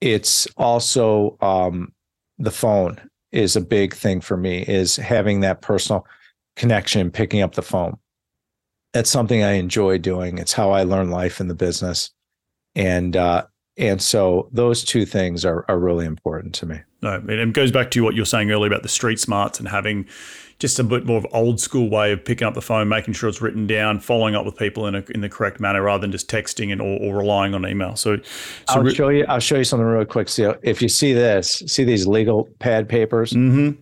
It's 0.01 0.45
also 0.57 1.37
um, 1.41 1.93
the 2.37 2.51
phone 2.51 2.99
is 3.31 3.55
a 3.55 3.61
big 3.61 3.93
thing 3.93 4.19
for 4.19 4.35
me. 4.35 4.63
Is 4.63 4.97
having 4.97 5.39
that 5.41 5.61
personal 5.61 6.05
connection, 6.55 7.11
picking 7.11 7.41
up 7.41 7.55
the 7.55 7.61
phone. 7.61 7.97
That's 8.93 9.09
something 9.09 9.43
I 9.43 9.53
enjoy 9.53 9.97
doing. 9.97 10.37
It's 10.37 10.53
how 10.53 10.71
I 10.71 10.83
learn 10.83 11.09
life 11.09 11.39
in 11.41 11.47
the 11.47 11.55
business. 11.55 12.11
And 12.75 13.15
uh, 13.15 13.45
and 13.77 14.01
so 14.01 14.47
those 14.53 14.83
two 14.83 15.05
things 15.05 15.43
are, 15.43 15.65
are 15.67 15.77
really 15.77 16.05
important 16.05 16.55
to 16.55 16.65
me. 16.65 16.79
No, 17.01 17.21
it 17.27 17.53
goes 17.53 17.71
back 17.71 17.91
to 17.91 18.03
what 18.03 18.15
you 18.15 18.21
were 18.21 18.25
saying 18.25 18.49
earlier 18.49 18.67
about 18.67 18.83
the 18.83 18.89
street 18.89 19.19
smarts 19.19 19.59
and 19.59 19.67
having 19.67 20.07
just 20.59 20.79
a 20.79 20.83
bit 20.83 21.05
more 21.05 21.17
of 21.17 21.27
old 21.33 21.59
school 21.59 21.89
way 21.89 22.13
of 22.13 22.23
picking 22.23 22.47
up 22.47 22.53
the 22.53 22.61
phone, 22.61 22.87
making 22.87 23.13
sure 23.13 23.27
it's 23.27 23.41
written 23.41 23.67
down, 23.67 23.99
following 23.99 24.33
up 24.35 24.45
with 24.45 24.55
people 24.55 24.87
in 24.87 24.95
a, 24.95 25.03
in 25.13 25.19
the 25.19 25.27
correct 25.27 25.59
manner 25.59 25.81
rather 25.81 26.01
than 26.01 26.11
just 26.11 26.29
texting 26.29 26.71
and 26.71 26.81
or, 26.81 26.97
or 27.01 27.17
relying 27.17 27.53
on 27.53 27.67
email. 27.67 27.97
So, 27.97 28.17
so 28.17 28.23
I'll 28.69 28.83
re- 28.83 28.93
show 28.93 29.09
you. 29.09 29.25
I'll 29.27 29.39
show 29.39 29.57
you 29.57 29.65
something 29.65 29.85
real 29.85 30.05
quick. 30.05 30.29
So 30.29 30.57
if 30.63 30.81
you 30.81 30.87
see 30.87 31.11
this, 31.11 31.61
see 31.67 31.83
these 31.83 32.07
legal 32.07 32.49
pad 32.59 32.87
papers. 32.87 33.33
Mm-hmm. 33.33 33.81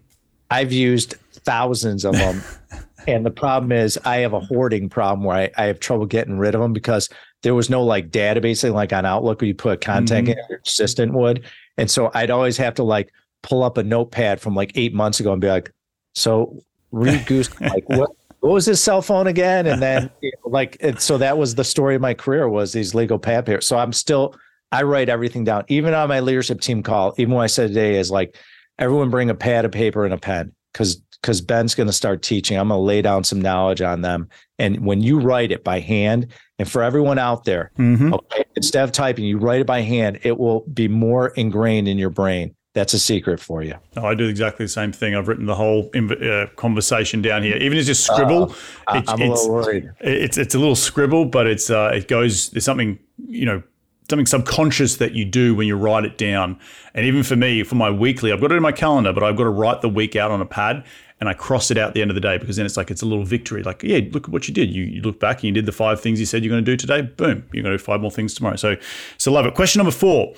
I've 0.49 0.71
used 0.71 1.15
thousands 1.45 2.05
of 2.05 2.13
them. 2.13 2.41
and 3.07 3.25
the 3.25 3.31
problem 3.31 3.71
is 3.71 3.97
I 4.05 4.17
have 4.17 4.33
a 4.33 4.39
hoarding 4.39 4.89
problem 4.89 5.23
where 5.23 5.37
I, 5.37 5.51
I 5.57 5.65
have 5.65 5.79
trouble 5.79 6.05
getting 6.05 6.37
rid 6.37 6.55
of 6.55 6.61
them 6.61 6.73
because 6.73 7.09
there 7.41 7.55
was 7.55 7.69
no 7.69 7.83
like 7.83 8.09
database 8.09 8.61
thing 8.61 8.73
like 8.73 8.93
on 8.93 9.05
Outlook 9.05 9.41
where 9.41 9.47
you 9.47 9.55
put 9.55 9.81
content 9.81 10.27
mm-hmm. 10.27 10.39
in, 10.39 10.45
your 10.49 10.61
assistant 10.65 11.13
would. 11.13 11.43
And 11.77 11.89
so 11.89 12.11
I'd 12.13 12.31
always 12.31 12.57
have 12.57 12.75
to 12.75 12.83
like 12.83 13.11
pull 13.41 13.63
up 13.63 13.77
a 13.77 13.83
notepad 13.83 14.39
from 14.39 14.55
like 14.55 14.71
eight 14.75 14.93
months 14.93 15.19
ago 15.19 15.31
and 15.33 15.41
be 15.41 15.49
like, 15.49 15.71
so 16.15 16.63
Reed 16.91 17.23
Goose, 17.27 17.49
like 17.59 17.87
what 17.89 18.11
what 18.39 18.51
was 18.51 18.65
his 18.65 18.81
cell 18.81 19.01
phone 19.01 19.27
again? 19.27 19.67
And 19.67 19.81
then 19.81 20.09
like 20.45 20.75
it, 20.79 21.01
so 21.01 21.17
that 21.17 21.37
was 21.37 21.55
the 21.55 21.63
story 21.63 21.95
of 21.95 22.01
my 22.01 22.13
career 22.13 22.49
was 22.49 22.73
these 22.73 22.93
legal 22.93 23.19
pad 23.19 23.45
papers. 23.45 23.67
So 23.67 23.77
I'm 23.77 23.93
still 23.93 24.35
I 24.71 24.83
write 24.83 25.07
everything 25.07 25.43
down, 25.43 25.65
even 25.67 25.93
on 25.93 26.09
my 26.09 26.19
leadership 26.19 26.59
team 26.59 26.81
call. 26.81 27.13
Even 27.17 27.35
what 27.35 27.43
I 27.43 27.47
said 27.47 27.69
today 27.69 27.95
is 27.95 28.09
like 28.09 28.35
everyone 28.79 29.09
bring 29.09 29.29
a 29.29 29.35
pad 29.35 29.65
of 29.65 29.71
paper 29.71 30.03
and 30.03 30.13
a 30.13 30.17
pen 30.17 30.51
because 30.71 31.01
because 31.23 31.39
Ben's 31.39 31.73
going 31.73 31.87
to 31.87 31.93
start 31.93 32.21
teaching. 32.21 32.57
I'm 32.57 32.67
going 32.67 32.77
to 32.77 32.83
lay 32.83 33.01
down 33.01 33.23
some 33.23 33.39
knowledge 33.39 33.81
on 33.81 34.01
them. 34.01 34.27
And 34.59 34.85
when 34.85 35.01
you 35.01 35.19
write 35.19 35.53
it 35.53 35.63
by 35.63 35.79
hand, 35.79 36.27
and 36.59 36.69
for 36.69 36.83
everyone 36.83 37.17
out 37.17 37.45
there, 37.45 37.71
mm-hmm. 37.79 38.13
okay, 38.13 38.43
instead 38.57 38.83
of 38.83 38.91
typing, 38.91 39.23
you 39.23 39.37
write 39.37 39.61
it 39.61 39.67
by 39.67 39.81
hand, 39.81 40.19
it 40.23 40.37
will 40.37 40.61
be 40.73 40.89
more 40.89 41.29
ingrained 41.29 41.87
in 41.87 41.97
your 41.97 42.09
brain. 42.09 42.53
That's 42.73 42.93
a 42.93 42.99
secret 42.99 43.39
for 43.39 43.63
you. 43.63 43.75
Oh, 43.95 44.05
I 44.05 44.15
do 44.15 44.27
exactly 44.27 44.65
the 44.65 44.69
same 44.69 44.91
thing. 44.91 45.15
I've 45.15 45.27
written 45.27 45.45
the 45.45 45.55
whole 45.55 45.89
uh, 45.95 46.47
conversation 46.55 47.21
down 47.21 47.43
here. 47.43 47.55
Even 47.55 47.77
as 47.77 47.85
just 47.85 48.03
scribble, 48.03 48.53
uh, 48.87 48.97
it, 48.97 49.03
I'm 49.07 49.21
a 49.21 49.29
little 49.29 49.49
worried. 49.49 49.91
It's 49.99 50.39
it's 50.39 50.55
a 50.55 50.59
little 50.59 50.75
scribble, 50.75 51.25
but 51.25 51.45
it's 51.45 51.69
uh, 51.69 51.91
it 51.93 52.07
goes. 52.07 52.49
There's 52.49 52.65
something 52.65 52.97
you 53.27 53.45
know 53.45 53.61
something 54.09 54.25
subconscious 54.25 54.97
that 54.97 55.13
you 55.13 55.23
do 55.25 55.55
when 55.55 55.67
you 55.67 55.75
write 55.75 56.03
it 56.05 56.17
down. 56.17 56.59
And 56.93 57.05
even 57.05 57.23
for 57.23 57.35
me, 57.35 57.63
for 57.63 57.75
my 57.75 57.89
weekly, 57.89 58.31
I've 58.31 58.41
got 58.41 58.51
it 58.51 58.55
in 58.55 58.61
my 58.61 58.71
calendar, 58.71 59.13
but 59.13 59.23
I've 59.23 59.37
got 59.37 59.43
to 59.43 59.49
write 59.49 59.81
the 59.81 59.89
week 59.89 60.15
out 60.15 60.31
on 60.31 60.41
a 60.41 60.45
pad 60.45 60.83
and 61.23 61.29
I 61.29 61.33
cross 61.33 61.71
it 61.71 61.77
out 61.77 61.87
at 61.87 61.93
the 61.93 62.01
end 62.01 62.11
of 62.11 62.15
the 62.15 62.21
day 62.21 62.37
because 62.37 62.57
then 62.57 62.65
it's 62.65 62.75
like 62.75 62.91
it's 62.91 63.01
a 63.01 63.05
little 63.05 63.23
victory. 63.23 63.63
Like, 63.63 63.81
yeah, 63.81 64.01
look 64.11 64.25
at 64.25 64.29
what 64.29 64.49
you 64.49 64.53
did. 64.53 64.75
You, 64.75 64.83
you 64.83 65.01
look 65.01 65.21
back 65.21 65.37
and 65.37 65.45
you 65.45 65.51
did 65.53 65.65
the 65.65 65.71
five 65.71 66.01
things 66.01 66.19
you 66.19 66.25
said 66.25 66.43
you're 66.43 66.51
going 66.51 66.65
to 66.65 66.69
do 66.69 66.75
today. 66.75 67.01
Boom, 67.01 67.47
you're 67.53 67.63
going 67.63 67.71
to 67.71 67.77
do 67.77 67.81
five 67.81 68.01
more 68.01 68.11
things 68.11 68.33
tomorrow. 68.33 68.57
So, 68.57 68.75
so 69.17 69.31
love 69.31 69.45
it. 69.45 69.53
Question 69.53 69.79
number 69.79 69.93
four: 69.93 70.33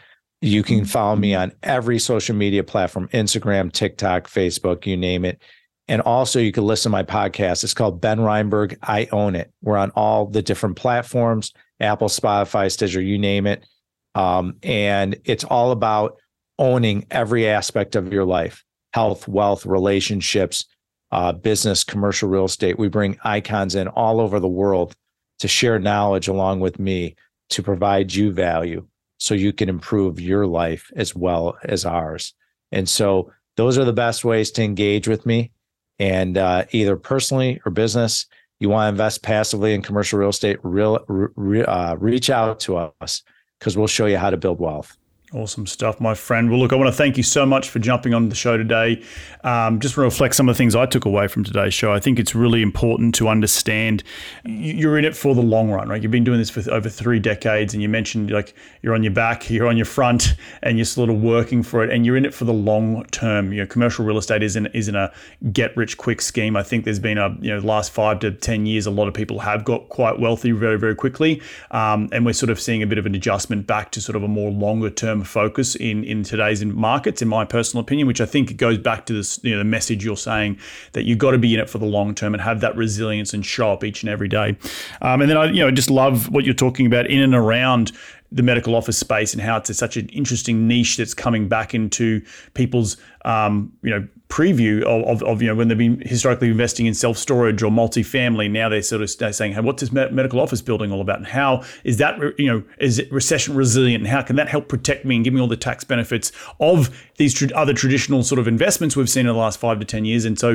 you 0.42 0.62
can 0.62 0.84
follow 0.84 1.16
me 1.16 1.34
on 1.34 1.52
every 1.62 1.98
social 1.98 2.34
media 2.34 2.64
platform 2.64 3.08
Instagram, 3.12 3.72
TikTok, 3.72 4.28
Facebook, 4.28 4.86
you 4.86 4.96
name 4.96 5.24
it. 5.24 5.42
And 5.88 6.00
also, 6.02 6.38
you 6.38 6.52
can 6.52 6.64
listen 6.64 6.90
to 6.90 6.96
my 6.96 7.02
podcast. 7.02 7.64
It's 7.64 7.74
called 7.74 8.00
Ben 8.00 8.20
Reinberg. 8.20 8.78
I 8.82 9.08
own 9.10 9.34
it. 9.34 9.52
We're 9.60 9.76
on 9.76 9.90
all 9.90 10.26
the 10.26 10.40
different 10.40 10.76
platforms 10.76 11.52
Apple, 11.80 12.08
Spotify, 12.08 12.70
Stitcher, 12.70 13.00
you 13.00 13.18
name 13.18 13.46
it. 13.46 13.66
Um, 14.14 14.56
and 14.62 15.18
it's 15.24 15.44
all 15.44 15.72
about 15.72 16.16
owning 16.58 17.06
every 17.10 17.48
aspect 17.48 17.96
of 17.96 18.12
your 18.12 18.24
life 18.24 18.64
health, 18.92 19.26
wealth, 19.28 19.66
relationships, 19.66 20.66
uh, 21.12 21.32
business, 21.32 21.84
commercial 21.84 22.28
real 22.28 22.44
estate. 22.44 22.78
We 22.78 22.88
bring 22.88 23.18
icons 23.24 23.74
in 23.74 23.88
all 23.88 24.20
over 24.20 24.40
the 24.40 24.48
world 24.48 24.94
to 25.40 25.48
share 25.48 25.78
knowledge 25.78 26.28
along 26.28 26.60
with 26.60 26.78
me 26.78 27.16
to 27.50 27.62
provide 27.62 28.14
you 28.14 28.32
value 28.32 28.86
so 29.18 29.34
you 29.34 29.52
can 29.52 29.68
improve 29.68 30.20
your 30.20 30.46
life 30.46 30.90
as 30.96 31.14
well 31.14 31.56
as 31.64 31.84
ours. 31.84 32.34
And 32.72 32.88
so 32.88 33.32
those 33.56 33.76
are 33.76 33.84
the 33.84 33.92
best 33.92 34.24
ways 34.24 34.50
to 34.52 34.62
engage 34.62 35.08
with 35.08 35.26
me. 35.26 35.52
And 35.98 36.38
uh, 36.38 36.64
either 36.70 36.96
personally 36.96 37.60
or 37.66 37.70
business, 37.70 38.26
you 38.58 38.68
want 38.68 38.86
to 38.86 38.90
invest 38.90 39.22
passively 39.22 39.74
in 39.74 39.82
commercial 39.82 40.18
real 40.18 40.28
estate, 40.30 40.58
real, 40.62 41.04
re, 41.08 41.64
uh, 41.64 41.96
reach 41.96 42.30
out 42.30 42.60
to 42.60 42.76
us 43.00 43.22
because 43.58 43.76
we'll 43.76 43.86
show 43.86 44.06
you 44.06 44.16
how 44.16 44.30
to 44.30 44.36
build 44.36 44.60
wealth. 44.60 44.96
Awesome 45.32 45.64
stuff, 45.64 46.00
my 46.00 46.12
friend. 46.12 46.50
Well, 46.50 46.58
look, 46.58 46.72
I 46.72 46.74
want 46.74 46.88
to 46.88 46.92
thank 46.92 47.16
you 47.16 47.22
so 47.22 47.46
much 47.46 47.68
for 47.68 47.78
jumping 47.78 48.14
on 48.14 48.30
the 48.30 48.34
show 48.34 48.56
today. 48.56 49.00
Um, 49.44 49.78
just 49.78 49.96
reflect 49.96 50.34
some 50.34 50.48
of 50.48 50.56
the 50.56 50.58
things 50.58 50.74
I 50.74 50.86
took 50.86 51.04
away 51.04 51.28
from 51.28 51.44
today's 51.44 51.72
show. 51.72 51.92
I 51.92 52.00
think 52.00 52.18
it's 52.18 52.34
really 52.34 52.62
important 52.62 53.14
to 53.14 53.28
understand 53.28 54.02
you're 54.44 54.98
in 54.98 55.04
it 55.04 55.14
for 55.14 55.36
the 55.36 55.40
long 55.40 55.70
run, 55.70 55.88
right? 55.88 56.02
You've 56.02 56.10
been 56.10 56.24
doing 56.24 56.38
this 56.38 56.50
for 56.50 56.68
over 56.72 56.88
three 56.88 57.20
decades, 57.20 57.74
and 57.74 57.80
you 57.80 57.88
mentioned 57.88 58.32
like 58.32 58.56
you're 58.82 58.92
on 58.92 59.04
your 59.04 59.12
back, 59.12 59.48
you're 59.48 59.68
on 59.68 59.76
your 59.76 59.86
front, 59.86 60.34
and 60.64 60.78
you're 60.78 60.84
sort 60.84 61.10
of 61.10 61.22
working 61.22 61.62
for 61.62 61.84
it, 61.84 61.90
and 61.90 62.04
you're 62.04 62.16
in 62.16 62.24
it 62.24 62.34
for 62.34 62.44
the 62.44 62.52
long 62.52 63.04
term. 63.12 63.52
You 63.52 63.60
know, 63.60 63.66
commercial 63.66 64.04
real 64.04 64.18
estate 64.18 64.42
isn't 64.42 64.66
isn't 64.74 64.96
a 64.96 65.12
get 65.52 65.76
rich 65.76 65.96
quick 65.96 66.22
scheme. 66.22 66.56
I 66.56 66.64
think 66.64 66.84
there's 66.84 66.98
been 66.98 67.18
a 67.18 67.36
you 67.40 67.54
know 67.54 67.60
last 67.60 67.92
five 67.92 68.18
to 68.20 68.32
ten 68.32 68.66
years, 68.66 68.84
a 68.84 68.90
lot 68.90 69.06
of 69.06 69.14
people 69.14 69.38
have 69.38 69.64
got 69.64 69.90
quite 69.90 70.18
wealthy 70.18 70.50
very 70.50 70.76
very 70.76 70.96
quickly, 70.96 71.40
um, 71.70 72.08
and 72.10 72.26
we're 72.26 72.32
sort 72.32 72.50
of 72.50 72.58
seeing 72.58 72.82
a 72.82 72.86
bit 72.88 72.98
of 72.98 73.06
an 73.06 73.14
adjustment 73.14 73.68
back 73.68 73.92
to 73.92 74.00
sort 74.00 74.16
of 74.16 74.24
a 74.24 74.28
more 74.28 74.50
longer 74.50 74.90
term 74.90 75.19
focus 75.24 75.74
in 75.74 76.04
in 76.04 76.22
today's 76.22 76.64
markets, 76.64 77.22
in 77.22 77.28
my 77.28 77.44
personal 77.44 77.82
opinion, 77.82 78.06
which 78.06 78.20
I 78.20 78.26
think 78.26 78.56
goes 78.56 78.78
back 78.78 79.06
to 79.06 79.12
this 79.12 79.38
you 79.42 79.52
know 79.52 79.58
the 79.58 79.64
message 79.64 80.04
you're 80.04 80.16
saying 80.16 80.58
that 80.92 81.04
you've 81.04 81.18
got 81.18 81.32
to 81.32 81.38
be 81.38 81.54
in 81.54 81.60
it 81.60 81.68
for 81.68 81.78
the 81.78 81.86
long 81.86 82.14
term 82.14 82.34
and 82.34 82.42
have 82.42 82.60
that 82.60 82.76
resilience 82.76 83.32
and 83.34 83.44
show 83.44 83.72
up 83.72 83.84
each 83.84 84.02
and 84.02 84.10
every 84.10 84.28
day. 84.28 84.56
Um, 85.02 85.20
and 85.20 85.30
then 85.30 85.36
I 85.36 85.46
you 85.46 85.60
know 85.60 85.70
just 85.70 85.90
love 85.90 86.30
what 86.30 86.44
you're 86.44 86.54
talking 86.54 86.86
about 86.86 87.06
in 87.06 87.20
and 87.20 87.34
around 87.34 87.92
the 88.32 88.42
medical 88.42 88.76
office 88.76 88.98
space 88.98 89.32
and 89.32 89.42
how 89.42 89.56
it's 89.56 89.76
such 89.76 89.96
an 89.96 90.08
interesting 90.10 90.68
niche 90.68 90.96
that's 90.96 91.14
coming 91.14 91.48
back 91.48 91.74
into 91.74 92.22
people's 92.54 92.96
um, 93.24 93.72
you 93.82 93.90
know 93.90 94.06
preview 94.30 94.82
of, 94.84 95.04
of, 95.04 95.22
of, 95.24 95.42
you 95.42 95.48
know 95.48 95.56
when 95.56 95.68
they've 95.68 95.76
been 95.76 96.00
historically 96.06 96.48
investing 96.48 96.86
in 96.86 96.94
self 96.94 97.18
storage 97.18 97.62
or 97.62 97.70
multifamily. 97.70 98.50
Now 98.50 98.68
they're 98.68 98.80
sort 98.80 99.02
of 99.02 99.10
saying, 99.10 99.52
"Hey, 99.52 99.60
what's 99.60 99.82
this 99.82 99.92
medical 99.92 100.40
office 100.40 100.62
building 100.62 100.92
all 100.92 101.00
about? 101.00 101.18
And 101.18 101.26
how 101.26 101.64
is 101.84 101.98
that 101.98 102.18
you 102.38 102.46
know 102.46 102.62
is 102.78 102.98
it 102.98 103.12
recession 103.12 103.54
resilient? 103.54 104.02
And 104.02 104.10
how 104.10 104.22
can 104.22 104.36
that 104.36 104.48
help 104.48 104.68
protect 104.68 105.04
me 105.04 105.16
and 105.16 105.24
give 105.24 105.34
me 105.34 105.40
all 105.40 105.48
the 105.48 105.56
tax 105.56 105.84
benefits 105.84 106.30
of 106.60 106.88
these 107.16 107.34
tra- 107.34 107.50
other 107.54 107.74
traditional 107.74 108.22
sort 108.22 108.38
of 108.38 108.46
investments 108.46 108.96
we've 108.96 109.10
seen 109.10 109.26
in 109.26 109.32
the 109.32 109.38
last 109.38 109.58
five 109.58 109.80
to 109.80 109.84
ten 109.84 110.04
years?" 110.04 110.24
And 110.24 110.38
so 110.38 110.52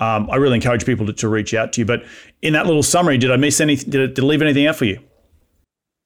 um, 0.00 0.30
I 0.30 0.36
really 0.36 0.54
encourage 0.54 0.86
people 0.86 1.04
to, 1.06 1.12
to 1.12 1.28
reach 1.28 1.52
out 1.52 1.72
to 1.74 1.80
you. 1.80 1.84
But 1.84 2.04
in 2.42 2.52
that 2.52 2.66
little 2.66 2.84
summary, 2.84 3.18
did 3.18 3.32
I 3.32 3.36
miss 3.36 3.60
anything? 3.60 3.90
Did, 3.90 4.14
did 4.14 4.24
I 4.24 4.26
leave 4.26 4.42
anything 4.42 4.66
out 4.66 4.76
for 4.76 4.84
you? 4.84 5.00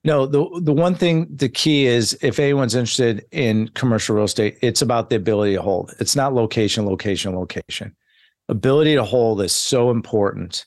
No, 0.03 0.25
the 0.25 0.49
the 0.63 0.73
one 0.73 0.95
thing 0.95 1.27
the 1.35 1.49
key 1.49 1.87
is 1.87 2.19
if 2.23 2.39
anyone's 2.39 2.75
interested 2.75 3.27
in 3.33 3.69
commercial 3.69 4.17
real 4.17 4.25
estate, 4.25 4.59
it's 4.63 4.81
about 4.81 5.11
the 5.11 5.17
ability 5.17 5.55
to 5.57 5.63
hold. 5.63 5.95
It's 6.01 6.17
not 6.17 6.33
location, 6.33 6.87
location, 6.87 7.37
location. 7.37 7.95
Ability 8.49 8.95
to 8.95 9.05
hold 9.05 9.43
is 9.43 9.55
so 9.55 9.91
important. 9.91 10.67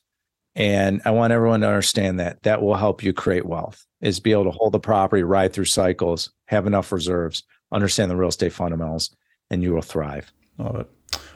And 0.56 1.02
I 1.04 1.12
want 1.12 1.34
everyone 1.34 1.62
to 1.62 1.68
understand 1.68 2.20
that 2.20 2.44
that 2.44 2.62
will 2.62 2.76
help 2.76 3.02
you 3.04 3.12
create 3.12 3.46
wealth 3.46 3.84
is 4.02 4.20
be 4.20 4.32
able 4.32 4.44
to 4.44 4.52
hold 4.52 4.74
the 4.74 4.80
property, 4.80 5.24
ride 5.24 5.52
through 5.54 5.66
cycles, 5.66 6.30
have 6.46 6.68
enough 6.68 6.92
reserves, 6.92 7.44
understand 7.72 8.12
the 8.12 8.16
real 8.16 8.30
estate 8.30 8.54
fundamentals, 8.54 9.16
and 9.50 9.64
you 9.64 9.74
will 9.74 9.82
thrive. 9.82 10.32
Love 10.60 10.76
it. 10.76 10.90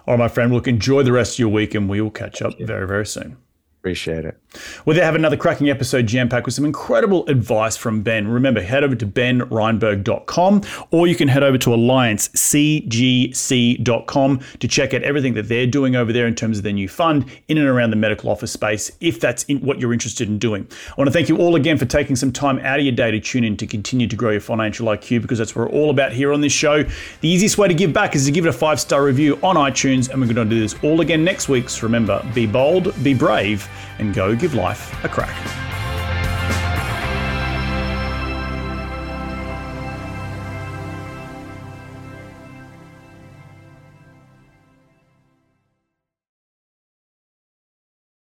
All 0.05 0.13
right, 0.13 0.19
my 0.19 0.27
friend. 0.27 0.53
Look, 0.53 0.67
enjoy 0.67 1.01
the 1.01 1.11
rest 1.11 1.35
of 1.35 1.39
your 1.39 1.49
week 1.49 1.73
and 1.73 1.89
we 1.89 2.01
will 2.01 2.11
catch 2.11 2.41
up 2.41 2.53
very, 2.59 2.85
very 2.85 3.05
soon. 3.05 3.37
Appreciate 3.87 4.25
it. 4.25 4.37
Well, 4.85 4.97
they 4.97 5.01
have 5.01 5.15
another 5.15 5.37
cracking 5.37 5.69
episode 5.69 6.07
jam 6.07 6.27
packed 6.27 6.45
with 6.45 6.55
some 6.55 6.65
incredible 6.65 7.25
advice 7.27 7.77
from 7.77 8.01
Ben. 8.01 8.27
Remember, 8.27 8.61
head 8.61 8.83
over 8.83 8.95
to 8.95 9.07
benreinberg.com 9.07 10.61
or 10.91 11.07
you 11.07 11.15
can 11.15 11.29
head 11.29 11.41
over 11.41 11.57
to 11.59 11.69
alliancecgc.com 11.69 14.39
to 14.59 14.67
check 14.67 14.93
out 14.93 15.03
everything 15.03 15.35
that 15.35 15.47
they're 15.47 15.67
doing 15.67 15.95
over 15.95 16.11
there 16.11 16.27
in 16.27 16.35
terms 16.35 16.57
of 16.57 16.65
their 16.65 16.73
new 16.73 16.89
fund 16.89 17.23
in 17.47 17.57
and 17.57 17.67
around 17.67 17.91
the 17.91 17.95
medical 17.95 18.29
office 18.29 18.51
space, 18.51 18.91
if 18.99 19.21
that's 19.21 19.45
what 19.47 19.79
you're 19.79 19.93
interested 19.93 20.27
in 20.27 20.37
doing. 20.37 20.67
I 20.89 20.93
want 20.97 21.07
to 21.07 21.13
thank 21.13 21.29
you 21.29 21.37
all 21.37 21.55
again 21.55 21.77
for 21.77 21.85
taking 21.85 22.17
some 22.17 22.33
time 22.33 22.59
out 22.59 22.79
of 22.79 22.85
your 22.85 22.95
day 22.95 23.11
to 23.11 23.21
tune 23.21 23.45
in 23.45 23.55
to 23.55 23.67
continue 23.67 24.07
to 24.07 24.17
grow 24.17 24.31
your 24.31 24.41
financial 24.41 24.87
IQ 24.87 25.21
because 25.21 25.37
that's 25.37 25.55
what 25.55 25.71
we're 25.71 25.77
all 25.77 25.91
about 25.91 26.11
here 26.11 26.33
on 26.33 26.41
this 26.41 26.51
show. 26.51 26.83
The 27.21 27.29
easiest 27.29 27.57
way 27.57 27.69
to 27.69 27.73
give 27.73 27.93
back 27.93 28.15
is 28.15 28.25
to 28.25 28.31
give 28.31 28.45
it 28.45 28.49
a 28.49 28.53
five 28.53 28.81
star 28.81 29.03
review 29.03 29.39
on 29.43 29.55
iTunes, 29.55 30.09
and 30.09 30.19
we're 30.19 30.27
going 30.33 30.49
to 30.49 30.55
do 30.55 30.59
this 30.59 30.75
all 30.83 30.99
again 30.99 31.23
next 31.23 31.47
week. 31.47 31.69
So 31.69 31.83
remember, 31.83 32.21
be 32.33 32.45
bold, 32.45 32.93
be 33.03 33.13
brave, 33.13 33.69
and 33.99 34.13
go 34.13 34.35
give 34.35 34.53
life 34.53 35.03
a 35.03 35.09
crack. 35.09 35.86